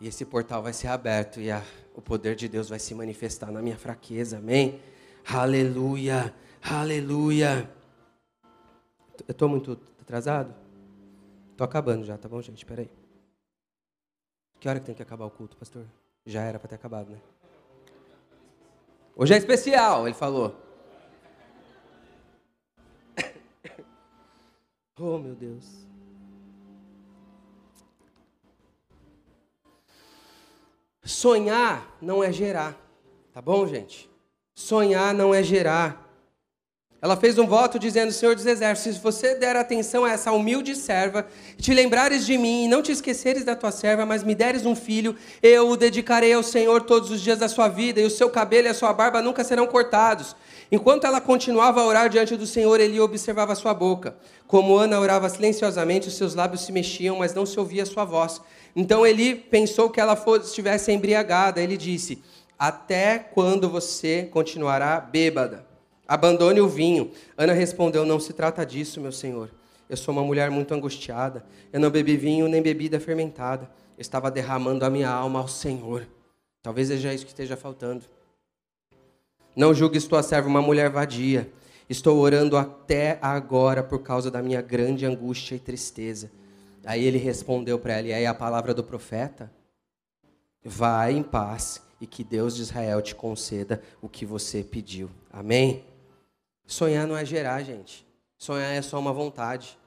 E 0.00 0.08
esse 0.08 0.24
portal 0.24 0.62
vai 0.62 0.72
ser 0.72 0.88
aberto 0.88 1.40
e 1.40 1.50
a, 1.50 1.62
o 1.94 2.02
poder 2.02 2.34
de 2.34 2.48
Deus 2.48 2.68
vai 2.68 2.80
se 2.80 2.94
manifestar 2.94 3.50
na 3.52 3.62
minha 3.62 3.78
fraqueza. 3.78 4.38
Amém. 4.38 4.80
Aleluia. 5.28 6.34
Aleluia. 6.60 7.70
Eu 9.26 9.32
estou 9.32 9.48
muito 9.48 9.78
atrasado? 10.00 10.63
Tô 11.56 11.62
acabando 11.62 12.04
já, 12.04 12.18
tá 12.18 12.28
bom, 12.28 12.42
gente? 12.42 12.58
Espera 12.58 12.82
aí. 12.82 12.90
Que 14.58 14.68
hora 14.68 14.80
que 14.80 14.86
tem 14.86 14.94
que 14.94 15.02
acabar 15.02 15.24
o 15.24 15.30
culto, 15.30 15.56
pastor? 15.56 15.86
Já 16.26 16.42
era 16.42 16.58
para 16.58 16.68
ter 16.68 16.74
acabado, 16.74 17.10
né? 17.10 17.20
Hoje 19.14 19.34
é 19.34 19.36
especial, 19.36 20.06
ele 20.06 20.14
falou. 20.14 20.56
Oh, 24.96 25.18
meu 25.18 25.34
Deus. 25.34 25.84
Sonhar 31.02 31.96
não 32.00 32.22
é 32.22 32.32
gerar, 32.32 32.76
tá 33.32 33.42
bom, 33.42 33.66
gente? 33.66 34.08
Sonhar 34.54 35.12
não 35.12 35.34
é 35.34 35.42
gerar. 35.42 36.03
Ela 37.04 37.16
fez 37.16 37.38
um 37.38 37.46
voto 37.46 37.78
dizendo: 37.78 38.10
Senhor 38.10 38.34
dos 38.34 38.46
Exércitos, 38.46 38.94
se 38.94 39.02
você 39.02 39.34
der 39.34 39.54
atenção 39.56 40.06
a 40.06 40.10
essa 40.10 40.32
humilde 40.32 40.74
serva, 40.74 41.26
te 41.58 41.74
lembrares 41.74 42.24
de 42.24 42.38
mim 42.38 42.64
e 42.64 42.68
não 42.68 42.80
te 42.80 42.92
esqueceres 42.92 43.44
da 43.44 43.54
tua 43.54 43.70
serva, 43.70 44.06
mas 44.06 44.24
me 44.24 44.34
deres 44.34 44.64
um 44.64 44.74
filho, 44.74 45.14
eu 45.42 45.68
o 45.68 45.76
dedicarei 45.76 46.32
ao 46.32 46.42
Senhor 46.42 46.80
todos 46.80 47.10
os 47.10 47.20
dias 47.20 47.38
da 47.38 47.46
sua 47.46 47.68
vida, 47.68 48.00
e 48.00 48.06
o 48.06 48.10
seu 48.10 48.30
cabelo 48.30 48.68
e 48.68 48.70
a 48.70 48.74
sua 48.74 48.90
barba 48.94 49.20
nunca 49.20 49.44
serão 49.44 49.66
cortados. 49.66 50.34
Enquanto 50.72 51.06
ela 51.06 51.20
continuava 51.20 51.82
a 51.82 51.84
orar 51.84 52.08
diante 52.08 52.36
do 52.36 52.46
Senhor, 52.46 52.80
ele 52.80 52.98
observava 52.98 53.54
sua 53.54 53.74
boca. 53.74 54.16
Como 54.46 54.74
Ana 54.74 54.98
orava 54.98 55.28
silenciosamente, 55.28 56.08
os 56.08 56.16
seus 56.16 56.34
lábios 56.34 56.62
se 56.62 56.72
mexiam, 56.72 57.18
mas 57.18 57.34
não 57.34 57.44
se 57.44 57.60
ouvia 57.60 57.82
a 57.82 57.86
sua 57.86 58.06
voz. 58.06 58.40
Então 58.74 59.06
ele 59.06 59.34
pensou 59.34 59.90
que 59.90 60.00
ela 60.00 60.16
fosse, 60.16 60.46
estivesse 60.46 60.90
embriagada. 60.90 61.60
Ele 61.60 61.76
disse: 61.76 62.22
Até 62.58 63.18
quando 63.18 63.68
você 63.68 64.26
continuará 64.32 64.98
bêbada? 65.00 65.73
Abandone 66.06 66.60
o 66.60 66.68
vinho. 66.68 67.10
Ana 67.36 67.52
respondeu: 67.52 68.04
Não 68.04 68.20
se 68.20 68.32
trata 68.32 68.64
disso, 68.64 69.00
meu 69.00 69.12
senhor. 69.12 69.50
Eu 69.88 69.96
sou 69.96 70.12
uma 70.12 70.22
mulher 70.22 70.50
muito 70.50 70.72
angustiada. 70.72 71.44
Eu 71.72 71.80
não 71.80 71.90
bebi 71.90 72.16
vinho 72.16 72.48
nem 72.48 72.62
bebida 72.62 72.98
fermentada. 72.98 73.70
Eu 73.96 74.00
estava 74.00 74.30
derramando 74.30 74.84
a 74.84 74.90
minha 74.90 75.10
alma 75.10 75.38
ao 75.40 75.48
Senhor. 75.48 76.06
Talvez 76.62 76.88
seja 76.88 77.12
isso 77.12 77.24
que 77.24 77.30
esteja 77.30 77.56
faltando. 77.56 78.04
Não 79.54 79.74
julgues 79.74 80.06
tua 80.06 80.22
serva 80.22 80.48
uma 80.48 80.62
mulher 80.62 80.90
vadia. 80.90 81.52
Estou 81.88 82.18
orando 82.18 82.56
até 82.56 83.18
agora 83.20 83.82
por 83.82 84.00
causa 84.00 84.30
da 84.30 84.42
minha 84.42 84.62
grande 84.62 85.04
angústia 85.04 85.54
e 85.54 85.58
tristeza. 85.58 86.30
Aí 86.84 87.04
ele 87.04 87.18
respondeu 87.18 87.78
para 87.78 87.94
ela, 87.94 88.08
e 88.08 88.12
aí 88.12 88.26
a 88.26 88.34
palavra 88.34 88.74
do 88.74 88.82
profeta: 88.82 89.50
Vai 90.64 91.12
em 91.12 91.22
paz 91.22 91.82
e 92.00 92.06
que 92.06 92.24
Deus 92.24 92.56
de 92.56 92.62
Israel 92.62 93.00
te 93.00 93.14
conceda 93.14 93.82
o 94.00 94.08
que 94.08 94.26
você 94.26 94.62
pediu. 94.64 95.10
Amém? 95.30 95.84
Sonhar 96.66 97.06
não 97.06 97.16
é 97.16 97.24
gerar, 97.24 97.62
gente. 97.62 98.06
Sonhar 98.36 98.72
é 98.72 98.82
só 98.82 98.98
uma 98.98 99.12
vontade. 99.12 99.78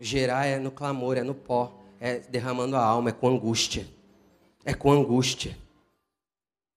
Gerar 0.00 0.46
é 0.46 0.58
no 0.58 0.70
clamor, 0.70 1.16
é 1.16 1.22
no 1.22 1.34
pó, 1.34 1.80
é 2.00 2.18
derramando 2.18 2.76
a 2.76 2.84
alma, 2.84 3.10
é 3.10 3.12
com 3.12 3.28
angústia. 3.28 3.86
É 4.64 4.74
com 4.74 4.90
angústia. 4.90 5.56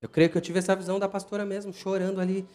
Eu 0.02 0.10
creio 0.10 0.30
que 0.30 0.38
eu 0.38 0.42
tive 0.42 0.60
essa 0.60 0.76
visão 0.76 1.00
da 1.00 1.10
pastora 1.10 1.46
mesmo, 1.46 1.74
chorando 1.74 2.22
ali, 2.22 2.48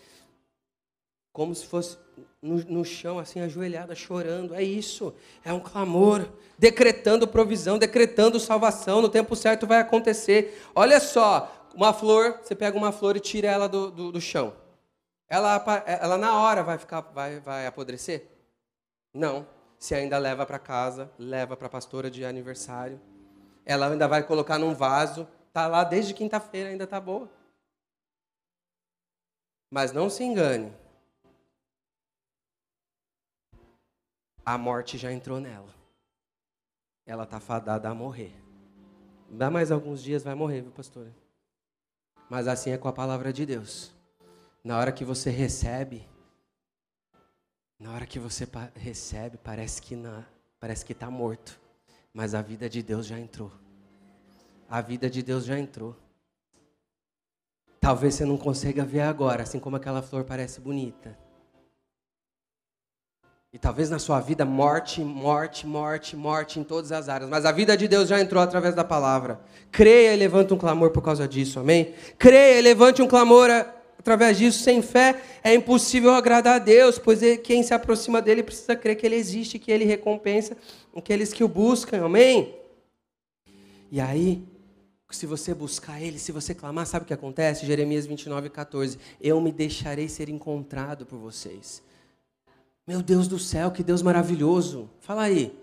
como 1.32 1.54
se 1.54 1.66
fosse 1.66 1.98
no, 2.40 2.56
no, 2.64 2.84
chão, 2.84 3.18
assim, 3.18 3.40
ajoelhada, 3.40 3.94
chorando. 3.94 4.54
É 4.54 4.62
isso, 4.62 5.14
é 5.44 5.52
um 5.52 5.60
clamor, 5.60 6.28
decretando 6.58 7.26
provisão, 7.26 7.78
decretando 7.78 8.38
salvação. 8.38 9.02
No 9.02 9.08
tempo 9.08 9.34
certo 9.34 9.66
vai 9.66 9.80
acontecer. 9.80 10.62
Olha 10.74 11.00
só, 11.00 11.68
uma 11.74 11.92
flor, 11.92 12.38
você 12.42 12.54
pega 12.54 12.76
uma 12.76 12.92
flor 12.92 13.16
e 13.16 13.20
tira 13.20 13.48
ela 13.48 13.68
do, 13.68 13.90
do, 13.90 14.12
do 14.12 14.20
chão. 14.20 14.52
Ela, 15.32 15.56
ela 15.86 16.18
na 16.18 16.38
hora 16.38 16.62
vai 16.62 16.76
ficar, 16.76 17.00
vai, 17.00 17.40
vai 17.40 17.66
apodrecer? 17.66 18.28
Não. 19.14 19.48
Se 19.78 19.94
ainda 19.94 20.18
leva 20.18 20.44
para 20.44 20.58
casa, 20.58 21.10
leva 21.18 21.56
para 21.56 21.68
a 21.68 21.70
pastora 21.70 22.10
de 22.10 22.22
aniversário. 22.22 23.00
Ela 23.64 23.88
ainda 23.88 24.06
vai 24.06 24.22
colocar 24.22 24.58
num 24.58 24.74
vaso. 24.74 25.26
Tá 25.50 25.66
lá 25.66 25.84
desde 25.84 26.12
quinta-feira, 26.12 26.68
ainda 26.68 26.86
tá 26.86 27.00
boa. 27.00 27.30
Mas 29.70 29.90
não 29.90 30.10
se 30.10 30.22
engane. 30.22 30.70
A 34.44 34.58
morte 34.58 34.98
já 34.98 35.10
entrou 35.10 35.40
nela. 35.40 35.74
Ela 37.06 37.24
tá 37.24 37.40
fadada 37.40 37.88
a 37.88 37.94
morrer. 37.94 38.34
Dá 39.30 39.50
mais 39.50 39.72
alguns 39.72 40.02
dias, 40.02 40.22
vai 40.22 40.34
morrer, 40.34 40.60
viu, 40.60 40.72
pastora? 40.72 41.10
Mas 42.28 42.46
assim 42.46 42.70
é 42.70 42.76
com 42.76 42.86
a 42.86 42.92
palavra 42.92 43.32
de 43.32 43.46
Deus. 43.46 43.94
Na 44.64 44.78
hora 44.78 44.92
que 44.92 45.04
você 45.04 45.28
recebe, 45.28 46.06
na 47.78 47.92
hora 47.92 48.06
que 48.06 48.18
você 48.18 48.46
recebe, 48.76 49.36
parece 49.36 49.82
que 49.82 49.96
na, 49.96 50.24
parece 50.60 50.84
que 50.84 50.92
está 50.92 51.10
morto, 51.10 51.58
mas 52.14 52.32
a 52.32 52.40
vida 52.40 52.70
de 52.70 52.80
Deus 52.80 53.06
já 53.06 53.18
entrou. 53.18 53.50
A 54.70 54.80
vida 54.80 55.10
de 55.10 55.20
Deus 55.20 55.44
já 55.44 55.58
entrou. 55.58 55.96
Talvez 57.80 58.14
você 58.14 58.24
não 58.24 58.38
consiga 58.38 58.84
ver 58.84 59.00
agora, 59.00 59.42
assim 59.42 59.58
como 59.58 59.74
aquela 59.74 60.00
flor 60.00 60.22
parece 60.22 60.60
bonita. 60.60 61.18
E 63.52 63.58
talvez 63.58 63.90
na 63.90 63.98
sua 63.98 64.20
vida 64.20 64.44
morte, 64.44 65.02
morte, 65.02 65.66
morte, 65.66 66.16
morte 66.16 66.60
em 66.60 66.64
todas 66.64 66.92
as 66.92 67.08
áreas. 67.08 67.28
Mas 67.28 67.44
a 67.44 67.50
vida 67.50 67.76
de 67.76 67.88
Deus 67.88 68.08
já 68.08 68.20
entrou 68.20 68.40
através 68.40 68.76
da 68.76 68.84
palavra. 68.84 69.40
Creia 69.72 70.14
e 70.14 70.16
levante 70.16 70.54
um 70.54 70.58
clamor 70.58 70.90
por 70.90 71.02
causa 71.02 71.26
disso, 71.26 71.58
amém? 71.58 71.92
Creia 72.16 72.60
e 72.60 72.62
levante 72.62 73.02
um 73.02 73.08
clamor 73.08 73.50
Através 74.02 74.36
disso, 74.36 74.64
sem 74.64 74.82
fé, 74.82 75.22
é 75.44 75.54
impossível 75.54 76.12
agradar 76.12 76.56
a 76.56 76.58
Deus, 76.58 76.98
pois 76.98 77.20
quem 77.44 77.62
se 77.62 77.72
aproxima 77.72 78.20
dele 78.20 78.42
precisa 78.42 78.74
crer 78.74 78.96
que 78.96 79.06
ele 79.06 79.14
existe, 79.14 79.60
que 79.60 79.70
ele 79.70 79.84
recompensa 79.84 80.56
aqueles 80.94 81.32
que 81.32 81.44
o 81.44 81.48
buscam. 81.48 82.04
Amém? 82.04 82.52
E 83.92 84.00
aí, 84.00 84.42
se 85.08 85.24
você 85.24 85.54
buscar 85.54 86.02
ele, 86.02 86.18
se 86.18 86.32
você 86.32 86.52
clamar, 86.52 86.84
sabe 86.84 87.04
o 87.04 87.06
que 87.06 87.14
acontece? 87.14 87.64
Jeremias 87.64 88.04
29, 88.04 88.50
14. 88.50 88.98
Eu 89.20 89.40
me 89.40 89.52
deixarei 89.52 90.08
ser 90.08 90.28
encontrado 90.28 91.06
por 91.06 91.20
vocês. 91.20 91.80
Meu 92.84 93.00
Deus 93.02 93.28
do 93.28 93.38
céu, 93.38 93.70
que 93.70 93.84
Deus 93.84 94.02
maravilhoso. 94.02 94.90
Fala 94.98 95.22
aí. 95.22 95.56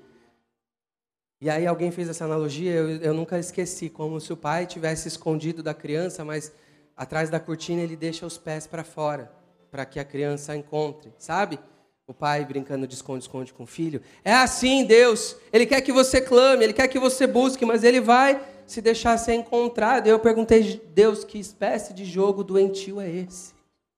E 1.41 1.49
aí 1.49 1.67
alguém 1.67 1.91
fez 1.91 2.07
essa 2.07 2.23
analogia, 2.23 2.71
eu, 2.71 2.89
eu 3.01 3.13
nunca 3.13 3.37
esqueci, 3.37 3.89
como 3.89 4.21
se 4.21 4.31
o 4.31 4.37
pai 4.37 4.65
tivesse 4.65 5.09
escondido 5.09 5.61
da 5.61 5.73
criança, 5.73 6.23
mas 6.23 6.53
atrás 6.99 7.29
da 7.29 7.39
cortina 7.39 7.81
ele 7.81 7.95
deixa 7.95 8.25
os 8.25 8.37
pés 8.37 8.67
para 8.67 8.83
fora, 8.83 9.31
para 9.71 9.85
que 9.85 10.01
a 10.01 10.03
criança 10.03 10.53
encontre, 10.53 11.13
sabe? 11.17 11.57
O 12.05 12.13
pai 12.13 12.43
brincando 12.43 12.85
de 12.85 12.93
esconde-esconde 12.93 13.53
com 13.53 13.63
o 13.63 13.67
filho. 13.67 14.01
É 14.21 14.33
assim, 14.33 14.83
Deus. 14.83 15.37
Ele 15.53 15.65
quer 15.65 15.79
que 15.79 15.93
você 15.93 16.19
clame, 16.19 16.65
ele 16.65 16.73
quer 16.73 16.89
que 16.89 16.99
você 16.99 17.25
busque, 17.25 17.65
mas 17.65 17.85
ele 17.85 18.01
vai 18.01 18.45
se 18.67 18.81
deixar 18.81 19.17
ser 19.17 19.35
encontrado. 19.35 20.07
Eu 20.07 20.19
perguntei, 20.19 20.81
Deus, 20.93 21.23
que 21.23 21.39
espécie 21.39 21.93
de 21.93 22.03
jogo 22.03 22.43
doentio 22.43 22.99
é 22.99 23.09
esse? 23.09 23.53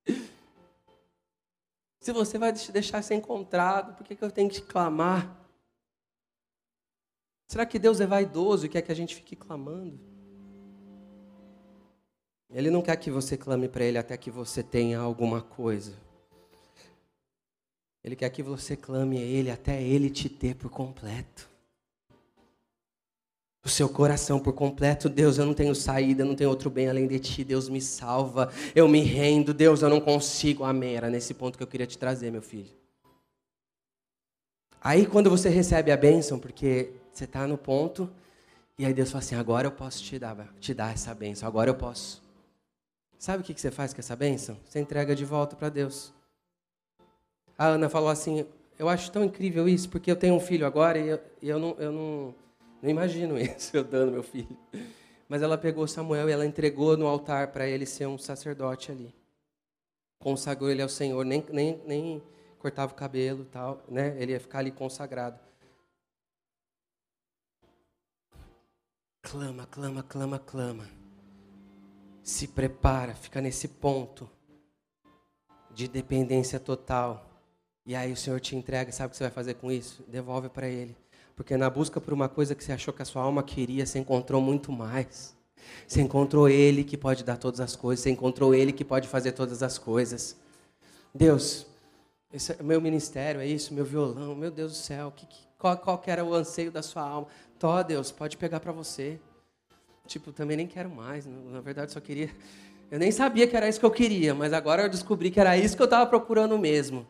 Se 2.02 2.12
você 2.12 2.38
vai 2.38 2.54
te 2.54 2.72
deixar 2.72 3.02
ser 3.02 3.16
encontrado, 3.16 3.96
por 3.96 4.06
que, 4.06 4.16
que 4.16 4.24
eu 4.24 4.32
tenho 4.32 4.50
que 4.50 4.62
clamar? 4.62 5.40
Será 7.48 7.66
que 7.66 7.80
Deus 7.80 8.00
é 8.00 8.06
vaidoso 8.06 8.66
e 8.66 8.70
quer 8.70 8.82
que 8.82 8.92
a 8.92 8.96
gente 8.96 9.16
fique 9.16 9.36
clamando? 9.36 10.11
Ele 12.54 12.70
não 12.70 12.82
quer 12.82 12.98
que 12.98 13.10
você 13.10 13.38
clame 13.38 13.70
para 13.70 13.84
Ele 13.84 13.98
até 13.98 14.18
que 14.18 14.30
você 14.30 14.62
tenha 14.62 15.00
alguma 15.00 15.42
coisa. 15.42 15.94
Ele 18.04 18.16
quer 18.16 18.30
que 18.30 18.44
você 18.44 18.76
clame 18.76 19.18
a 19.18 19.22
Ele 19.22 19.50
até 19.50 19.82
Ele 19.82 20.10
te 20.10 20.28
ter 20.28 20.56
por 20.56 20.70
completo. 20.70 21.50
O 23.64 23.70
seu 23.70 23.88
coração 23.88 24.40
por 24.40 24.54
completo, 24.54 25.08
Deus, 25.08 25.38
eu 25.38 25.46
não 25.46 25.54
tenho 25.54 25.76
saída, 25.76 26.26
não 26.26 26.36
tenho 26.36 26.50
outro 26.50 26.70
bem 26.70 26.90
além 26.90 27.08
de 27.08 27.20
Ti, 27.20 27.44
Deus 27.44 27.70
me 27.70 27.80
salva, 27.80 28.52
eu 28.74 28.88
me 28.88 29.02
rendo, 29.02 29.54
Deus, 29.54 29.84
eu 29.84 29.90
não 29.90 30.02
consigo. 30.02 30.64
Amém. 30.64 30.96
Era 30.96 31.10
nesse 31.10 31.34
ponto 31.34 31.58
que 31.58 31.64
eu 31.64 31.68
queria 31.68 31.86
te 31.86 31.98
trazer, 31.98 32.32
meu 32.32 32.42
filho. 32.42 32.72
Aí 34.84 35.06
quando 35.06 35.30
você 35.30 35.48
recebe 35.48 35.92
a 35.92 35.98
bênção, 35.98 36.40
porque 36.40 36.92
você 37.14 37.26
está 37.26 37.46
no 37.46 37.58
ponto, 37.58 38.10
e 38.80 38.86
aí 38.86 38.94
Deus 38.94 39.12
fala 39.12 39.24
assim: 39.24 39.36
agora 39.36 39.68
eu 39.68 39.72
posso 39.72 40.04
te 40.04 40.18
dar, 40.18 40.36
te 40.60 40.74
dar 40.74 40.92
essa 40.92 41.14
bênção, 41.14 41.48
agora 41.48 41.70
eu 41.70 41.76
posso. 41.76 42.31
Sabe 43.22 43.44
o 43.44 43.46
que 43.46 43.54
você 43.54 43.70
faz 43.70 43.94
com 43.94 44.00
essa 44.00 44.16
bênção? 44.16 44.58
Você 44.66 44.80
entrega 44.80 45.16
de 45.16 45.24
volta 45.24 45.56
para 45.56 45.70
Deus. 45.70 46.12
A 47.56 47.68
Ana 47.68 47.88
falou 47.88 48.10
assim: 48.10 48.48
Eu 48.80 48.90
acho 48.90 49.12
tão 49.12 49.24
incrível 49.24 49.70
isso, 49.70 49.88
porque 49.90 50.10
eu 50.10 50.16
tenho 50.16 50.34
um 50.34 50.40
filho 50.40 50.66
agora 50.66 50.98
e 50.98 51.08
eu, 51.08 51.20
eu, 51.40 51.60
não, 51.60 51.76
eu 51.78 51.92
não, 51.92 52.36
não 52.82 52.90
imagino 52.90 53.38
isso, 53.38 53.78
eu 53.78 53.84
dando 53.84 54.12
meu 54.12 54.24
filho. 54.24 54.58
Mas 55.30 55.44
ela 55.44 55.56
pegou 55.56 55.88
Samuel 55.88 56.30
e 56.30 56.32
ela 56.32 56.48
entregou 56.48 56.98
no 56.98 57.06
altar 57.06 57.50
para 57.50 57.68
ele 57.68 57.86
ser 57.86 58.08
um 58.08 58.18
sacerdote 58.18 58.92
ali. 58.92 59.14
Consagrou 60.18 60.72
ele 60.72 60.82
ao 60.82 60.90
Senhor, 60.90 61.24
nem, 61.24 61.46
nem, 61.52 61.80
nem 61.86 62.24
cortava 62.58 62.92
o 62.92 62.96
cabelo 62.96 63.46
tal, 63.46 63.84
né? 63.88 64.16
Ele 64.20 64.32
ia 64.32 64.40
ficar 64.40 64.58
ali 64.58 64.72
consagrado. 64.72 65.40
Clama, 69.22 69.68
clama, 69.68 70.02
clama, 70.02 70.40
clama 70.40 71.01
se 72.24 72.48
prepara, 72.48 73.16
fica 73.16 73.42
nesse 73.42 73.68
ponto 73.68 74.30
de 75.74 75.88
dependência 75.88 76.60
total. 76.60 77.30
E 77.86 77.96
aí 77.96 78.12
o 78.12 78.18
Senhor 78.18 78.40
te 78.40 78.56
entrega, 78.56 78.92
sabe 78.92 79.08
o 79.08 79.10
que 79.12 79.18
você 79.18 79.24
vai 79.24 79.32
fazer 79.32 79.56
com 79.56 79.72
isso? 79.72 80.04
Devolve 80.08 80.50
para 80.50 80.68
Ele. 80.68 80.96
Porque 81.36 81.58
na 81.58 81.70
busca 81.70 82.00
por 82.00 82.14
uma 82.14 82.30
coisa 82.30 82.54
que 82.54 82.64
você 82.64 82.72
achou 82.72 82.94
que 82.94 83.02
a 83.02 83.06
sua 83.06 83.24
alma 83.24 83.42
queria, 83.42 83.86
você 83.86 84.00
encontrou 84.00 84.42
muito 84.42 84.72
mais. 84.72 85.36
Você 85.88 86.02
encontrou 86.02 86.48
Ele 86.48 86.84
que 86.84 86.98
pode 86.98 87.24
dar 87.24 87.38
todas 87.38 87.60
as 87.60 87.76
coisas, 87.76 88.04
você 88.04 88.12
encontrou 88.12 88.54
Ele 88.54 88.72
que 88.72 88.86
pode 88.86 89.08
fazer 89.08 89.32
todas 89.32 89.64
as 89.64 89.78
coisas. 89.78 90.36
Deus, 91.14 91.66
esse 92.32 92.54
é 92.54 92.64
meu 92.64 92.80
ministério, 92.80 93.42
é 93.42 93.48
isso, 93.48 93.74
meu 93.74 93.86
violão, 93.86 94.36
meu 94.36 94.52
Deus 94.52 94.72
do 94.72 94.78
céu, 94.78 95.12
que, 95.12 95.26
que, 95.26 95.48
qual, 95.58 95.78
qual 95.78 95.98
que 95.98 96.10
era 96.10 96.24
o 96.24 96.34
anseio 96.34 96.72
da 96.72 96.82
sua 96.82 97.02
alma? 97.02 97.28
Tó, 97.60 97.82
Deus, 97.84 98.12
pode 98.12 98.38
pegar 98.38 98.60
para 98.60 98.72
você 98.72 99.20
tipo, 100.08 100.32
também 100.32 100.58
nem 100.58 100.68
quero 100.68 100.90
mais. 100.90 101.26
Na 101.26 101.62
verdade, 101.62 101.92
só 101.92 102.00
queria. 102.00 102.30
Eu 102.90 103.00
nem 103.00 103.12
sabia 103.12 103.48
que 103.48 103.56
era 103.56 103.70
isso 103.70 103.80
que 103.80 103.86
eu 103.86 103.92
queria, 103.92 104.36
mas 104.36 104.52
agora 104.52 104.84
eu 104.84 104.90
descobri 104.90 105.32
que 105.32 105.40
era 105.40 105.58
isso 105.58 105.76
que 105.76 105.82
eu 105.82 105.86
estava 105.86 106.06
procurando 106.06 106.58
mesmo. 106.58 107.08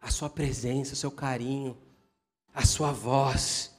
A 0.00 0.10
sua 0.10 0.28
presença, 0.28 0.94
o 0.94 0.96
seu 0.96 1.10
carinho, 1.10 1.78
a 2.52 2.64
sua 2.64 2.90
voz. 2.90 3.72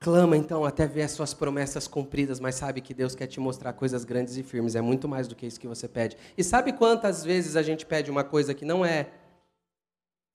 Clama 0.00 0.36
então 0.36 0.64
até 0.64 0.86
ver 0.86 1.02
as 1.02 1.12
suas 1.12 1.32
promessas 1.32 1.88
cumpridas, 1.88 2.38
mas 2.38 2.56
sabe 2.56 2.80
que 2.80 2.92
Deus 2.92 3.14
quer 3.14 3.26
te 3.26 3.40
mostrar 3.40 3.72
coisas 3.72 4.04
grandes 4.04 4.36
e 4.36 4.42
firmes. 4.42 4.74
É 4.74 4.80
muito 4.80 5.08
mais 5.08 5.26
do 5.26 5.34
que 5.34 5.46
isso 5.46 5.60
que 5.60 5.68
você 5.68 5.88
pede. 5.88 6.16
E 6.36 6.44
sabe 6.44 6.72
quantas 6.72 7.24
vezes 7.24 7.56
a 7.56 7.62
gente 7.62 7.86
pede 7.86 8.10
uma 8.10 8.24
coisa 8.24 8.52
que 8.52 8.64
não 8.64 8.84
é 8.84 9.08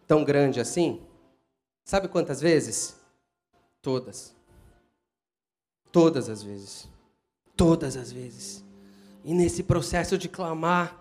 tão 0.07 0.23
grande 0.23 0.59
assim? 0.59 1.03
Sabe 1.85 2.07
quantas 2.07 2.41
vezes? 2.41 2.99
Todas. 3.81 4.38
Todas 5.91 6.29
as 6.29 6.43
vezes. 6.43 6.87
Todas 7.55 7.97
as 7.97 8.11
vezes. 8.11 8.63
E 9.23 9.33
nesse 9.33 9.63
processo 9.63 10.17
de 10.17 10.29
clamar, 10.29 10.97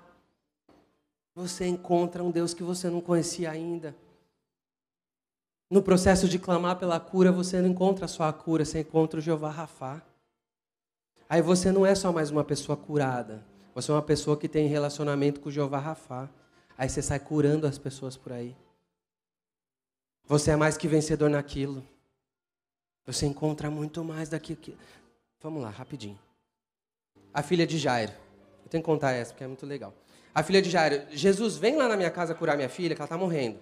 você 1.35 1.67
encontra 1.67 2.23
um 2.23 2.31
Deus 2.31 2.53
que 2.53 2.63
você 2.63 2.91
não 2.91 3.01
conhecia 3.01 3.51
ainda. 3.51 3.95
No 5.71 5.83
processo 5.83 6.29
de 6.29 6.39
clamar 6.39 6.79
pela 6.79 6.99
cura, 6.99 7.31
você 7.31 7.61
não 7.61 7.69
encontra 7.69 8.07
a 8.07 8.09
sua 8.09 8.33
cura, 8.33 8.65
você 8.65 8.81
encontra 8.81 9.21
o 9.21 9.23
Jeová 9.23 9.51
Rafá. 9.51 10.03
Aí 11.29 11.43
você 11.43 11.71
não 11.71 11.85
é 11.85 11.95
só 11.95 12.11
mais 12.11 12.31
uma 12.31 12.43
pessoa 12.43 12.77
curada, 12.77 13.45
Você 13.75 13.93
é 13.93 13.95
uma 13.95 14.03
pessoa 14.03 14.37
que 14.37 14.49
tem 14.49 14.67
relacionamento 14.67 15.41
com 15.41 15.49
o 15.49 15.53
Jeová 15.53 15.79
Rafá. 15.79 16.29
Aí 16.77 16.89
você 16.89 17.01
sai 17.01 17.21
curando 17.21 17.67
as 17.67 17.79
pessoas 17.79 18.17
por 18.17 18.33
aí. 18.33 18.57
Você 20.27 20.51
é 20.51 20.57
mais 20.57 20.77
que 20.77 20.89
vencedor 20.89 21.31
naquilo. 21.31 21.85
Você 23.09 23.25
encontra 23.25 23.71
muito 23.71 24.05
mais 24.05 24.29
daquilo 24.29 24.61
que. 24.61 24.77
Vamos 25.41 25.63
lá, 25.63 25.71
rapidinho. 25.71 26.19
A 27.33 27.43
filha 27.43 27.67
de 27.67 27.79
Jairo. 27.79 28.13
Eu 28.63 28.69
tenho 28.69 28.83
que 28.83 28.87
contar 28.87 29.13
essa, 29.13 29.33
porque 29.33 29.43
é 29.43 29.47
muito 29.47 29.65
legal. 29.65 29.95
A 30.35 30.43
filha 30.43 30.61
de 30.61 30.69
Jairo, 30.69 31.07
Jesus, 31.11 31.57
vem 31.57 31.75
lá 31.75 31.89
na 31.89 31.97
minha 31.97 32.11
casa 32.11 32.35
curar 32.35 32.55
minha 32.55 32.69
filha, 32.69 32.95
que 32.95 33.01
ela 33.01 33.07
está 33.07 33.17
morrendo. 33.17 33.59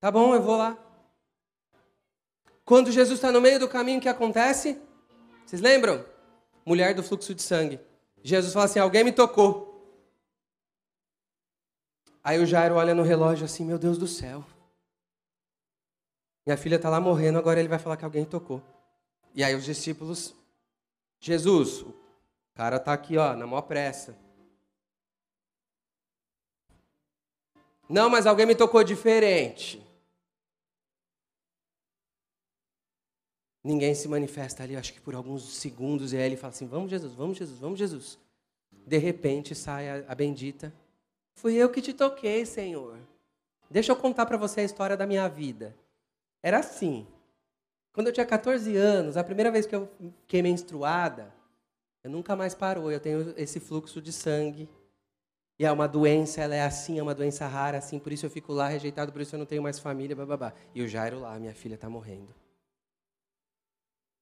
Tá 0.00 0.10
bom, 0.10 0.34
eu 0.34 0.42
vou 0.42 0.56
lá. 0.56 0.76
Quando 2.64 2.90
Jesus 2.90 3.16
está 3.16 3.30
no 3.30 3.40
meio 3.40 3.60
do 3.60 3.68
caminho, 3.68 4.00
o 4.00 4.02
que 4.02 4.08
acontece? 4.08 4.76
Vocês 5.46 5.62
lembram? 5.62 6.04
Mulher 6.66 6.96
do 6.96 7.02
fluxo 7.02 7.32
de 7.32 7.42
sangue. 7.42 7.78
Jesus 8.24 8.52
fala 8.52 8.64
assim: 8.64 8.80
alguém 8.80 9.04
me 9.04 9.12
tocou. 9.12 9.70
Aí 12.24 12.40
o 12.40 12.46
Jairo 12.46 12.74
olha 12.74 12.92
no 12.92 13.04
relógio 13.04 13.44
assim: 13.44 13.64
meu 13.64 13.78
Deus 13.78 13.96
do 13.98 14.08
céu. 14.08 14.44
Minha 16.44 16.56
filha 16.56 16.76
está 16.76 16.90
lá 16.90 17.00
morrendo, 17.00 17.38
agora 17.38 17.60
ele 17.60 17.68
vai 17.68 17.78
falar 17.78 17.96
que 17.96 18.04
alguém 18.04 18.24
tocou. 18.24 18.62
E 19.34 19.44
aí 19.44 19.54
os 19.54 19.64
discípulos: 19.64 20.34
Jesus, 21.20 21.82
o 21.82 21.94
cara 22.54 22.76
está 22.76 22.92
aqui, 22.92 23.16
ó, 23.16 23.34
na 23.34 23.46
maior 23.46 23.62
pressa. 23.62 24.16
Não, 27.88 28.08
mas 28.08 28.26
alguém 28.26 28.46
me 28.46 28.54
tocou 28.54 28.82
diferente. 28.82 29.80
Ninguém 33.62 33.94
se 33.94 34.08
manifesta 34.08 34.64
ali, 34.64 34.74
acho 34.74 34.92
que 34.92 35.00
por 35.00 35.14
alguns 35.14 35.56
segundos, 35.56 36.12
e 36.12 36.16
aí 36.16 36.24
ele 36.24 36.36
fala 36.36 36.52
assim: 36.52 36.66
Vamos, 36.66 36.90
Jesus, 36.90 37.14
vamos, 37.14 37.38
Jesus, 37.38 37.58
vamos, 37.58 37.78
Jesus. 37.78 38.18
De 38.84 38.98
repente 38.98 39.54
sai 39.54 39.88
a, 39.88 40.04
a 40.08 40.14
bendita: 40.14 40.74
Fui 41.34 41.54
eu 41.54 41.70
que 41.70 41.80
te 41.80 41.92
toquei, 41.92 42.44
Senhor. 42.44 42.98
Deixa 43.70 43.92
eu 43.92 43.96
contar 43.96 44.26
para 44.26 44.36
você 44.36 44.62
a 44.62 44.64
história 44.64 44.96
da 44.96 45.06
minha 45.06 45.28
vida. 45.28 45.76
Era 46.42 46.58
assim. 46.58 47.06
Quando 47.92 48.08
eu 48.08 48.12
tinha 48.12 48.26
14 48.26 48.76
anos, 48.76 49.16
a 49.16 49.24
primeira 49.24 49.50
vez 49.50 49.66
que 49.66 49.74
eu 49.74 49.88
fiquei 50.22 50.42
menstruada, 50.42 51.32
eu 52.02 52.10
nunca 52.10 52.34
mais 52.34 52.54
parou. 52.54 52.90
Eu 52.90 53.00
tenho 53.00 53.34
esse 53.36 53.60
fluxo 53.60 54.00
de 54.00 54.12
sangue. 54.12 54.68
E 55.58 55.64
é 55.64 55.70
uma 55.70 55.86
doença, 55.86 56.40
ela 56.40 56.54
é 56.54 56.62
assim, 56.62 56.98
é 56.98 57.02
uma 57.02 57.14
doença 57.14 57.46
rara, 57.46 57.78
assim, 57.78 57.98
por 57.98 58.12
isso 58.12 58.26
eu 58.26 58.30
fico 58.30 58.52
lá 58.52 58.66
rejeitado, 58.66 59.12
por 59.12 59.20
isso 59.20 59.34
eu 59.34 59.38
não 59.38 59.46
tenho 59.46 59.62
mais 59.62 59.78
família, 59.78 60.16
babá. 60.16 60.52
E 60.74 60.82
o 60.82 60.88
Jairo 60.88 61.20
lá, 61.20 61.38
minha 61.38 61.54
filha 61.54 61.74
está 61.74 61.88
morrendo. 61.88 62.34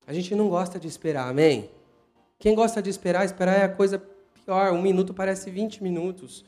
A 0.07 0.13
gente 0.13 0.35
não 0.35 0.49
gosta 0.49 0.79
de 0.79 0.89
esperar, 0.89 1.29
amém? 1.29 1.71
Quem 2.39 2.55
gosta 2.55 2.83
de 2.83 2.91
esperar, 2.91 3.25
esperar 3.25 3.59
é 3.59 3.65
a 3.65 3.69
coisa 3.69 4.03
pior. 4.45 4.73
Um 4.73 4.83
minuto 4.83 5.15
parece 5.15 5.51
20 5.51 5.83
minutos. 5.83 6.45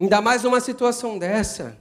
Ainda 0.00 0.20
mais 0.22 0.42
numa 0.42 0.60
situação 0.60 1.18
dessa. 1.18 1.78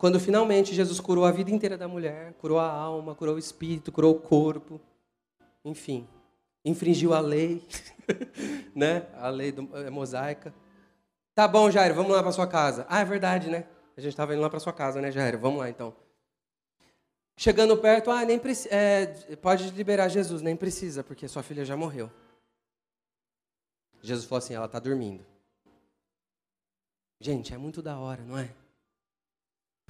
Quando 0.00 0.18
finalmente 0.18 0.74
Jesus 0.74 0.98
curou 0.98 1.26
a 1.26 1.30
vida 1.30 1.50
inteira 1.50 1.76
da 1.76 1.86
mulher, 1.86 2.32
curou 2.38 2.58
a 2.58 2.66
alma, 2.66 3.14
curou 3.14 3.34
o 3.34 3.38
espírito, 3.38 3.92
curou 3.92 4.16
o 4.16 4.18
corpo, 4.18 4.80
enfim, 5.62 6.08
infringiu 6.64 7.12
a 7.12 7.20
lei, 7.20 7.62
né? 8.74 9.06
A 9.12 9.28
lei 9.28 9.52
do, 9.52 9.68
é, 9.76 9.90
mosaica. 9.90 10.54
Tá 11.34 11.46
bom, 11.46 11.70
Jairo, 11.70 11.94
vamos 11.94 12.12
lá 12.12 12.22
para 12.22 12.32
sua 12.32 12.46
casa. 12.46 12.86
Ah, 12.88 13.00
é 13.00 13.04
verdade, 13.04 13.50
né? 13.50 13.66
A 13.94 14.00
gente 14.00 14.12
estava 14.12 14.32
indo 14.32 14.40
lá 14.40 14.48
para 14.48 14.58
sua 14.58 14.72
casa, 14.72 15.02
né, 15.02 15.12
Jairo? 15.12 15.38
Vamos 15.38 15.58
lá 15.58 15.68
então. 15.68 15.94
Chegando 17.36 17.76
perto, 17.76 18.10
ah, 18.10 18.24
nem 18.24 18.40
é, 18.70 19.36
pode 19.36 19.68
liberar 19.72 20.08
Jesus, 20.08 20.40
nem 20.40 20.56
precisa, 20.56 21.04
porque 21.04 21.28
sua 21.28 21.42
filha 21.42 21.62
já 21.62 21.76
morreu. 21.76 22.10
Jesus 24.00 24.24
falou 24.24 24.38
assim: 24.38 24.54
ela 24.54 24.64
está 24.64 24.78
dormindo. 24.78 25.26
Gente, 27.20 27.52
é 27.52 27.58
muito 27.58 27.82
da 27.82 27.98
hora, 27.98 28.22
não 28.24 28.38
é? 28.38 28.48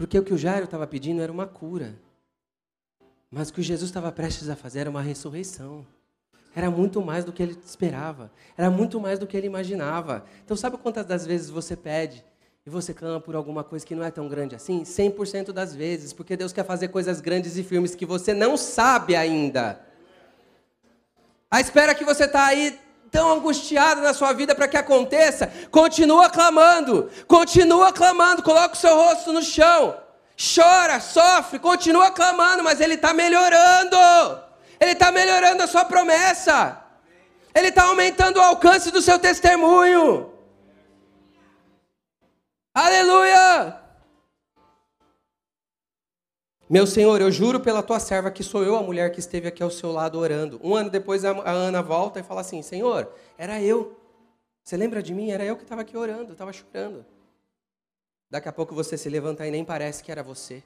Porque 0.01 0.18
o 0.18 0.24
que 0.24 0.32
o 0.32 0.38
Jairo 0.38 0.64
estava 0.64 0.86
pedindo 0.86 1.20
era 1.20 1.30
uma 1.30 1.46
cura. 1.46 1.94
Mas 3.30 3.51
o 3.51 3.53
que 3.53 3.61
Jesus 3.61 3.90
estava 3.90 4.11
prestes 4.11 4.48
a 4.48 4.57
fazer 4.57 4.78
era 4.78 4.88
uma 4.88 5.03
ressurreição. 5.03 5.86
Era 6.57 6.70
muito 6.70 7.03
mais 7.03 7.22
do 7.22 7.34
que 7.34 7.42
ele 7.42 7.55
esperava. 7.62 8.32
Era 8.57 8.70
muito 8.70 8.98
mais 8.98 9.18
do 9.18 9.26
que 9.26 9.36
ele 9.36 9.46
imaginava. 9.46 10.24
Então, 10.42 10.57
sabe 10.57 10.78
quantas 10.78 11.05
das 11.05 11.26
vezes 11.26 11.51
você 11.51 11.76
pede 11.76 12.24
e 12.64 12.70
você 12.70 12.94
clama 12.94 13.20
por 13.20 13.36
alguma 13.36 13.62
coisa 13.62 13.84
que 13.84 13.94
não 13.94 14.03
é 14.03 14.11
tão 14.11 14.26
grande 14.26 14.55
assim? 14.55 14.84
100% 14.84 15.53
das 15.53 15.74
vezes, 15.74 16.14
porque 16.14 16.34
Deus 16.34 16.51
quer 16.51 16.64
fazer 16.64 16.88
coisas 16.88 17.20
grandes 17.20 17.59
e 17.59 17.62
firmes 17.62 17.94
que 17.94 18.07
você 18.07 18.32
não 18.32 18.57
sabe 18.57 19.14
ainda. 19.14 19.84
A 21.51 21.61
espera 21.61 21.94
que 21.94 22.07
você 22.07 22.24
está 22.24 22.46
aí 22.46 22.80
tão 23.11 23.33
angustiado 23.33 24.01
na 24.01 24.15
sua 24.15 24.33
vida 24.33 24.55
para 24.55 24.69
que 24.69 24.77
aconteça, 24.77 25.53
continua 25.71 26.31
clamando, 26.31 27.11
continua 27.27 27.93
clamando, 27.93 28.43
coloca 28.43 28.75
o 28.75 28.79
seu 28.79 28.95
rosto 28.95 29.33
no 29.33 29.43
chão, 29.43 29.97
chora, 30.37 31.01
sofre, 31.01 31.59
continua 31.59 32.11
clamando, 32.11 32.63
mas 32.63 32.81
Ele 32.81 32.95
está 32.95 33.13
melhorando, 33.13 33.97
Ele 34.79 34.93
está 34.93 35.11
melhorando 35.11 35.63
a 35.63 35.67
sua 35.67 35.85
promessa, 35.85 36.81
Ele 37.55 37.69
está 37.69 37.85
aumentando 37.85 38.39
o 38.39 38.43
alcance 38.43 38.91
do 38.91 39.03
seu 39.03 39.19
testemunho. 39.19 40.33
Aleluia! 42.73 43.80
Meu 46.71 46.87
Senhor, 46.87 47.21
eu 47.21 47.33
juro 47.33 47.59
pela 47.59 47.83
tua 47.83 47.99
serva 47.99 48.31
que 48.31 48.45
sou 48.45 48.62
eu 48.62 48.77
a 48.77 48.83
mulher 48.83 49.11
que 49.11 49.18
esteve 49.18 49.49
aqui 49.49 49.61
ao 49.61 49.73
seu 49.73 49.91
lado 49.91 50.16
orando. 50.16 50.61
Um 50.62 50.77
ano 50.77 50.89
depois 50.89 51.25
a 51.25 51.51
Ana 51.51 51.83
volta 51.83 52.21
e 52.21 52.23
fala 52.23 52.43
assim: 52.43 52.62
Senhor, 52.62 53.12
era 53.37 53.61
eu. 53.61 53.99
Você 54.62 54.77
lembra 54.77 55.03
de 55.03 55.12
mim? 55.12 55.33
Era 55.33 55.45
eu 55.45 55.57
que 55.57 55.64
estava 55.64 55.81
aqui 55.81 55.97
orando, 55.97 56.31
estava 56.31 56.53
chorando. 56.53 57.05
Daqui 58.31 58.49
a 58.49 58.53
pouco 58.53 58.73
você 58.73 58.97
se 58.97 59.09
levanta 59.09 59.45
e 59.45 59.51
nem 59.51 59.64
parece 59.64 60.01
que 60.05 60.12
era 60.12 60.23
você. 60.23 60.62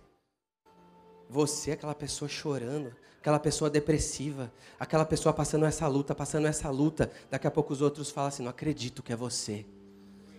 Você, 1.31 1.73
aquela 1.73 1.95
pessoa 1.95 2.29
chorando, 2.29 2.95
aquela 3.19 3.39
pessoa 3.39 3.71
depressiva, 3.71 4.53
aquela 4.79 5.07
pessoa 5.07 5.33
passando 5.33 5.65
essa 5.65 5.89
luta, 5.89 6.15
passando 6.15 6.47
essa 6.47 6.69
luta. 6.69 7.11
Daqui 7.31 7.47
a 7.47 7.51
pouco 7.51 7.73
os 7.73 7.81
outros 7.81 8.11
falam 8.11 8.29
assim: 8.29 8.43
Não 8.43 8.51
acredito 8.51 9.03
que 9.03 9.15
é 9.15 9.17
você. 9.17 9.65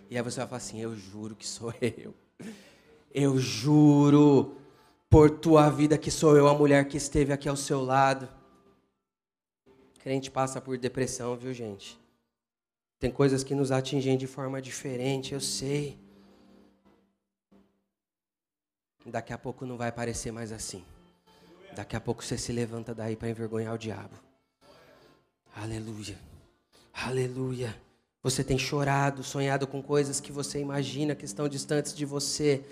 E 0.08 0.16
aí 0.16 0.22
você 0.22 0.36
vai 0.36 0.46
falar 0.46 0.58
assim: 0.58 0.80
Eu 0.80 0.94
juro 0.94 1.34
que 1.34 1.44
sou 1.44 1.74
eu. 1.82 2.14
Eu 3.12 3.36
juro 3.36 4.64
por 5.08 5.30
tua 5.30 5.70
vida 5.70 5.96
que 5.96 6.10
sou 6.10 6.36
eu 6.36 6.48
a 6.48 6.54
mulher 6.54 6.86
que 6.88 6.96
esteve 6.96 7.32
aqui 7.32 7.48
ao 7.48 7.56
seu 7.56 7.82
lado. 7.82 8.28
Crente 10.00 10.30
passa 10.30 10.60
por 10.60 10.76
depressão, 10.78 11.36
viu, 11.36 11.52
gente? 11.52 11.98
Tem 12.98 13.10
coisas 13.10 13.44
que 13.44 13.54
nos 13.54 13.70
atingem 13.70 14.16
de 14.16 14.26
forma 14.26 14.60
diferente, 14.60 15.34
eu 15.34 15.40
sei. 15.40 15.98
Daqui 19.04 19.32
a 19.32 19.38
pouco 19.38 19.64
não 19.64 19.76
vai 19.76 19.92
parecer 19.92 20.32
mais 20.32 20.50
assim. 20.50 20.84
Daqui 21.74 21.94
a 21.94 22.00
pouco 22.00 22.24
você 22.24 22.38
se 22.38 22.52
levanta 22.52 22.94
daí 22.94 23.14
para 23.14 23.28
envergonhar 23.28 23.74
o 23.74 23.78
diabo. 23.78 24.14
Aleluia. 25.54 26.18
Aleluia. 26.92 27.76
Você 28.22 28.42
tem 28.42 28.58
chorado, 28.58 29.22
sonhado 29.22 29.66
com 29.66 29.82
coisas 29.82 30.18
que 30.18 30.32
você 30.32 30.58
imagina 30.58 31.14
que 31.14 31.24
estão 31.24 31.48
distantes 31.48 31.94
de 31.94 32.04
você. 32.04 32.64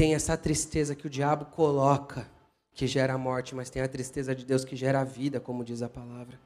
Tem 0.00 0.14
essa 0.14 0.34
tristeza 0.34 0.94
que 0.94 1.06
o 1.06 1.10
diabo 1.10 1.44
coloca, 1.44 2.26
que 2.72 2.86
gera 2.86 3.12
a 3.12 3.18
morte, 3.18 3.54
mas 3.54 3.68
tem 3.68 3.82
a 3.82 3.86
tristeza 3.86 4.34
de 4.34 4.46
Deus 4.46 4.64
que 4.64 4.74
gera 4.74 5.02
a 5.02 5.04
vida, 5.04 5.38
como 5.38 5.62
diz 5.62 5.82
a 5.82 5.90
palavra. 5.90 6.40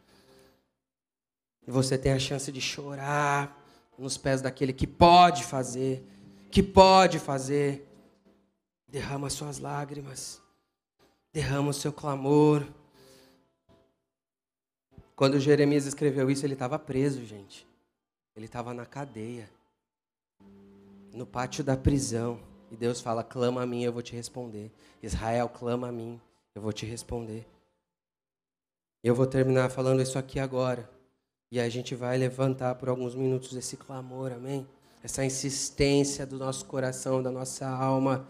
E 1.65 1.71
você 1.71 1.97
tem 1.97 2.11
a 2.11 2.19
chance 2.19 2.51
de 2.51 2.61
chorar 2.61 3.57
nos 3.97 4.19
pés 4.19 4.43
daquele 4.43 4.73
que 4.73 4.89
pode 4.89 5.45
fazer, 5.45 6.05
que 6.51 6.65
pode 6.65 7.21
fazer. 7.21 7.89
Derrama 8.89 9.31
suas 9.31 9.61
lágrimas, 9.61 10.43
derrama 11.33 11.71
o 11.71 11.73
seu 11.73 11.93
clamor. 11.93 12.67
Quando 15.15 15.39
Jeremias 15.39 15.87
escreveu 15.87 16.29
isso, 16.29 16.45
ele 16.45 16.55
estava 16.55 16.77
preso, 16.77 17.25
gente. 17.25 17.65
Ele 18.35 18.47
estava 18.47 18.75
na 18.75 18.85
cadeia, 18.85 19.49
no 21.13 21.25
pátio 21.25 21.63
da 21.63 21.77
prisão. 21.77 22.53
E 22.75 22.77
Deus 22.77 23.01
fala: 23.01 23.23
clama 23.23 23.63
a 23.63 23.67
mim, 23.67 23.85
eu 23.85 23.93
vou 23.93 24.03
te 24.03 24.17
responder. 24.17 24.69
Israel, 25.01 25.49
clama 25.49 25.89
a 25.89 25.93
mim, 25.93 26.21
eu 26.57 26.61
vou 26.61 26.73
te 26.73 26.85
responder. 26.85 27.47
Eu 29.01 29.15
vou 29.15 29.29
terminar 29.29 29.71
falando 29.71 30.03
isso 30.03 30.19
aqui 30.19 30.41
agora. 30.41 30.91
E 31.53 31.61
a 31.61 31.69
gente 31.69 31.95
vai 31.95 32.19
levantar 32.19 32.75
por 32.75 32.89
alguns 32.89 33.15
minutos 33.15 33.55
esse 33.55 33.77
clamor, 33.77 34.33
amém? 34.33 34.67
Essa 35.05 35.25
insistência 35.25 36.27
do 36.27 36.37
nosso 36.37 36.65
coração, 36.65 37.23
da 37.23 37.31
nossa 37.31 37.65
alma. 37.69 38.27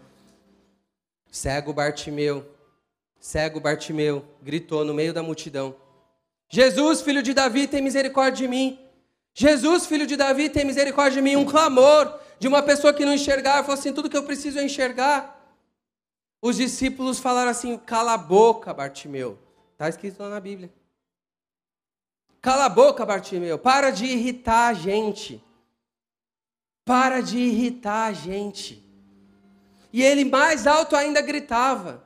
Cego 1.31 1.73
Bartimeu, 1.73 2.45
cego 3.19 3.59
Bartimeu, 3.59 4.23
gritou 4.43 4.85
no 4.85 4.93
meio 4.93 5.11
da 5.11 5.23
multidão: 5.23 5.75
Jesus, 6.47 7.01
filho 7.01 7.23
de 7.23 7.33
Davi, 7.33 7.67
tem 7.67 7.81
misericórdia 7.81 8.45
de 8.45 8.47
mim. 8.47 8.79
Jesus, 9.33 9.87
filho 9.87 10.05
de 10.05 10.15
Davi, 10.15 10.49
tem 10.49 10.63
misericórdia 10.63 11.19
de 11.19 11.23
mim. 11.23 11.35
Um 11.35 11.45
clamor 11.45 12.19
de 12.39 12.47
uma 12.47 12.61
pessoa 12.61 12.93
que 12.93 13.05
não 13.05 13.13
enxergava, 13.13 13.63
falou 13.63 13.79
assim: 13.79 13.93
tudo 13.93 14.09
que 14.09 14.17
eu 14.17 14.23
preciso 14.23 14.59
é 14.59 14.63
enxergar. 14.63 15.33
Os 16.41 16.57
discípulos 16.57 17.19
falaram 17.19 17.51
assim: 17.51 17.77
cala 17.77 18.13
a 18.13 18.17
boca, 18.17 18.73
Bartimeu. 18.73 19.37
Está 19.73 19.89
escrito 19.89 20.21
lá 20.21 20.29
na 20.29 20.39
Bíblia. 20.39 20.71
Cala 22.41 22.65
a 22.65 22.69
boca, 22.69 23.05
Bartimeu. 23.05 23.57
Para 23.57 23.89
de 23.89 24.05
irritar 24.05 24.67
a 24.67 24.73
gente. 24.73 25.43
Para 26.85 27.21
de 27.21 27.37
irritar 27.37 28.07
a 28.07 28.13
gente. 28.13 28.83
E 29.91 30.03
ele 30.03 30.23
mais 30.25 30.67
alto 30.67 30.95
ainda 30.95 31.21
gritava. 31.21 32.03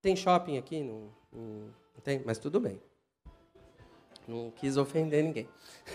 Tem 0.00 0.16
shopping 0.16 0.56
aqui? 0.56 0.82
Não, 0.82 1.12
não, 1.32 1.74
não 1.94 2.00
tem? 2.02 2.22
Mas 2.24 2.38
tudo 2.38 2.58
bem. 2.60 2.80
Não 4.26 4.50
quis 4.50 4.76
ofender 4.76 5.22
ninguém. 5.22 5.48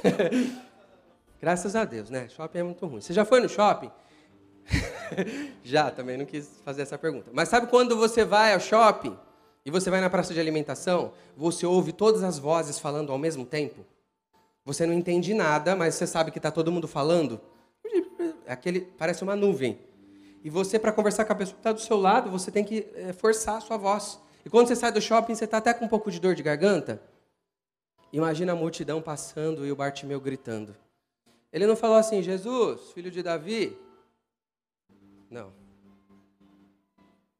Graças 1.42 1.76
a 1.76 1.86
Deus, 1.86 2.10
né? 2.10 2.28
Shopping 2.30 2.60
é 2.60 2.64
muito 2.64 2.86
ruim. 2.86 3.02
Você 3.02 3.14
já 3.14 3.24
foi 3.24 3.40
no 3.40 3.48
shopping? 3.48 3.90
já, 5.64 5.90
também 5.90 6.18
não 6.18 6.26
quis 6.26 6.62
fazer 6.66 6.82
essa 6.82 6.98
pergunta. 6.98 7.30
Mas 7.34 7.50
sabe 7.50 7.68
quando 7.68 7.96
você 7.96 8.26
vai 8.26 8.54
ao 8.54 8.60
shopping 8.60 9.18
e 9.66 9.72
você 9.72 9.90
vai 9.90 10.02
na 10.02 10.10
praça 10.10 10.34
de 10.34 10.40
alimentação, 10.40 11.14
você 11.36 11.66
ouve 11.66 11.94
todas 11.94 12.24
as 12.24 12.38
vozes 12.38 12.78
falando 12.78 13.12
ao 13.12 13.18
mesmo 13.18 13.46
tempo? 13.46 13.86
Você 14.66 14.86
não 14.86 14.94
entende 14.94 15.34
nada, 15.34 15.76
mas 15.76 15.96
você 15.96 16.06
sabe 16.06 16.32
que 16.32 16.40
está 16.40 16.52
todo 16.52 16.72
mundo 16.72 16.88
falando? 16.88 17.40
Aquele 18.46 18.82
parece 18.82 19.24
uma 19.24 19.36
nuvem. 19.36 19.80
E 20.44 20.50
você, 20.50 20.78
para 20.78 20.92
conversar 20.92 21.26
com 21.26 21.34
a 21.34 21.36
pessoa 21.36 21.56
que 21.56 21.60
está 21.60 21.72
do 21.72 21.82
seu 21.82 21.98
lado, 21.98 22.30
você 22.30 22.52
tem 22.52 22.64
que 22.64 22.88
é, 22.96 23.14
forçar 23.14 23.58
a 23.58 23.62
sua 23.62 23.78
voz. 23.78 24.20
E 24.46 24.50
quando 24.50 24.68
você 24.68 24.76
sai 24.76 24.92
do 24.92 25.02
shopping, 25.02 25.36
você 25.36 25.46
está 25.46 25.58
até 25.58 25.74
com 25.74 25.86
um 25.86 25.88
pouco 25.88 26.10
de 26.12 26.20
dor 26.20 26.36
de 26.36 26.44
garganta. 26.44 27.02
Imagina 28.12 28.54
a 28.54 28.56
multidão 28.56 29.02
passando 29.02 29.66
e 29.66 29.72
o 29.72 29.76
Bartimeu 29.76 30.20
gritando. 30.20 30.76
Ele 31.52 31.66
não 31.66 31.76
falou 31.76 31.98
assim, 31.98 32.22
Jesus, 32.22 32.92
filho 32.92 33.10
de 33.10 33.24
Davi. 33.24 33.78
Não. 35.30 35.52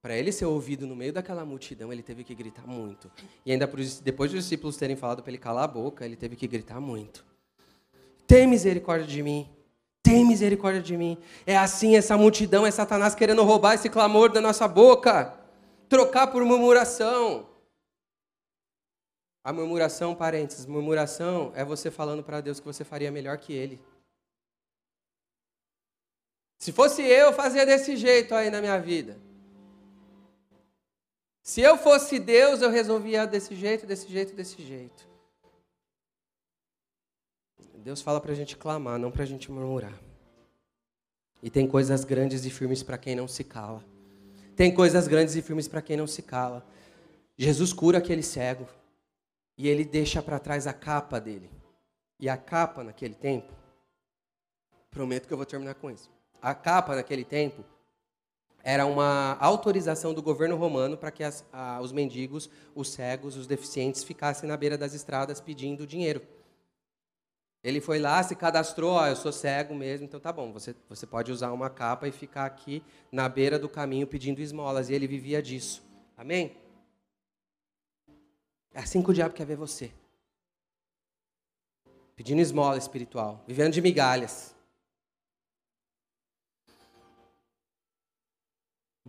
Para 0.02 0.16
ele 0.18 0.32
ser 0.32 0.46
ouvido 0.46 0.88
no 0.88 0.96
meio 0.96 1.12
daquela 1.12 1.44
multidão, 1.44 1.92
ele 1.92 2.02
teve 2.02 2.24
que 2.24 2.34
gritar 2.34 2.66
muito. 2.66 3.12
E 3.46 3.52
ainda 3.52 3.70
depois 4.02 4.32
dos 4.32 4.44
discípulos 4.44 4.78
terem 4.78 4.96
falado 4.96 5.22
para 5.22 5.32
ele 5.32 5.38
calar 5.38 5.66
a 5.66 5.68
boca, 5.68 6.06
ele 6.06 6.16
teve 6.16 6.36
que 6.36 6.48
gritar 6.48 6.80
muito. 6.80 7.26
Tem 8.26 8.48
misericórdia 8.48 9.06
de 9.06 9.22
mim. 9.22 9.50
Tem 10.02 10.26
misericórdia 10.26 10.82
de 10.82 10.96
mim. 10.96 11.18
É 11.46 11.58
assim 11.58 11.98
essa 11.98 12.18
multidão, 12.18 12.66
é 12.66 12.72
Satanás 12.72 13.14
querendo 13.14 13.44
roubar 13.44 13.74
esse 13.74 13.90
clamor 13.90 14.32
da 14.32 14.40
nossa 14.40 14.68
boca. 14.68 15.38
Trocar 15.90 16.28
por 16.28 16.46
murmuração. 16.46 17.48
A 19.44 19.52
murmuração, 19.52 20.16
parênteses, 20.16 20.66
murmuração 20.66 21.52
é 21.56 21.66
você 21.66 21.92
falando 21.92 22.24
para 22.24 22.40
Deus 22.40 22.60
que 22.60 22.66
você 22.66 22.84
faria 22.84 23.12
melhor 23.12 23.38
que 23.38 23.52
Ele. 23.52 23.82
Se 26.60 26.74
fosse 26.74 27.02
eu, 27.02 27.32
fazia 27.32 27.66
desse 27.66 27.96
jeito 27.96 28.36
aí 28.36 28.50
na 28.50 28.60
minha 28.60 28.78
vida. 28.78 29.18
Se 31.42 31.62
eu 31.62 31.78
fosse 31.78 32.20
Deus, 32.20 32.62
eu 32.62 32.70
resolvia 32.70 33.26
desse 33.26 33.56
jeito, 33.56 33.88
desse 33.88 34.08
jeito, 34.10 34.36
desse 34.36 34.62
jeito. 34.62 35.08
Deus 37.76 38.02
fala 38.02 38.20
para 38.20 38.34
a 38.34 38.36
gente 38.36 38.58
clamar, 38.58 39.00
não 39.00 39.10
para 39.10 39.24
a 39.24 39.26
gente 39.26 39.50
murmurar. 39.50 39.98
E 41.42 41.50
tem 41.50 41.66
coisas 41.66 42.04
grandes 42.04 42.46
e 42.46 42.50
firmes 42.50 42.84
para 42.84 42.98
quem 42.98 43.16
não 43.16 43.28
se 43.28 43.46
cala. 43.46 43.84
Tem 44.54 44.74
coisas 44.74 45.08
grandes 45.08 45.36
e 45.36 45.42
firmes 45.42 45.68
para 45.68 45.82
quem 45.82 45.96
não 45.96 46.06
se 46.06 46.22
cala. 46.22 46.68
Jesus 47.38 47.72
cura 47.72 48.00
aquele 48.00 48.22
cego 48.22 48.68
e 49.58 49.70
ele 49.70 49.86
deixa 49.86 50.22
para 50.22 50.38
trás 50.38 50.68
a 50.68 50.74
capa 50.74 51.20
dele. 51.22 51.50
E 52.20 52.28
a 52.28 52.36
capa 52.36 52.84
naquele 52.84 53.16
tempo, 53.16 53.54
prometo 54.92 55.26
que 55.26 55.34
eu 55.34 55.38
vou 55.38 55.46
terminar 55.46 55.76
com 55.76 55.90
isso. 55.90 56.19
A 56.42 56.54
capa 56.54 56.96
naquele 56.96 57.26
tempo 57.26 57.64
era 58.64 58.86
uma 58.86 59.38
autorização 59.40 60.14
do 60.14 60.22
governo 60.22 60.56
romano 60.56 60.98
para 60.98 61.12
que 61.12 61.24
as, 61.24 61.46
a, 61.52 61.80
os 61.82 61.92
mendigos, 61.92 62.50
os 62.76 62.92
cegos, 62.92 63.36
os 63.36 63.48
deficientes 63.48 64.04
ficassem 64.04 64.48
na 64.48 64.58
beira 64.58 64.78
das 64.78 64.94
estradas 64.94 65.40
pedindo 65.40 65.88
dinheiro. 65.88 66.22
Ele 67.62 67.82
foi 67.82 68.00
lá, 68.00 68.24
se 68.24 68.36
cadastrou, 68.36 69.06
eu 69.06 69.16
sou 69.16 69.34
cego 69.34 69.76
mesmo, 69.76 70.06
então 70.06 70.20
tá 70.20 70.32
bom, 70.32 70.52
você, 70.54 70.74
você 70.88 71.06
pode 71.06 71.30
usar 71.30 71.52
uma 71.52 71.70
capa 71.70 72.08
e 72.08 72.12
ficar 72.12 72.46
aqui 72.46 72.82
na 73.12 73.28
beira 73.28 73.60
do 73.60 73.68
caminho 73.68 74.08
pedindo 74.08 74.40
esmolas. 74.40 74.90
E 74.90 74.94
ele 74.94 75.08
vivia 75.08 75.42
disso. 75.42 75.84
Amém? 76.18 76.56
É 78.74 78.80
assim 78.80 79.02
que 79.02 79.10
o 79.10 79.14
diabo 79.14 79.34
quer 79.34 79.46
ver 79.46 79.58
você. 79.58 79.92
Pedindo 82.16 82.42
esmola 82.42 82.78
espiritual, 82.78 83.44
vivendo 83.48 83.74
de 83.74 83.82
migalhas. 83.82 84.56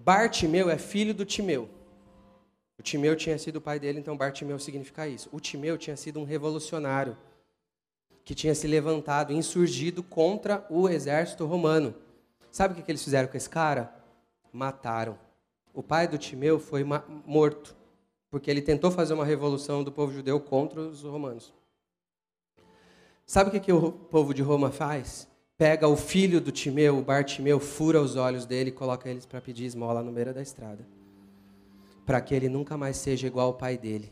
Bartimeu 0.03 0.71
é 0.71 0.79
filho 0.79 1.13
do 1.13 1.27
Timeu. 1.27 1.69
O 2.79 2.83
Timeu 2.83 3.15
tinha 3.15 3.37
sido 3.37 3.57
o 3.57 3.61
pai 3.61 3.79
dele, 3.79 4.01
então 4.01 4.17
Bartimeu 4.17 4.59
significa 4.59 5.07
isso. 5.07 5.29
O 5.31 5.39
Timeu 5.39 5.77
tinha 5.77 5.95
sido 5.95 6.19
um 6.19 6.25
revolucionário 6.25 7.19
que 8.25 8.35
tinha 8.35 8.55
se 8.55 8.67
levantado, 8.67 9.31
insurgido 9.31 10.03
contra 10.03 10.67
o 10.71 10.89
exército 10.89 11.45
romano. 11.45 11.95
Sabe 12.51 12.81
o 12.81 12.83
que 12.83 12.91
eles 12.91 13.05
fizeram 13.05 13.29
com 13.29 13.37
esse 13.37 13.51
cara? 13.51 13.95
Mataram. 14.51 15.19
O 15.75 15.83
pai 15.83 16.09
do 16.09 16.17
Timeu 16.17 16.59
foi 16.59 16.83
morto, 17.27 17.77
porque 18.31 18.51
ele 18.51 18.63
tentou 18.63 18.91
fazer 18.91 19.13
uma 19.13 19.27
revolução 19.27 19.85
do 19.85 19.93
povo 19.93 20.15
judeu 20.15 20.41
contra 20.41 20.81
os 20.81 21.03
romanos. 21.03 21.53
Sabe 23.27 23.55
o 23.55 23.61
que 23.61 23.71
o 23.71 23.93
povo 23.93 24.33
de 24.33 24.41
Roma 24.41 24.71
faz? 24.71 25.29
Pega 25.61 25.87
o 25.87 25.95
filho 25.95 26.41
do 26.41 26.51
Timeu, 26.51 26.97
o 26.97 27.03
Bartimeu, 27.03 27.61
fura 27.61 28.01
os 28.01 28.17
olhos 28.17 28.47
dele 28.47 28.71
e 28.71 28.73
coloca 28.73 29.11
eles 29.11 29.27
para 29.27 29.43
pedir 29.43 29.67
esmola 29.67 30.03
no 30.03 30.11
beira 30.11 30.33
da 30.33 30.41
estrada. 30.41 30.87
Para 32.07 32.19
que 32.23 32.35
ele 32.35 32.49
nunca 32.49 32.79
mais 32.79 32.97
seja 32.97 33.27
igual 33.27 33.49
ao 33.49 33.53
pai 33.53 33.77
dele. 33.77 34.11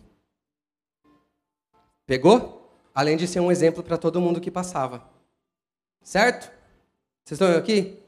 Pegou? 2.04 2.70
Além 2.94 3.16
de 3.16 3.26
ser 3.26 3.40
um 3.40 3.50
exemplo 3.50 3.82
para 3.82 3.96
todo 3.96 4.20
mundo 4.20 4.42
que 4.42 4.50
passava. 4.50 5.08
Certo? 6.02 6.52
Vocês 7.24 7.40
estão 7.40 7.56
aqui? 7.56 7.98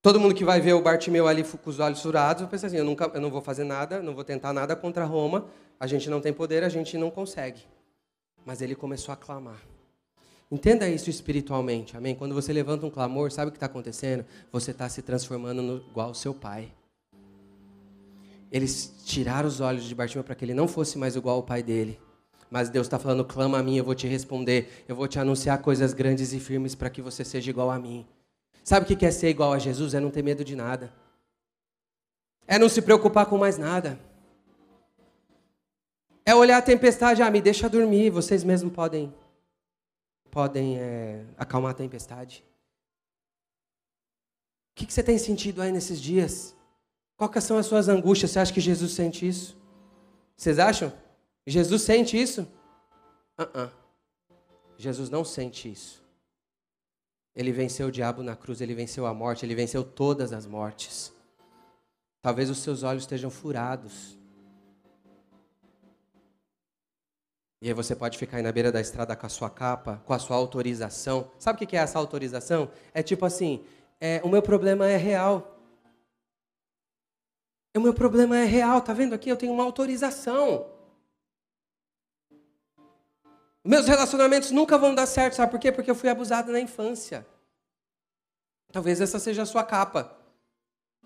Todo 0.00 0.18
mundo 0.18 0.34
que 0.34 0.46
vai 0.46 0.62
ver 0.62 0.72
o 0.72 0.80
Bartimeu 0.80 1.28
ali 1.28 1.44
com 1.44 1.68
os 1.68 1.78
olhos 1.78 2.00
furados, 2.00 2.48
pensa 2.48 2.68
assim: 2.68 2.78
eu, 2.78 2.84
nunca, 2.86 3.10
eu 3.12 3.20
não 3.20 3.30
vou 3.30 3.42
fazer 3.42 3.64
nada, 3.64 4.00
não 4.00 4.14
vou 4.14 4.24
tentar 4.24 4.54
nada 4.54 4.74
contra 4.74 5.04
Roma, 5.04 5.46
a 5.78 5.86
gente 5.86 6.08
não 6.08 6.22
tem 6.22 6.32
poder, 6.32 6.64
a 6.64 6.70
gente 6.70 6.96
não 6.96 7.10
consegue. 7.10 7.66
Mas 8.46 8.62
ele 8.62 8.74
começou 8.74 9.12
a 9.12 9.16
clamar. 9.16 9.73
Entenda 10.54 10.88
isso 10.88 11.10
espiritualmente, 11.10 11.96
amém? 11.96 12.14
Quando 12.14 12.32
você 12.32 12.52
levanta 12.52 12.86
um 12.86 12.90
clamor, 12.90 13.32
sabe 13.32 13.48
o 13.48 13.50
que 13.50 13.56
está 13.56 13.66
acontecendo? 13.66 14.24
Você 14.52 14.70
está 14.70 14.88
se 14.88 15.02
transformando 15.02 15.60
no, 15.60 15.78
igual 15.78 16.06
ao 16.06 16.14
seu 16.14 16.32
pai. 16.32 16.72
Eles 18.52 18.94
tiraram 19.04 19.48
os 19.48 19.60
olhos 19.60 19.82
de 19.82 19.92
Bartimeu 19.96 20.22
para 20.22 20.36
que 20.36 20.44
ele 20.44 20.54
não 20.54 20.68
fosse 20.68 20.96
mais 20.96 21.16
igual 21.16 21.34
ao 21.34 21.42
pai 21.42 21.60
dele. 21.60 21.98
Mas 22.48 22.68
Deus 22.68 22.86
está 22.86 23.00
falando: 23.00 23.24
clama 23.24 23.58
a 23.58 23.64
mim, 23.64 23.78
eu 23.78 23.82
vou 23.82 23.96
te 23.96 24.06
responder. 24.06 24.84
Eu 24.86 24.94
vou 24.94 25.08
te 25.08 25.18
anunciar 25.18 25.60
coisas 25.60 25.92
grandes 25.92 26.32
e 26.32 26.38
firmes 26.38 26.76
para 26.76 26.88
que 26.88 27.02
você 27.02 27.24
seja 27.24 27.50
igual 27.50 27.68
a 27.68 27.76
mim. 27.80 28.06
Sabe 28.62 28.84
o 28.84 28.96
que 28.96 29.04
é 29.04 29.10
ser 29.10 29.30
igual 29.30 29.52
a 29.52 29.58
Jesus? 29.58 29.92
É 29.92 29.98
não 29.98 30.08
ter 30.08 30.22
medo 30.22 30.44
de 30.44 30.54
nada. 30.54 30.92
É 32.46 32.60
não 32.60 32.68
se 32.68 32.80
preocupar 32.80 33.26
com 33.26 33.36
mais 33.36 33.58
nada. 33.58 33.98
É 36.24 36.32
olhar 36.32 36.58
a 36.58 36.62
tempestade, 36.62 37.22
ah, 37.22 37.30
me 37.30 37.40
deixa 37.40 37.68
dormir, 37.68 38.10
vocês 38.10 38.44
mesmos 38.44 38.72
podem 38.72 39.12
podem 40.34 40.76
é, 40.80 41.24
acalmar 41.38 41.70
a 41.70 41.74
tempestade? 41.74 42.44
O 44.72 44.74
que, 44.74 44.84
que, 44.86 44.92
você 44.92 45.04
tem 45.04 45.16
sentido 45.16 45.62
aí 45.62 45.70
nesses 45.70 46.02
dias? 46.02 46.56
Quais 47.16 47.44
são 47.44 47.56
as 47.56 47.66
suas 47.66 47.88
angústias? 47.88 48.32
Você 48.32 48.40
acha 48.40 48.52
que 48.52 48.60
Jesus 48.60 48.92
sente 48.92 49.26
isso? 49.26 49.56
Vocês 50.36 50.58
acham? 50.58 50.92
Jesus 51.46 51.82
sente 51.82 52.20
isso? 52.20 52.42
Uh 53.38 53.44
-uh. 53.44 53.70
Jesus 54.76 55.08
não 55.08 55.24
sente 55.24 55.70
isso. 55.70 56.02
Ele 57.36 57.52
venceu 57.52 57.86
o 57.86 57.92
diabo 57.92 58.20
na 58.24 58.34
cruz, 58.34 58.60
ele 58.60 58.74
venceu 58.74 59.06
a 59.06 59.14
morte, 59.14 59.46
ele 59.46 59.54
venceu 59.54 59.84
todas 59.84 60.32
as 60.32 60.46
mortes. 60.46 61.12
Talvez 62.20 62.50
os 62.50 62.58
seus 62.58 62.82
olhos 62.82 63.04
estejam 63.04 63.30
furados. 63.30 64.18
E 67.64 67.68
aí 67.68 67.72
você 67.72 67.96
pode 67.96 68.18
ficar 68.18 68.36
aí 68.36 68.42
na 68.42 68.52
beira 68.52 68.70
da 68.70 68.78
estrada 68.78 69.16
com 69.16 69.24
a 69.24 69.28
sua 69.30 69.48
capa, 69.48 70.02
com 70.04 70.12
a 70.12 70.18
sua 70.18 70.36
autorização. 70.36 71.30
Sabe 71.38 71.64
o 71.64 71.66
que 71.66 71.74
é 71.74 71.80
essa 71.80 71.98
autorização? 71.98 72.70
É 72.92 73.02
tipo 73.02 73.24
assim, 73.24 73.64
é, 73.98 74.20
o 74.22 74.28
meu 74.28 74.42
problema 74.42 74.86
é 74.86 74.98
real. 74.98 75.58
O 77.74 77.80
meu 77.80 77.94
problema 77.94 78.36
é 78.36 78.44
real, 78.44 78.82
tá 78.82 78.92
vendo 78.92 79.14
aqui? 79.14 79.30
Eu 79.30 79.36
tenho 79.38 79.50
uma 79.50 79.64
autorização. 79.64 80.66
Meus 83.64 83.88
relacionamentos 83.88 84.50
nunca 84.50 84.76
vão 84.76 84.94
dar 84.94 85.06
certo, 85.06 85.36
sabe 85.36 85.50
por 85.50 85.58
quê? 85.58 85.72
Porque 85.72 85.90
eu 85.90 85.94
fui 85.94 86.10
abusado 86.10 86.52
na 86.52 86.60
infância. 86.60 87.26
Talvez 88.70 89.00
essa 89.00 89.18
seja 89.18 89.40
a 89.40 89.46
sua 89.46 89.64
capa. 89.64 90.14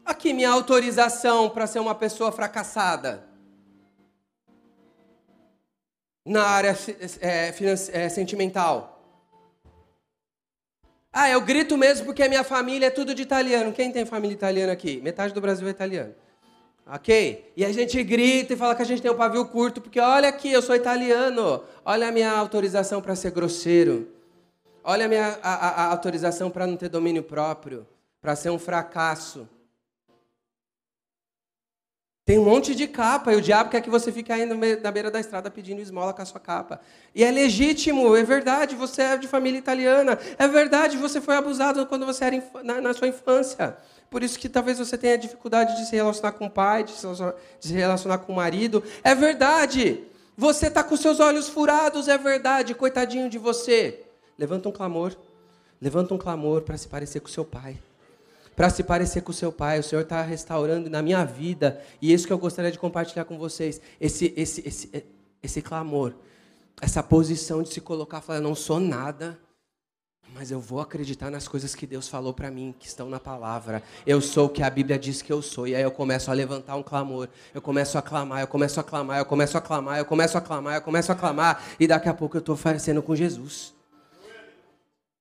Aqui 0.05 0.33
minha 0.33 0.51
autorização 0.51 1.51
para 1.51 1.69
ser 1.69 1.79
uma 1.79 1.95
pessoa 1.95 2.33
fracassada 2.33 3.28
na 6.29 6.43
área 6.43 6.77
é, 7.21 7.55
é, 7.93 8.09
sentimental. 8.09 9.03
Ah, 11.11 11.31
eu 11.31 11.41
grito 11.41 11.77
mesmo 11.77 12.05
porque 12.05 12.23
a 12.23 12.29
minha 12.29 12.45
família 12.45 12.87
é 12.87 12.91
tudo 12.91 13.15
de 13.15 13.23
italiano. 13.23 13.73
Quem 13.73 13.91
tem 13.91 14.05
família 14.05 14.35
italiana 14.35 14.73
aqui? 14.73 15.01
Metade 15.01 15.33
do 15.33 15.41
Brasil 15.41 15.67
é 15.67 15.71
italiano. 15.71 16.15
Ok? 16.87 17.53
E 17.57 17.65
a 17.65 17.73
gente 17.73 18.03
grita 18.03 18.53
e 18.53 18.57
fala 18.57 18.75
que 18.75 18.83
a 18.83 18.85
gente 18.85 19.03
tem 19.03 19.11
um 19.11 19.17
pavio 19.17 19.45
curto, 19.47 19.81
porque 19.81 19.99
olha 19.99 20.29
aqui, 20.29 20.53
eu 20.53 20.63
sou 20.63 20.77
italiano. 20.77 21.65
Olha 21.85 22.09
a 22.09 22.13
minha 22.13 22.31
autorização 22.31 23.01
para 23.01 23.17
ser 23.17 23.31
grosseiro. 23.31 24.09
Olha 24.85 25.07
a 25.07 25.09
minha 25.09 25.39
a, 25.43 25.55
a, 25.55 25.69
a 25.85 25.91
autorização 25.91 26.51
para 26.51 26.67
não 26.67 26.77
ter 26.77 26.89
domínio 26.89 27.23
próprio, 27.23 27.87
para 28.21 28.37
ser 28.37 28.51
um 28.51 28.59
fracasso. 28.59 29.49
Tem 32.29 32.39
um 32.39 32.45
monte 32.45 32.75
de 32.75 32.87
capa 32.87 33.33
e 33.33 33.37
o 33.37 33.41
diabo 33.41 33.71
quer 33.71 33.81
que 33.81 33.89
você 33.89 34.13
fique 34.13 34.31
aí 34.31 34.45
na 34.45 34.91
beira 34.91 35.11
da 35.11 35.19
estrada 35.19 35.51
pedindo 35.51 35.81
esmola 35.81 36.13
com 36.13 36.21
a 36.21 36.27
sua 36.27 36.39
capa. 36.39 36.79
E 37.15 37.25
é 37.25 37.31
legítimo, 37.31 38.15
é 38.15 38.23
verdade, 38.23 38.77
você 38.77 39.01
é 39.01 39.17
de 39.17 39.27
família 39.27 39.57
italiana. 39.59 40.19
É 40.37 40.47
verdade, 40.47 40.99
você 40.99 41.23
foi 41.23 41.37
abusado 41.37 41.87
quando 41.87 42.05
você 42.05 42.27
era 42.27 42.45
na, 42.63 42.83
na 42.83 42.93
sua 42.93 43.09
infância. 43.09 43.79
Por 44.11 44.23
isso 44.23 44.39
que 44.39 44.47
talvez 44.47 44.79
você 44.79 44.99
tenha 44.99 45.17
dificuldade 45.17 45.75
de 45.77 45.89
se 45.89 45.97
relacionar 45.97 46.33
com 46.33 46.45
o 46.45 46.51
pai, 46.51 46.85
de 46.85 46.91
se 46.91 47.03
relacionar, 47.03 47.35
de 47.59 47.67
se 47.67 47.73
relacionar 47.73 48.19
com 48.19 48.31
o 48.35 48.37
marido. 48.37 48.85
É 49.03 49.15
verdade. 49.15 50.05
Você 50.37 50.67
está 50.67 50.85
com 50.85 50.99
seus 50.99 51.21
olhos 51.21 51.49
furados, 51.49 52.09
é 52.09 52.19
verdade. 52.19 52.75
Coitadinho 52.75 53.31
de 53.31 53.39
você. 53.39 54.05
Levanta 54.39 54.69
um 54.69 54.73
clamor. 54.73 55.17
Levanta 55.81 56.13
um 56.13 56.19
clamor 56.19 56.61
para 56.61 56.77
se 56.77 56.89
parecer 56.89 57.21
com 57.21 57.29
seu 57.29 57.47
pai 57.47 57.79
para 58.59 58.71
se 58.71 58.83
parecer 58.83 59.21
com 59.21 59.31
o 59.31 59.35
seu 59.35 59.53
pai. 59.53 59.79
O 59.79 59.85
Senhor 59.85 60.03
está 60.03 60.21
restaurando 60.21 60.91
na 60.91 61.01
minha 61.01 61.25
vida. 61.25 61.81
E 62.03 62.13
isso 62.13 62.27
que 62.27 62.33
eu 62.33 62.39
gostaria 62.39 62.73
de 62.73 62.79
compartilhar 62.79 63.25
com 63.25 63.39
vocês. 63.39 63.81
Esse, 64.01 64.35
esse, 64.37 64.67
esse, 64.67 65.05
esse 65.41 65.63
clamor. 65.63 66.13
Essa 66.81 67.01
posição 67.01 67.63
de 67.63 67.73
se 67.73 67.81
colocar, 67.81 68.21
falar, 68.21 68.41
não 68.41 68.57
sou 68.57 68.81
nada. 68.81 69.39
Mas 70.35 70.51
eu 70.51 70.59
vou 70.59 70.81
acreditar 70.81 71.31
nas 71.31 71.47
coisas 71.47 71.73
que 71.73 71.87
Deus 71.87 72.09
falou 72.09 72.35
para 72.35 72.51
mim, 72.51 72.75
que 72.77 72.89
estão 72.89 73.09
na 73.09 73.21
palavra. 73.21 73.81
Eu 74.05 74.21
sou 74.21 74.47
o 74.47 74.49
que 74.49 74.61
a 74.61 74.69
Bíblia 74.69 74.99
diz 74.99 75.23
que 75.23 75.33
eu 75.33 75.41
sou. 75.41 75.69
E 75.69 75.77
aí 75.77 75.83
eu 75.83 75.93
começo 75.93 76.29
a 76.29 76.35
levantar 76.35 76.75
um 76.75 76.83
clamor. 76.83 77.29
Eu 77.55 77.63
começo 77.63 77.97
a 77.97 78.03
clamar, 78.03 78.41
eu 78.41 78.49
começo 78.49 78.81
a 78.81 78.83
clamar, 78.83 79.19
eu 79.19 79.25
começo 79.25 79.57
a 79.57 79.61
clamar, 79.61 79.99
eu 79.99 80.05
começo 80.05 80.37
a 80.37 80.41
clamar, 80.41 80.75
eu 80.75 80.83
começo 80.83 81.13
a 81.13 81.15
clamar. 81.15 81.63
E 81.79 81.87
daqui 81.87 82.09
a 82.09 82.15
pouco 82.15 82.37
eu 82.37 82.41
estou 82.41 82.57
parecendo 82.57 83.05
com 83.05 83.15
Jesus. 83.15 83.73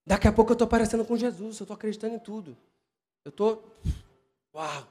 Daqui 0.07 0.27
a 0.27 0.31
pouco 0.31 0.53
eu 0.53 0.55
estou 0.55 0.67
parecendo 0.67 1.05
com 1.05 1.15
Jesus. 1.15 1.59
Eu 1.59 1.65
estou 1.65 1.75
acreditando 1.75 2.15
em 2.15 2.19
tudo. 2.19 2.57
Eu 3.28 3.32
tô. 3.34 3.61
Uau! 4.55 4.88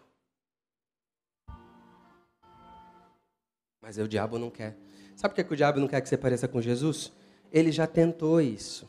Mas 3.80 3.97
o 3.97 4.07
diabo 4.07 4.39
não 4.39 4.51
quer. 4.51 4.76
Sabe 5.16 5.32
por 5.32 5.37
que, 5.37 5.45
que 5.45 5.55
o 5.55 5.57
diabo 5.57 5.80
não 5.80 5.89
quer 5.89 6.03
que 6.03 6.09
você 6.11 6.18
pareça 6.18 6.47
com 6.47 6.61
Jesus? 6.61 7.11
Ele 7.51 7.72
já 7.72 7.87
tentou 7.87 8.39
isso 8.39 8.87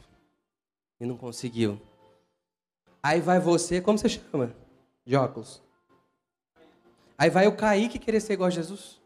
e 0.99 1.05
não 1.05 1.15
conseguiu. 1.15 1.79
Aí 3.01 3.21
vai 3.21 3.39
você, 3.39 3.79
como 3.79 3.97
você 3.97 4.09
chama? 4.09 4.53
De 5.05 5.15
óculos. 5.15 5.63
Aí 7.17 7.29
vai 7.29 7.47
o 7.47 7.55
Kaique 7.55 7.99
querer 7.99 8.19
ser 8.19 8.33
igual 8.33 8.47
a 8.47 8.51
Jesus. 8.51 8.99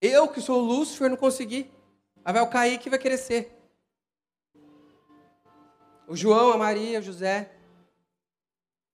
Eu, 0.00 0.28
que 0.28 0.40
sou 0.40 0.62
o 0.62 0.64
Lúcifer, 0.64 1.10
não 1.10 1.16
consegui. 1.16 1.68
Aí 2.24 2.32
vai 2.32 2.42
o 2.42 2.48
Kaique 2.48 2.88
vai 2.88 2.98
querer 3.00 3.18
ser. 3.18 3.60
O 6.06 6.14
João, 6.14 6.52
a 6.52 6.56
Maria, 6.56 7.00
o 7.00 7.02
José. 7.02 7.57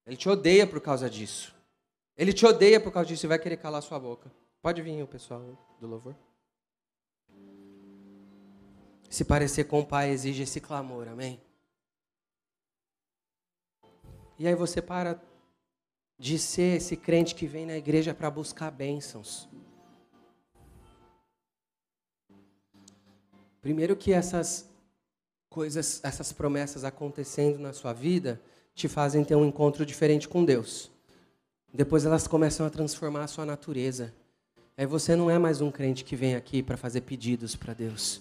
Ele 0.06 0.16
te 0.16 0.28
odeia 0.28 0.66
por 0.66 0.80
causa 0.80 1.08
disso. 1.08 1.54
Ele 2.16 2.32
te 2.32 2.44
odeia 2.44 2.80
por 2.80 2.92
causa 2.92 3.08
disso 3.08 3.26
e 3.26 3.28
vai 3.28 3.38
querer 3.38 3.56
calar 3.56 3.82
sua 3.82 3.98
boca. 3.98 4.30
Pode 4.60 4.80
vir 4.82 5.02
o 5.02 5.06
pessoal 5.06 5.40
do 5.80 5.86
louvor. 5.86 6.14
Se 9.08 9.24
parecer 9.24 9.64
com 9.64 9.80
o 9.80 9.86
Pai 9.86 10.10
exige 10.10 10.42
esse 10.42 10.60
clamor, 10.60 11.08
amém? 11.08 11.40
E 14.38 14.48
aí 14.48 14.54
você 14.54 14.82
para 14.82 15.22
de 16.18 16.38
ser 16.38 16.76
esse 16.76 16.96
crente 16.96 17.34
que 17.34 17.46
vem 17.46 17.66
na 17.66 17.76
igreja 17.76 18.14
para 18.14 18.30
buscar 18.30 18.70
bênçãos. 18.70 19.48
Primeiro 23.60 23.96
que 23.96 24.12
essas 24.12 24.68
coisas, 25.48 26.02
essas 26.04 26.32
promessas 26.32 26.84
acontecendo 26.84 27.58
na 27.58 27.72
sua 27.72 27.92
vida, 27.92 28.42
te 28.74 28.88
fazem 28.88 29.24
ter 29.24 29.36
um 29.36 29.44
encontro 29.44 29.86
diferente 29.86 30.28
com 30.28 30.44
Deus. 30.44 30.90
Depois 31.72 32.04
elas 32.04 32.26
começam 32.26 32.66
a 32.66 32.70
transformar 32.70 33.24
a 33.24 33.28
sua 33.28 33.46
natureza. 33.46 34.12
Aí 34.76 34.86
você 34.86 35.14
não 35.14 35.30
é 35.30 35.38
mais 35.38 35.60
um 35.60 35.70
crente 35.70 36.04
que 36.04 36.16
vem 36.16 36.34
aqui 36.34 36.62
para 36.62 36.76
fazer 36.76 37.02
pedidos 37.02 37.54
para 37.54 37.74
Deus. 37.74 38.20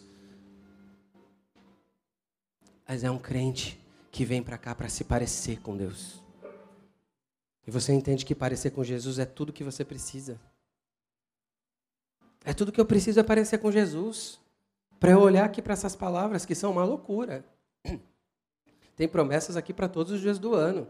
Mas 2.88 3.04
é 3.04 3.10
um 3.10 3.18
crente 3.18 3.80
que 4.12 4.24
vem 4.24 4.44
para 4.44 4.58
cá 4.58 4.76
para 4.76 4.90
se 4.90 5.04
parecer 5.04 5.60
com 5.62 5.76
Deus. 5.76 6.22
E 7.66 7.72
você 7.72 7.94
entende 7.94 8.26
que 8.26 8.36
parecer 8.36 8.72
com 8.72 8.84
Jesus 8.84 9.18
é 9.18 9.26
tudo 9.26 9.54
que 9.54 9.64
você 9.64 9.84
precisa. 9.84 10.40
É 12.46 12.54
tudo 12.54 12.72
que 12.72 12.80
eu 12.80 12.86
preciso 12.86 13.20
é 13.20 13.24
parecer 13.24 13.58
com 13.58 13.72
Jesus. 13.72 14.40
Para 15.00 15.12
eu 15.12 15.20
olhar 15.20 15.46
aqui 15.46 15.62
para 15.62 15.74
essas 15.74 15.96
palavras 15.96 16.46
que 16.46 16.54
são 16.54 16.72
uma 16.72 16.84
loucura. 16.84 17.44
Tem 18.96 19.08
promessas 19.08 19.58
aqui 19.58 19.74
para 19.74 19.90
todos 19.90 20.12
os 20.12 20.22
dias 20.22 20.38
do 20.38 20.54
ano. 20.54 20.88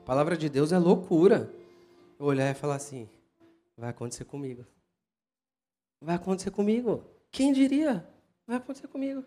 A 0.00 0.04
palavra 0.04 0.36
de 0.36 0.48
Deus 0.48 0.72
é 0.72 0.78
loucura. 0.78 1.52
Eu 2.18 2.26
olhar 2.26 2.50
e 2.50 2.54
falar 2.54 2.76
assim: 2.76 3.08
vai 3.76 3.90
acontecer 3.90 4.24
comigo. 4.24 4.66
Vai 6.00 6.16
acontecer 6.16 6.50
comigo. 6.50 7.04
Quem 7.30 7.52
diria? 7.52 8.06
Vai 8.46 8.56
acontecer 8.56 8.88
comigo. 8.88 9.24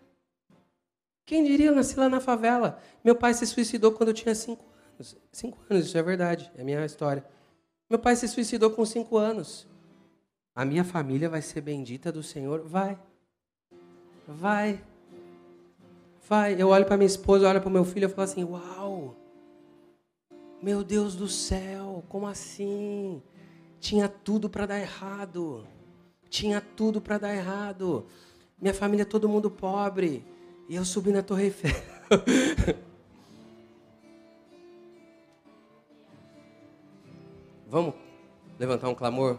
Quem 1.24 1.44
diria? 1.44 1.66
Eu 1.66 1.74
nasci 1.76 1.98
lá 1.98 2.08
na 2.08 2.20
favela. 2.20 2.80
Meu 3.04 3.14
pai 3.14 3.34
se 3.34 3.46
suicidou 3.46 3.92
quando 3.92 4.08
eu 4.08 4.14
tinha 4.14 4.34
cinco 4.34 4.64
anos. 4.94 5.16
Cinco 5.32 5.58
anos, 5.68 5.86
isso 5.86 5.96
é 5.96 6.02
verdade. 6.02 6.50
É 6.56 6.62
a 6.62 6.64
minha 6.64 6.84
história. 6.84 7.24
Meu 7.88 7.98
pai 7.98 8.16
se 8.16 8.26
suicidou 8.28 8.70
com 8.70 8.84
cinco 8.84 9.16
anos. 9.16 9.66
A 10.54 10.64
minha 10.64 10.84
família 10.84 11.28
vai 11.28 11.42
ser 11.42 11.60
bendita 11.60 12.10
do 12.10 12.22
Senhor? 12.22 12.62
Vai. 12.66 12.98
Vai. 14.26 14.82
Vai, 16.30 16.54
eu 16.56 16.68
olho 16.68 16.86
para 16.86 16.96
minha 16.96 17.08
esposa, 17.08 17.44
eu 17.44 17.50
olho 17.50 17.60
para 17.60 17.68
o 17.68 17.72
meu 17.72 17.84
filho 17.84 18.06
e 18.06 18.08
falo 18.08 18.22
assim: 18.22 18.44
Uau! 18.44 19.16
Meu 20.62 20.84
Deus 20.84 21.16
do 21.16 21.26
céu, 21.26 22.04
como 22.08 22.28
assim? 22.28 23.20
Tinha 23.80 24.08
tudo 24.08 24.48
para 24.48 24.64
dar 24.64 24.78
errado. 24.78 25.66
Tinha 26.28 26.60
tudo 26.60 27.00
para 27.00 27.18
dar 27.18 27.34
errado. 27.34 28.06
Minha 28.60 28.72
família, 28.72 29.04
todo 29.04 29.28
mundo 29.28 29.50
pobre. 29.50 30.24
E 30.68 30.76
eu 30.76 30.84
subi 30.84 31.10
na 31.10 31.20
Torre 31.20 31.46
Eiffel. 31.46 31.72
Vamos 37.66 37.94
levantar 38.56 38.88
um 38.88 38.94
clamor 38.94 39.36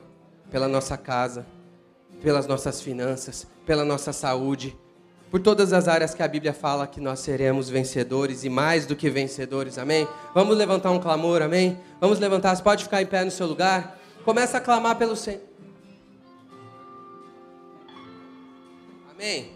pela 0.49 0.67
nossa 0.67 0.97
casa, 0.97 1.47
pelas 2.21 2.45
nossas 2.47 2.81
finanças, 2.81 3.47
pela 3.65 3.85
nossa 3.85 4.11
saúde 4.11 4.77
por 5.32 5.39
todas 5.39 5.71
as 5.71 5.88
áreas 5.88 6.13
que 6.13 6.21
a 6.21 6.27
Bíblia 6.27 6.51
fala 6.51 6.86
que 6.86 6.99
nós 6.99 7.21
seremos 7.21 7.69
vencedores 7.69 8.43
e 8.43 8.49
mais 8.49 8.86
do 8.86 8.97
que 8.97 9.09
vencedores, 9.09 9.77
amém? 9.77 10.05
Vamos 10.36 10.57
levantar 10.57 10.91
um 10.91 10.99
clamor, 10.99 11.41
amém? 11.41 11.79
Vamos 12.01 12.19
levantar, 12.19 12.53
você 12.53 12.61
pode 12.61 12.84
ficar 12.84 13.01
em 13.01 13.05
pé 13.05 13.23
no 13.23 13.32
seu 13.32 13.47
lugar? 13.47 13.97
Começa 14.25 14.57
a 14.57 14.61
clamar 14.61 14.97
pelo 14.97 15.15
Senhor. 15.15 15.39
Amém? 19.09 19.53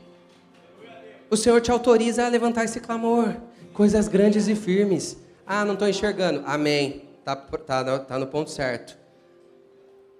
O 1.30 1.36
Senhor 1.36 1.60
te 1.60 1.70
autoriza 1.70 2.26
a 2.26 2.30
levantar 2.30 2.64
esse 2.64 2.80
clamor, 2.80 3.36
coisas 3.74 4.08
grandes 4.08 4.48
e 4.48 4.56
firmes. 4.56 5.18
Ah, 5.46 5.66
não 5.66 5.74
estou 5.74 5.90
enxergando. 5.90 6.42
Amém. 6.46 7.10
Tá, 7.26 7.36
tá, 7.36 8.00
tá 8.00 8.18
no 8.18 8.28
ponto 8.28 8.50
certo. 8.50 8.98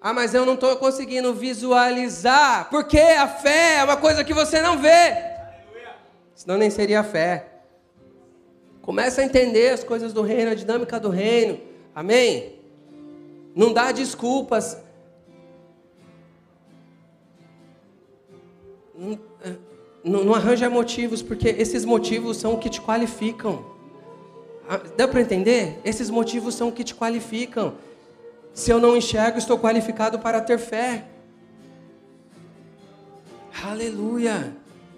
Ah, 0.02 0.12
mas 0.12 0.34
eu 0.34 0.46
não 0.46 0.56
estou 0.56 0.76
conseguindo 0.76 1.34
visualizar, 1.34 2.70
porque 2.70 3.00
a 3.00 3.28
fé 3.28 3.78
é 3.78 3.84
uma 3.86 3.96
coisa 3.96 4.22
que 4.22 4.34
você 4.34 4.62
não 4.62 4.78
vê 4.78 5.35
senão 6.36 6.58
nem 6.58 6.70
seria 6.70 7.04
fé. 7.04 7.48
Começa 8.82 9.22
a 9.22 9.26
entender 9.26 9.70
as 9.70 9.84
coisas 9.84 10.14
do 10.14 10.22
reino, 10.22 10.52
a 10.52 10.56
dinâmica 10.56 11.00
do 11.00 11.10
reino. 11.10 11.60
Amém? 11.96 12.60
Não 13.56 13.74
dá 13.74 13.92
desculpas. 13.92 14.78
Não, 18.94 19.20
é, 19.44 19.56
não, 20.04 20.34
arranja 20.36 20.70
motivos, 20.70 21.24
porque 21.24 21.50
esses 21.50 21.84
motivos 21.84 22.38
são 22.38 22.54
o 22.54 22.60
que 22.60 22.70
te 22.70 22.80
qualificam. 22.80 23.66
Ah, 24.70 24.82
dá 24.96 25.08
para 25.08 25.22
entender? 25.22 25.80
Esses 25.84 26.10
motivos 26.10 26.54
são 26.54 26.68
o 26.68 26.72
que 26.72 26.84
te 26.84 26.94
qualificam. 26.94 27.76
Se 28.54 28.72
eu 28.72 28.80
não 28.80 28.96
enxergo, 28.96 29.38
estou 29.38 29.58
qualificado 29.58 30.20
para 30.20 30.42
ter 30.42 30.58
fé. 30.58 31.06
Aleluia. 33.64 34.56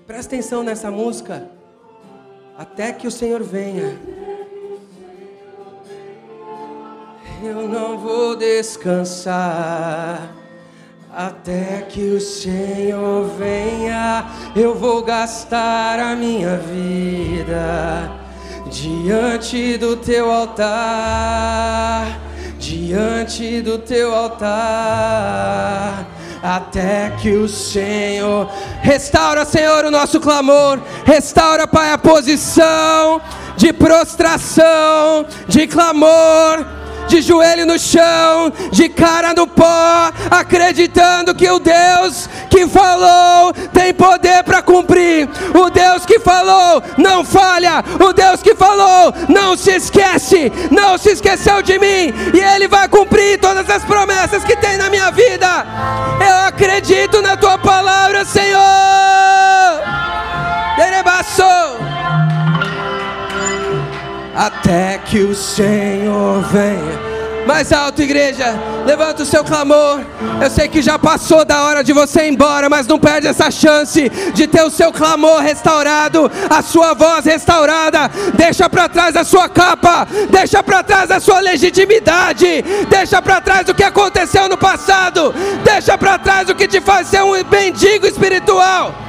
Presta 0.08 0.36
atenção 0.36 0.64
nessa 0.64 0.90
música. 0.90 1.50
Até 2.58 2.94
que 2.94 3.06
o 3.06 3.12
Senhor 3.12 3.44
venha. 3.44 4.00
Eu 7.44 7.68
não 7.68 8.00
vou 8.00 8.36
descansar. 8.36 10.34
Até 11.14 11.82
que 11.90 12.12
o 12.12 12.22
Senhor 12.22 13.28
venha, 13.38 14.26
eu 14.56 14.76
vou 14.76 15.04
gastar 15.04 16.00
a 16.00 16.16
minha 16.16 16.58
vida 16.58 18.10
diante 18.70 19.78
do 19.78 19.98
teu 19.98 20.32
altar. 20.32 22.28
diante 22.60 23.62
do 23.62 23.78
teu 23.78 24.14
altar, 24.14 26.06
até 26.42 27.12
que 27.22 27.32
o 27.32 27.48
Senhor 27.48 28.50
restaura, 28.82 29.46
Senhor, 29.46 29.86
o 29.86 29.92
nosso 29.92 30.20
clamor, 30.20 30.80
restaura, 31.06 31.68
Pai, 31.68 31.92
a 31.92 31.98
posição 31.98 33.22
de 33.56 33.74
prostração, 33.74 35.26
de 35.48 35.68
clamor 35.68 36.77
de 37.08 37.22
joelho 37.22 37.66
no 37.66 37.80
chão, 37.80 38.52
de 38.72 38.90
cara 38.90 39.34
no 39.34 39.48
pó, 39.48 40.12
acreditando 40.30 41.34
que 41.34 41.50
o 41.50 41.60
Deus 41.60 42.30
que 42.50 42.68
falou 42.68 43.54
tem 43.74 43.94
poder 43.94 44.44
para 44.44 44.62
cumprir. 44.62 45.28
O 45.56 45.70
Deus 45.70 46.06
que 46.06 46.20
falou 46.20 46.84
não 46.98 47.24
falha. 47.24 47.84
O 48.00 48.14
Deus 48.14 48.42
que 48.42 48.56
falou 48.56 49.14
não 49.30 49.56
se 49.58 49.72
esquece, 49.72 50.52
não 50.72 50.98
se 50.98 51.12
esqueceu 51.12 51.62
de 51.62 51.80
mim 51.80 52.14
e 52.34 52.40
ele 52.40 52.68
vai 52.68 52.88
cumprir 52.88 53.40
todas 53.40 53.70
as 53.70 53.84
promessas 53.84 54.44
que 54.44 54.56
tem 54.56 54.78
na 54.78 54.90
minha 54.90 55.12
vida. 55.12 55.66
Eu 56.20 56.48
acredito 56.48 57.22
na 57.22 57.38
tua 57.38 57.58
palavra, 57.58 58.26
Senhor. 58.26 58.62
Derebaçou 60.78 61.97
até 64.38 65.00
que 65.00 65.20
o 65.22 65.34
Senhor 65.34 66.44
venha. 66.44 67.18
Mais 67.48 67.72
alto, 67.72 68.02
igreja, 68.02 68.54
levanta 68.86 69.24
o 69.24 69.26
seu 69.26 69.42
clamor. 69.44 70.02
Eu 70.42 70.50
sei 70.50 70.68
que 70.68 70.82
já 70.82 71.00
passou 71.00 71.46
da 71.46 71.64
hora 71.64 71.82
de 71.82 71.94
você 71.94 72.26
ir 72.26 72.34
embora, 72.34 72.70
mas 72.70 72.86
não 72.86 73.00
perde 73.00 73.26
essa 73.26 73.50
chance 73.50 74.10
de 74.34 74.48
ter 74.48 74.64
o 74.64 74.70
seu 74.70 74.92
clamor 74.92 75.40
restaurado, 75.40 76.30
a 76.50 76.62
sua 76.62 76.94
voz 76.94 77.26
restaurada. 77.26 78.12
Deixa 78.36 78.70
para 78.70 78.90
trás 78.90 79.16
a 79.16 79.24
sua 79.24 79.48
capa, 79.48 80.06
deixa 80.30 80.62
para 80.62 80.84
trás 80.84 81.10
a 81.10 81.22
sua 81.22 81.40
legitimidade, 81.40 82.64
deixa 82.90 83.22
para 83.22 83.40
trás 83.40 83.70
o 83.70 83.74
que 83.74 83.84
aconteceu 83.84 84.50
no 84.50 84.58
passado, 84.58 85.34
deixa 85.64 85.98
para 85.98 86.20
trás 86.20 86.50
o 86.50 86.56
que 86.56 86.68
te 86.68 86.82
faz 86.82 87.08
ser 87.08 87.24
um 87.24 87.32
mendigo 87.50 88.06
espiritual. 88.06 89.07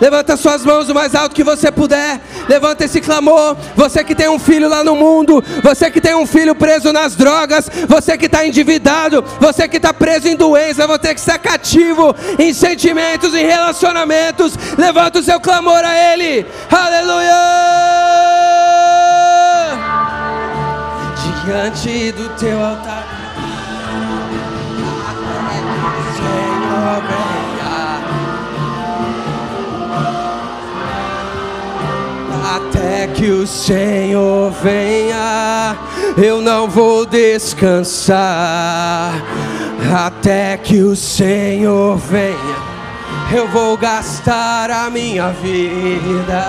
Levanta 0.00 0.36
suas 0.36 0.64
mãos 0.64 0.88
o 0.88 0.94
mais 0.94 1.14
alto 1.14 1.34
que 1.34 1.44
você 1.44 1.70
puder. 1.70 2.20
Levanta 2.48 2.84
esse 2.84 3.00
clamor. 3.00 3.56
Você 3.74 4.02
que 4.02 4.14
tem 4.14 4.28
um 4.28 4.38
filho 4.38 4.68
lá 4.68 4.82
no 4.82 4.94
mundo. 4.94 5.42
Você 5.62 5.90
que 5.90 6.00
tem 6.00 6.14
um 6.14 6.26
filho 6.26 6.54
preso 6.54 6.92
nas 6.92 7.14
drogas. 7.14 7.68
Você 7.88 8.16
que 8.16 8.26
está 8.26 8.46
endividado. 8.46 9.24
Você 9.40 9.68
que 9.68 9.76
está 9.76 9.92
preso 9.92 10.28
em 10.28 10.36
doença. 10.36 10.86
Você 10.86 11.14
que 11.14 11.20
está 11.20 11.38
cativo 11.38 12.14
em 12.38 12.52
sentimentos, 12.52 13.34
em 13.34 13.46
relacionamentos. 13.46 14.54
Levanta 14.76 15.18
o 15.18 15.22
seu 15.22 15.40
clamor 15.40 15.84
a 15.84 16.12
Ele. 16.12 16.46
Aleluia. 16.70 17.34
Diante 21.44 22.12
do 22.12 22.28
teu 22.38 22.58
altar. 22.64 23.13
Até 32.54 33.08
que 33.08 33.30
o 33.30 33.44
Senhor 33.48 34.52
venha, 34.62 35.76
eu 36.16 36.40
não 36.40 36.68
vou 36.68 37.04
descansar. 37.04 38.14
Até 39.92 40.56
que 40.56 40.80
o 40.80 40.94
Senhor 40.94 41.96
venha, 41.96 42.56
eu 43.34 43.48
vou 43.48 43.76
gastar 43.76 44.70
a 44.70 44.88
minha 44.88 45.30
vida. 45.30 46.44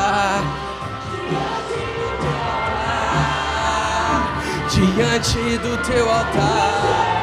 Diante 4.70 5.58
do 5.58 5.76
teu 5.84 6.08
altar. 6.08 7.16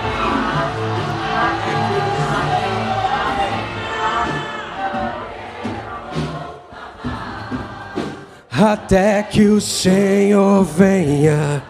Até 8.52 9.22
que 9.22 9.46
o 9.46 9.60
Senhor 9.60 10.62
venha. 10.64 11.62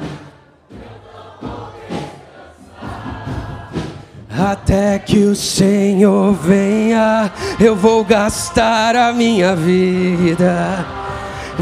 Até 4.37 4.99
que 4.99 5.19
o 5.19 5.37
Senhor 5.37 6.33
venha, 6.33 7.31
eu 7.61 7.77
vou 7.77 8.05
gastar 8.05 8.97
a 8.97 9.13
minha 9.13 9.55
vida 9.55 10.85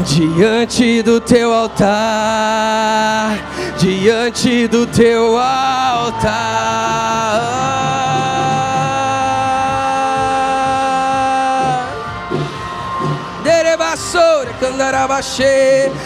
diante 0.05 1.03
do 1.03 1.19
teu 1.21 1.53
altar, 1.53 3.37
diante 3.77 4.67
do 4.67 4.87
teu 4.87 5.37
altar. 5.37 6.81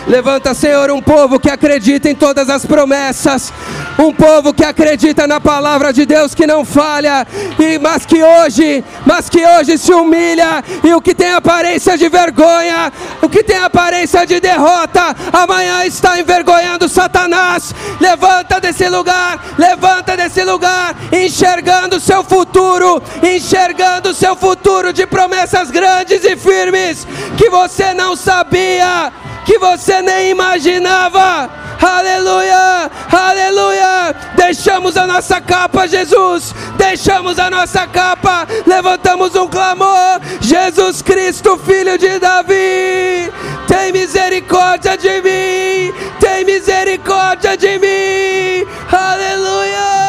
Levanta, 0.07 0.53
Senhor, 0.53 0.89
um 0.89 1.01
povo 1.01 1.37
que 1.37 1.49
acredita 1.49 2.09
em 2.09 2.15
todas 2.15 2.49
as 2.49 2.65
promessas, 2.65 3.51
um 3.99 4.13
povo 4.13 4.53
que 4.53 4.63
acredita 4.63 5.27
na 5.27 5.41
palavra 5.41 5.91
de 5.91 6.05
Deus 6.05 6.33
que 6.33 6.47
não 6.47 6.63
falha, 6.63 7.27
e 7.59 7.77
mas 7.79 8.05
que 8.05 8.23
hoje, 8.23 8.81
mas 9.05 9.29
que 9.29 9.45
hoje 9.45 9.77
se 9.77 9.93
humilha. 9.93 10.63
E 10.83 10.93
o 10.93 11.01
que 11.01 11.13
tem 11.13 11.33
aparência 11.33 11.97
de 11.97 12.07
vergonha, 12.07 12.93
o 13.21 13.27
que 13.27 13.43
tem 13.43 13.57
aparência 13.57 14.25
de 14.25 14.39
derrota, 14.39 15.13
amanhã 15.33 15.85
está 15.85 16.17
envergonhando 16.17 16.87
Satanás. 16.87 17.75
Levanta 17.99 18.61
desse 18.61 18.87
lugar, 18.87 19.37
levanta 19.57 20.15
desse 20.15 20.43
lugar, 20.43 20.95
enxergando 21.11 21.97
o 21.97 21.99
seu 21.99 22.23
futuro, 22.23 23.03
enxergando 23.21 24.11
o 24.11 24.13
seu 24.13 24.33
futuro 24.33 24.93
de 24.93 25.05
promessas 25.05 25.69
grandes 25.69 26.23
e 26.23 26.37
firmes 26.37 27.05
que 27.37 27.49
você 27.49 27.93
não 27.93 28.15
sabia, 28.45 29.11
que 29.45 29.57
você 29.57 30.01
nem 30.01 30.29
imaginava. 30.29 31.49
Aleluia, 31.81 32.89
aleluia. 33.11 34.15
Deixamos 34.35 34.95
a 34.95 35.05
nossa 35.05 35.41
capa, 35.41 35.87
Jesus. 35.87 36.53
Deixamos 36.77 37.37
a 37.37 37.49
nossa 37.49 37.85
capa. 37.87 38.47
Levantamos 38.65 39.35
um 39.35 39.47
clamor. 39.47 40.21
Jesus 40.39 41.01
Cristo, 41.01 41.57
filho 41.57 41.97
de 41.97 42.19
Davi. 42.19 43.31
Tem 43.67 43.91
misericórdia 43.91 44.97
de 44.97 45.21
mim. 45.21 45.93
Tem 46.19 46.45
misericórdia 46.45 47.57
de 47.57 47.77
mim. 47.77 48.65
Aleluia. 48.91 50.05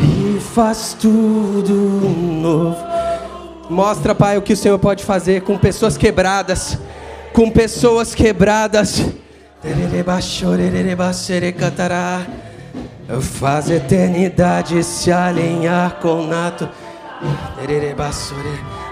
E 0.00 0.40
faz 0.54 0.96
tudo 0.98 1.74
novo. 1.74 2.89
Mostra, 3.70 4.14
Pai, 4.14 4.36
o 4.36 4.42
que 4.42 4.52
o 4.52 4.56
Senhor 4.56 4.78
pode 4.78 5.04
fazer 5.04 5.42
com 5.42 5.56
pessoas 5.56 5.96
quebradas 5.96 6.78
com 7.32 7.50
pessoas 7.50 8.14
quebradas. 8.14 9.04
Faz 13.20 13.70
a 13.70 13.74
eternidade 13.74 14.82
se 14.84 15.10
alinhar 15.10 15.96
com 16.00 16.26
nato. 16.26 16.68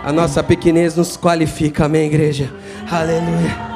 A 0.05 0.13
nossa 0.13 0.43
pequenez 0.43 0.95
nos 0.95 1.17
qualifica, 1.17 1.87
amém, 1.87 2.07
igreja. 2.07 2.53
Aleluia. 2.91 3.69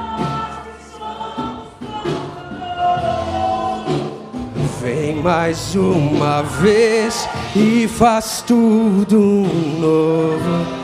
Vem 4.82 5.16
mais 5.16 5.74
uma 5.74 6.42
vez 6.42 7.28
e 7.54 7.86
faz 7.88 8.42
tudo 8.46 9.18
novo. 9.78 10.81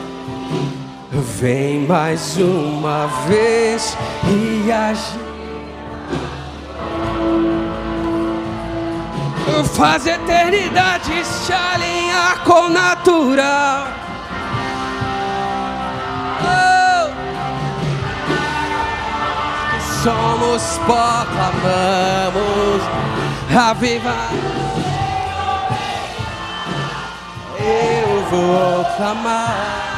Vem 1.11 1.87
mais 1.87 2.37
uma 2.37 3.07
vez 3.27 3.97
e 4.25 4.71
age. 4.71 5.17
Faz 9.73 10.05
eternidade 10.05 11.25
se 11.25 11.51
alinhar 11.51 12.43
com 12.43 12.69
natural. 12.69 13.87
Oh. 16.43 17.09
Somos 20.03 20.79
pó, 20.85 21.25
clamamos, 21.25 22.83
avivar. 23.51 24.29
Eu 27.57 28.23
vou 28.29 28.85
clamar. 28.95 29.88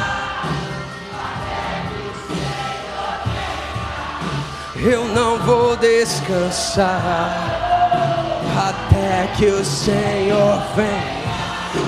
Eu 4.83 5.05
não 5.05 5.37
vou 5.37 5.77
descansar 5.77 6.89
até 8.57 9.27
que 9.37 9.45
o 9.45 9.63
Senhor 9.63 10.61
venha. 10.75 11.21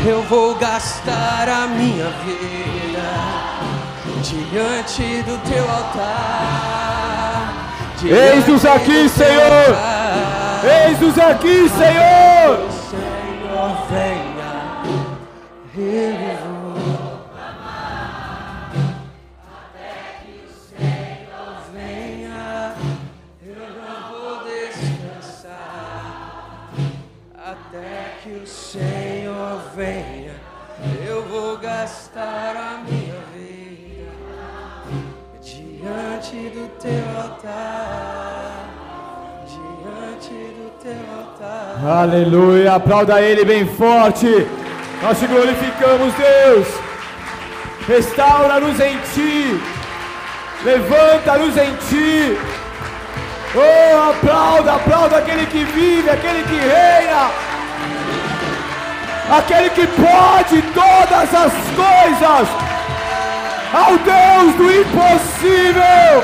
Eu 0.06 0.22
vou 0.24 0.54
gastar 0.56 1.50
a 1.50 1.68
minha 1.68 2.10
vida 2.24 3.02
diante 4.22 5.24
do 5.24 5.38
teu 5.50 5.64
altar. 5.70 6.84
Eis-nos 8.04 8.64
aqui, 8.66 9.10
Senhor. 9.10 9.76
Eis-nos 10.64 11.18
aqui, 11.18 11.70
Senhor. 11.70 12.70
Senhor, 12.90 13.78
venha. 13.90 14.34
Eu 15.76 16.33
gastar 31.64 32.58
a 32.58 32.78
minha 32.84 33.16
vida 33.34 34.12
diante 35.42 36.50
do 36.50 36.68
teu 36.78 37.22
altar. 37.22 38.68
Diante 39.48 40.34
do 40.58 40.72
teu 40.84 41.02
altar. 41.18 42.02
Aleluia. 42.02 42.74
Aplauda 42.74 43.22
Ele 43.22 43.46
bem 43.46 43.66
forte. 43.66 44.46
Nós 45.02 45.18
te 45.18 45.26
glorificamos, 45.26 46.14
Deus. 46.16 46.68
Restaura-nos 47.88 48.78
em 48.82 48.98
Ti. 49.14 49.62
Levanta-nos 50.66 51.56
em 51.56 51.76
Ti. 51.88 52.38
Oh, 53.56 54.10
aplauda, 54.10 54.74
aplauda 54.74 55.18
aquele 55.18 55.46
que 55.46 55.64
vive, 55.64 56.10
aquele 56.10 56.44
que 56.44 56.56
reina. 56.56 57.53
Aquele 59.38 59.70
que 59.72 59.88
pode 59.88 60.62
todas 60.74 61.34
as 61.34 61.54
coisas. 61.76 62.48
Ao 63.74 63.98
Deus 63.98 64.56
do 64.56 64.72
impossível. 64.72 66.24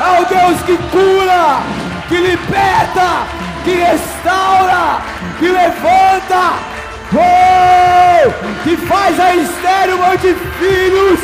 Ao 0.00 0.24
Deus 0.24 0.60
que 0.62 0.76
cura, 0.76 1.62
que 2.08 2.16
liberta, 2.16 3.26
que 3.64 3.72
restaura, 3.72 5.00
que 5.38 5.48
levanta. 5.48 6.70
Oh, 7.12 8.62
que 8.64 8.76
faz 8.76 9.18
a 9.18 9.34
estéreo 9.36 9.98
mãe 9.98 10.16
de 10.18 10.34
filhos 10.58 11.20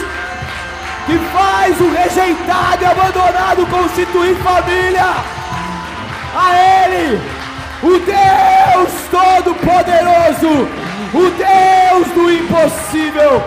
que 1.07 1.19
faz 1.33 1.81
o 1.81 1.89
rejeitado 1.89 2.83
e 2.83 2.87
abandonado 2.87 3.67
constituir 3.67 4.35
família. 4.37 5.15
A 6.35 6.85
Ele, 6.85 7.21
o 7.83 7.99
Deus 8.01 8.93
Todo-Poderoso, 9.11 10.69
o 11.15 11.31
Deus 11.31 12.09
do 12.15 12.31
impossível, 12.31 13.43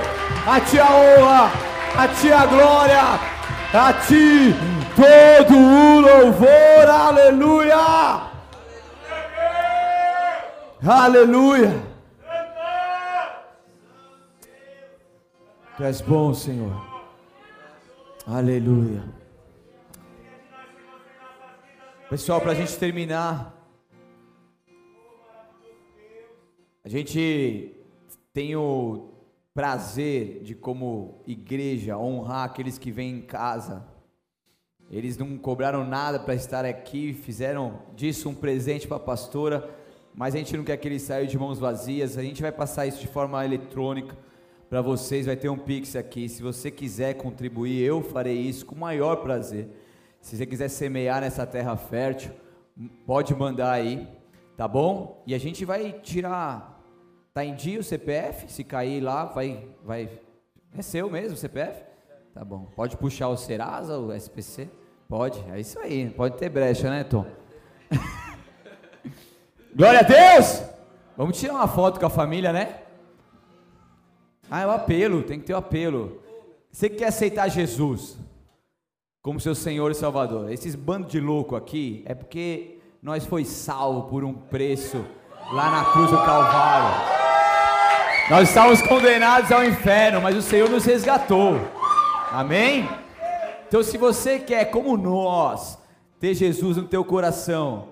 a 0.47 0.59
Ti 0.59 0.79
a 0.79 0.91
honra, 0.91 1.51
a 1.97 2.07
Ti 2.07 2.31
a 2.31 2.45
glória, 2.45 3.19
a 3.73 3.93
Ti 3.93 4.55
todo 4.95 5.55
o 5.55 5.99
louvor, 6.01 6.89
aleluia. 6.89 8.29
Aleluia. 10.85 11.89
Tu 15.75 15.83
és 15.83 16.01
bom, 16.01 16.33
Senhor. 16.33 16.73
Aleluia. 18.27 19.03
Pessoal, 22.09 22.41
para 22.41 22.51
a 22.51 22.55
gente 22.55 22.77
terminar, 22.77 23.53
a 26.89 26.91
gente 26.91 27.71
tem 28.33 28.55
o 28.55 29.09
prazer 29.53 30.41
de, 30.41 30.55
como 30.55 31.21
igreja, 31.27 31.95
honrar 31.95 32.45
aqueles 32.45 32.79
que 32.79 32.89
vêm 32.89 33.17
em 33.17 33.21
casa. 33.21 33.85
Eles 34.89 35.15
não 35.15 35.37
cobraram 35.37 35.85
nada 35.85 36.19
para 36.19 36.33
estar 36.33 36.65
aqui, 36.65 37.13
fizeram 37.13 37.83
disso 37.95 38.27
um 38.27 38.33
presente 38.33 38.87
para 38.87 38.97
a 38.97 38.99
pastora, 38.99 39.69
mas 40.15 40.33
a 40.33 40.39
gente 40.39 40.57
não 40.57 40.63
quer 40.63 40.77
que 40.77 40.87
eles 40.87 41.03
saiam 41.03 41.27
de 41.27 41.37
mãos 41.37 41.59
vazias. 41.59 42.17
A 42.17 42.23
gente 42.23 42.41
vai 42.41 42.51
passar 42.51 42.87
isso 42.87 42.99
de 42.99 43.07
forma 43.07 43.45
eletrônica 43.45 44.17
para 44.67 44.81
vocês, 44.81 45.27
vai 45.27 45.35
ter 45.35 45.49
um 45.49 45.59
Pix 45.59 45.95
aqui. 45.95 46.27
Se 46.27 46.41
você 46.41 46.71
quiser 46.71 47.13
contribuir, 47.17 47.83
eu 47.83 48.01
farei 48.01 48.35
isso 48.35 48.65
com 48.65 48.73
o 48.73 48.79
maior 48.79 49.17
prazer. 49.17 49.69
Se 50.21 50.35
você 50.35 50.45
quiser 50.47 50.69
semear 50.69 51.21
nessa 51.21 51.45
terra 51.45 51.77
fértil, 51.77 52.31
pode 53.05 53.35
mandar 53.35 53.73
aí, 53.73 54.07
tá 54.57 54.67
bom? 54.67 55.23
E 55.27 55.35
a 55.35 55.37
gente 55.37 55.63
vai 55.65 55.91
tirar. 55.91 56.78
Tá 57.33 57.45
em 57.45 57.55
dia 57.55 57.79
o 57.79 57.83
CPF? 57.83 58.51
Se 58.51 58.63
cair 58.63 59.01
lá, 59.01 59.25
vai. 59.25 59.67
vai 59.83 60.09
é 60.77 60.81
seu 60.81 61.09
mesmo 61.09 61.33
o 61.33 61.37
CPF? 61.37 61.83
Tá 62.33 62.43
bom. 62.43 62.67
Pode 62.75 62.97
puxar 62.97 63.27
o 63.29 63.37
Serasa, 63.37 63.97
o 63.97 64.13
SPC? 64.13 64.69
Pode, 65.07 65.43
é 65.51 65.59
isso 65.59 65.79
aí. 65.79 66.09
Pode 66.09 66.37
ter 66.37 66.49
brecha, 66.49 66.89
né, 66.89 67.03
Tom? 67.03 67.25
Glória 69.75 69.99
a 69.99 70.03
Deus! 70.03 70.63
Vamos 71.17 71.39
tirar 71.39 71.55
uma 71.55 71.67
foto 71.67 71.99
com 71.99 72.05
a 72.05 72.09
família, 72.09 72.53
né? 72.53 72.81
Ah, 74.49 74.61
é 74.61 74.67
o 74.67 74.71
apelo, 74.71 75.23
tem 75.23 75.39
que 75.39 75.45
ter 75.45 75.53
o 75.53 75.57
apelo. 75.57 76.21
Você 76.71 76.89
que 76.89 76.97
quer 76.97 77.07
aceitar 77.07 77.49
Jesus 77.49 78.17
como 79.21 79.39
seu 79.39 79.53
Senhor 79.53 79.91
e 79.91 79.95
Salvador, 79.95 80.51
esses 80.51 80.75
bandos 80.75 81.11
de 81.11 81.19
louco 81.19 81.55
aqui, 81.55 82.03
é 82.05 82.15
porque 82.15 82.79
nós 83.01 83.25
foi 83.25 83.43
salvo 83.45 84.03
por 84.03 84.23
um 84.23 84.33
preço 84.33 85.05
lá 85.51 85.69
na 85.69 85.91
cruz 85.91 86.09
do 86.09 86.17
Calvário. 86.17 87.18
Nós 88.29 88.49
estávamos 88.49 88.79
condenados 88.83 89.51
ao 89.51 89.63
inferno, 89.63 90.21
mas 90.21 90.37
o 90.37 90.41
Senhor 90.43 90.69
nos 90.69 90.85
resgatou. 90.85 91.59
Amém? 92.31 92.87
Então, 93.67 93.81
se 93.81 93.97
você 93.97 94.37
quer, 94.37 94.65
como 94.65 94.95
nós, 94.95 95.79
ter 96.19 96.35
Jesus 96.35 96.77
no 96.77 96.83
teu 96.83 97.03
coração, 97.03 97.87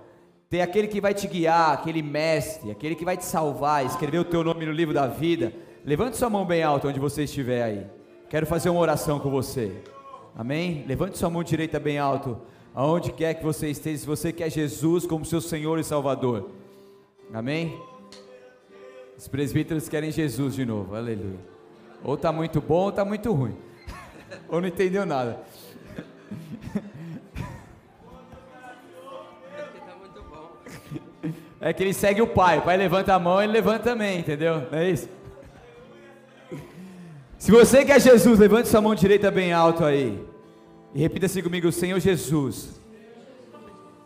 ter 0.47 0.61
aquele 0.61 0.87
que 0.87 1.01
vai 1.01 1.15
te 1.15 1.27
guiar, 1.27 1.71
aquele 1.71 2.03
mestre, 2.03 2.69
aquele 2.69 2.93
que 2.93 3.03
vai 3.03 3.17
te 3.17 3.25
salvar, 3.25 3.83
escrever 3.83 4.19
o 4.19 4.23
teu 4.23 4.43
nome 4.43 4.63
no 4.63 4.71
livro 4.71 4.93
da 4.93 5.07
vida, 5.07 5.51
levante 5.83 6.17
sua 6.17 6.29
mão 6.29 6.45
bem 6.45 6.61
alta 6.61 6.87
onde 6.87 6.99
você 6.99 7.23
estiver 7.23 7.63
aí. 7.63 7.87
Quero 8.29 8.45
fazer 8.45 8.69
uma 8.69 8.79
oração 8.79 9.19
com 9.19 9.31
você. 9.31 9.71
Amém? 10.37 10.85
Levante 10.87 11.17
sua 11.17 11.31
mão 11.31 11.43
direita 11.43 11.79
bem 11.79 11.97
alto, 11.97 12.37
aonde 12.75 13.11
quer 13.11 13.33
que 13.33 13.43
você 13.43 13.71
esteja, 13.71 13.97
se 13.97 14.05
você 14.05 14.31
quer 14.31 14.51
Jesus 14.51 15.03
como 15.07 15.25
seu 15.25 15.41
Senhor 15.41 15.79
e 15.79 15.83
Salvador. 15.83 16.51
Amém? 17.33 17.75
Os 19.17 19.27
presbíteros 19.27 19.89
querem 19.89 20.11
Jesus 20.11 20.53
de 20.53 20.65
novo, 20.65 20.95
aleluia. 20.95 21.39
Ou 22.03 22.13
está 22.13 22.31
muito 22.31 22.61
bom 22.61 22.83
ou 22.83 22.89
está 22.89 23.03
muito 23.03 23.33
ruim. 23.33 23.55
ou 24.47 24.61
não 24.61 24.67
entendeu 24.67 25.05
nada. 25.05 25.39
É 31.59 31.73
que 31.73 31.81
ele 31.81 31.93
segue 31.93 32.21
o 32.21 32.27
pai. 32.27 32.59
O 32.59 32.61
pai 32.61 32.77
levanta 32.77 33.15
a 33.15 33.19
mão, 33.19 33.41
ele 33.41 33.51
levanta 33.51 33.79
também, 33.79 34.19
entendeu? 34.19 34.67
Não 34.71 34.77
é 34.77 34.91
isso? 34.91 35.09
Se 37.37 37.51
você 37.51 37.83
quer 37.83 37.99
Jesus, 37.99 38.39
levante 38.39 38.69
sua 38.69 38.79
mão 38.79 38.93
direita 38.93 39.31
bem 39.31 39.51
alto 39.51 39.83
aí. 39.83 40.23
E 40.93 40.99
repita 40.99 41.25
assim 41.25 41.41
comigo: 41.41 41.71
Senhor 41.71 41.99
Jesus, 41.99 42.79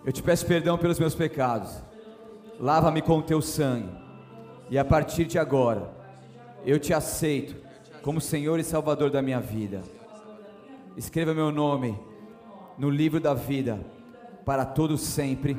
eu 0.06 0.14
te 0.14 0.24
peço 0.24 0.46
perdão 0.46 0.78
pelos 0.78 0.98
meus 0.98 1.14
pecados. 1.14 1.72
Lava-me 2.58 3.02
com 3.02 3.18
o 3.18 3.22
teu 3.22 3.42
sangue. 3.42 4.01
E 4.72 4.78
a 4.78 4.86
partir 4.86 5.26
de 5.26 5.38
agora, 5.38 5.92
eu 6.66 6.80
te 6.80 6.94
aceito 6.94 7.58
como 8.02 8.22
Senhor 8.22 8.58
e 8.58 8.64
Salvador 8.64 9.10
da 9.10 9.22
minha 9.22 9.42
vida. 9.42 9.82
Escreva 10.96 11.34
meu 11.34 11.52
nome 11.52 12.00
no 12.78 12.90
livro 12.90 13.20
da 13.20 13.34
vida 13.34 13.86
para 14.46 14.64
todo 14.64 14.98
sempre. 14.98 15.58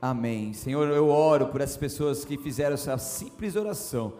Amém. 0.00 0.52
Senhor, 0.52 0.86
eu 0.90 1.08
oro 1.08 1.48
por 1.48 1.60
essas 1.60 1.76
pessoas 1.76 2.24
que 2.24 2.38
fizeram 2.38 2.74
essa 2.74 2.96
simples 2.98 3.56
oração, 3.56 4.12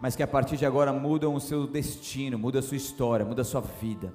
mas 0.00 0.16
que 0.16 0.24
a 0.24 0.26
partir 0.28 0.56
de 0.56 0.66
agora 0.66 0.92
mudam 0.92 1.32
o 1.32 1.40
seu 1.40 1.64
destino, 1.64 2.36
muda 2.36 2.58
a 2.58 2.62
sua 2.62 2.76
história, 2.76 3.24
muda 3.24 3.42
a 3.42 3.44
sua 3.44 3.60
vida. 3.60 4.12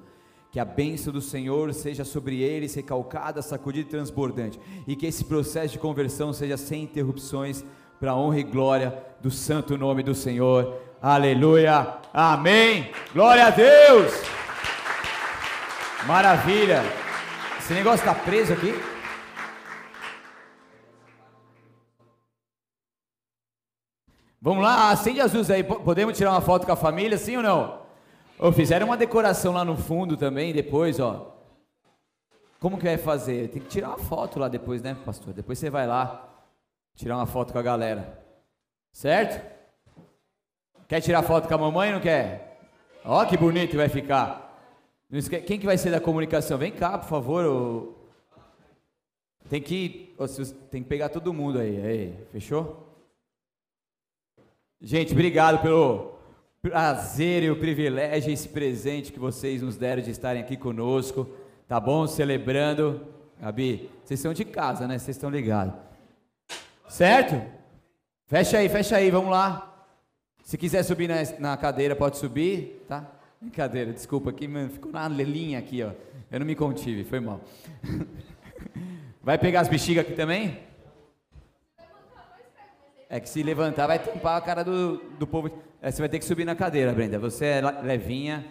Que 0.52 0.60
a 0.60 0.64
bênção 0.66 1.10
do 1.10 1.22
Senhor 1.22 1.72
seja 1.72 2.04
sobre 2.04 2.42
eles, 2.42 2.74
recalcada, 2.74 3.40
sacudida 3.40 3.88
e 3.88 3.90
transbordante. 3.90 4.60
E 4.86 4.94
que 4.94 5.06
esse 5.06 5.24
processo 5.24 5.72
de 5.72 5.78
conversão 5.78 6.34
seja 6.34 6.58
sem 6.58 6.82
interrupções, 6.82 7.64
para 7.98 8.12
a 8.12 8.16
honra 8.16 8.40
e 8.40 8.44
glória 8.44 9.07
do 9.20 9.30
santo 9.30 9.76
nome 9.76 10.02
do 10.02 10.14
Senhor. 10.14 10.80
Aleluia. 11.00 11.98
Amém. 12.12 12.92
Glória 13.12 13.46
a 13.46 13.50
Deus. 13.50 14.12
Maravilha. 16.06 16.82
Esse 17.58 17.74
negócio 17.74 18.00
está 18.00 18.14
preso 18.14 18.52
aqui? 18.52 18.74
Vamos 24.40 24.62
lá, 24.62 24.90
acende 24.90 25.20
as 25.20 25.32
luzes 25.32 25.50
aí. 25.50 25.64
Podemos 25.64 26.16
tirar 26.16 26.30
uma 26.30 26.40
foto 26.40 26.64
com 26.64 26.72
a 26.72 26.76
família, 26.76 27.18
sim 27.18 27.36
ou 27.36 27.42
não? 27.42 27.82
Ou 28.38 28.52
fizeram 28.52 28.86
uma 28.86 28.96
decoração 28.96 29.52
lá 29.52 29.64
no 29.64 29.76
fundo 29.76 30.16
também, 30.16 30.52
depois, 30.52 31.00
ó. 31.00 31.36
Como 32.60 32.78
que 32.78 32.84
vai 32.84 32.96
fazer? 32.96 33.48
Tem 33.48 33.60
que 33.60 33.68
tirar 33.68 33.88
uma 33.88 33.98
foto 33.98 34.38
lá 34.38 34.48
depois, 34.48 34.80
né, 34.80 34.96
pastor? 35.04 35.34
Depois 35.34 35.58
você 35.58 35.68
vai 35.68 35.86
lá 35.86 36.28
tirar 36.94 37.16
uma 37.16 37.26
foto 37.26 37.52
com 37.52 37.58
a 37.58 37.62
galera. 37.62 38.27
Certo? 38.92 39.44
Quer 40.88 41.00
tirar 41.00 41.22
foto 41.22 41.46
com 41.46 41.54
a 41.54 41.58
mamãe, 41.58 41.92
não 41.92 42.00
quer? 42.00 42.60
Ó 43.04 43.24
que 43.24 43.36
bonito 43.36 43.76
vai 43.76 43.88
ficar. 43.88 44.48
Quem 45.46 45.58
que 45.58 45.66
vai 45.66 45.78
ser 45.78 45.90
da 45.90 46.00
comunicação? 46.00 46.58
Vem 46.58 46.72
cá, 46.72 46.98
por 46.98 47.08
favor. 47.08 47.94
Tem 49.48 49.62
que, 49.62 50.14
tem 50.70 50.82
que 50.82 50.88
pegar 50.88 51.08
todo 51.08 51.32
mundo 51.32 51.58
aí, 51.58 51.80
aí, 51.80 52.26
fechou? 52.30 52.86
Gente, 54.80 55.12
obrigado 55.12 55.62
pelo 55.62 56.18
prazer 56.60 57.42
e 57.42 57.50
o 57.50 57.58
privilégio, 57.58 58.32
esse 58.32 58.48
presente 58.48 59.12
que 59.12 59.18
vocês 59.18 59.62
nos 59.62 59.76
deram 59.76 60.02
de 60.02 60.10
estarem 60.10 60.42
aqui 60.42 60.56
conosco, 60.56 61.28
tá 61.66 61.80
bom? 61.80 62.06
Celebrando. 62.06 63.06
Gabi, 63.40 63.88
vocês 64.04 64.20
são 64.20 64.34
de 64.34 64.44
casa, 64.44 64.86
né? 64.86 64.98
Vocês 64.98 65.16
estão 65.16 65.30
ligados. 65.30 65.74
Certo? 66.88 67.57
Fecha 68.28 68.58
aí, 68.58 68.68
fecha 68.68 68.94
aí, 68.94 69.10
vamos 69.10 69.30
lá. 69.30 69.86
Se 70.42 70.58
quiser 70.58 70.82
subir 70.82 71.08
na, 71.08 71.14
na 71.38 71.56
cadeira, 71.56 71.96
pode 71.96 72.18
subir, 72.18 72.84
tá? 72.86 73.10
Brincadeira, 73.40 73.90
desculpa 73.90 74.28
aqui, 74.28 74.46
mano, 74.46 74.68
ficou 74.68 74.92
na 74.92 75.08
linha 75.08 75.58
aqui, 75.58 75.82
ó. 75.82 75.92
Eu 76.30 76.40
não 76.40 76.46
me 76.46 76.54
contive, 76.54 77.04
foi 77.04 77.20
mal. 77.20 77.40
Vai 79.24 79.38
pegar 79.38 79.62
as 79.62 79.68
bexigas 79.68 80.04
aqui 80.04 80.12
também? 80.12 80.60
É 83.08 83.18
que 83.18 83.30
se 83.30 83.42
levantar 83.42 83.86
vai 83.86 83.98
tampar 83.98 84.36
a 84.36 84.40
cara 84.42 84.62
do, 84.62 84.98
do 85.18 85.26
povo. 85.26 85.50
É, 85.80 85.90
você 85.90 86.02
vai 86.02 86.10
ter 86.10 86.18
que 86.18 86.26
subir 86.26 86.44
na 86.44 86.54
cadeira, 86.54 86.92
Brenda. 86.92 87.18
Você 87.18 87.46
é 87.46 87.60
levinha. 87.82 88.44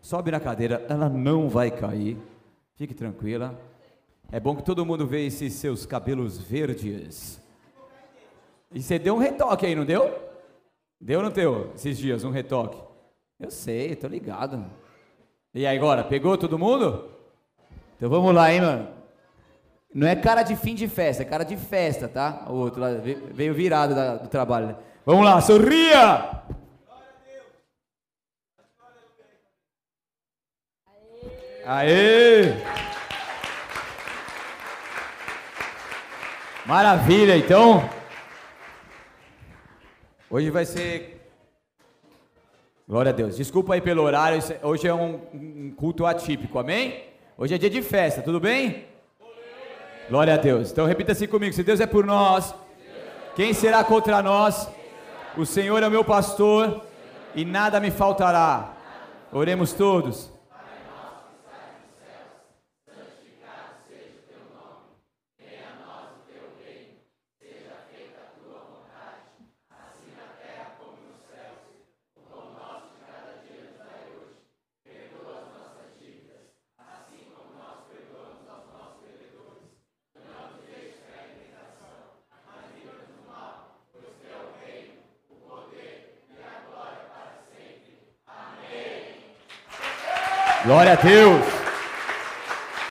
Sobe 0.00 0.30
na 0.30 0.38
cadeira, 0.38 0.86
ela 0.88 1.08
não 1.08 1.48
vai 1.48 1.72
cair. 1.72 2.16
Fique 2.76 2.94
tranquila. 2.94 3.60
É 4.30 4.38
bom 4.38 4.54
que 4.54 4.62
todo 4.62 4.86
mundo 4.86 5.04
veja 5.04 5.26
esses 5.26 5.54
seus 5.54 5.84
cabelos 5.84 6.38
verdes. 6.38 7.41
E 8.74 8.82
você 8.82 8.98
deu 8.98 9.14
um 9.14 9.18
retoque 9.18 9.66
aí, 9.66 9.74
não 9.74 9.84
deu? 9.84 10.18
Deu 11.00 11.18
ou 11.18 11.24
não 11.24 11.32
deu? 11.32 11.72
Esses 11.74 11.98
dias, 11.98 12.24
um 12.24 12.30
retoque. 12.30 12.78
Eu 13.38 13.50
sei, 13.50 13.94
tô 13.96 14.06
ligado. 14.06 14.64
E 15.54 15.66
aí 15.66 15.76
agora, 15.76 16.04
pegou 16.04 16.38
todo 16.38 16.58
mundo? 16.58 17.10
Então 17.96 18.08
vamos 18.08 18.34
lá, 18.34 18.52
hein, 18.52 18.60
mano. 18.60 18.88
Não 19.94 20.08
é 20.08 20.16
cara 20.16 20.42
de 20.42 20.56
fim 20.56 20.74
de 20.74 20.88
festa, 20.88 21.22
é 21.22 21.26
cara 21.26 21.44
de 21.44 21.56
festa, 21.56 22.08
tá? 22.08 22.46
O 22.48 22.54
outro 22.54 22.80
lá 22.80 22.88
veio 23.32 23.52
virado 23.52 23.94
da, 23.94 24.16
do 24.16 24.28
trabalho. 24.28 24.74
Vamos 25.04 25.24
lá, 25.24 25.40
sorria! 25.40 26.42
Aê! 31.66 32.54
Maravilha, 36.64 37.36
então. 37.36 37.88
Hoje 40.34 40.48
vai 40.48 40.64
ser. 40.64 41.30
Glória 42.88 43.10
a 43.10 43.12
Deus. 43.12 43.36
Desculpa 43.36 43.74
aí 43.74 43.82
pelo 43.82 44.02
horário. 44.02 44.42
Hoje 44.62 44.88
é 44.88 44.94
um, 44.94 45.20
um 45.34 45.74
culto 45.76 46.06
atípico, 46.06 46.58
amém? 46.58 47.04
Hoje 47.36 47.54
é 47.54 47.58
dia 47.58 47.68
de 47.68 47.82
festa, 47.82 48.22
tudo 48.22 48.40
bem? 48.40 48.86
Glória 50.08 50.32
a 50.32 50.38
Deus. 50.38 50.72
Então 50.72 50.86
repita 50.86 51.12
assim 51.12 51.26
comigo: 51.26 51.54
se 51.54 51.62
Deus 51.62 51.80
é 51.80 51.86
por 51.86 52.06
nós, 52.06 52.54
quem 53.36 53.52
será 53.52 53.84
contra 53.84 54.22
nós? 54.22 54.70
O 55.36 55.44
Senhor 55.44 55.82
é 55.82 55.86
o 55.86 55.90
meu 55.90 56.02
pastor 56.02 56.80
e 57.34 57.44
nada 57.44 57.78
me 57.78 57.90
faltará. 57.90 58.72
Oremos 59.30 59.74
todos. 59.74 60.31
Glória 90.64 90.92
a 90.92 90.94
Deus. 90.94 91.61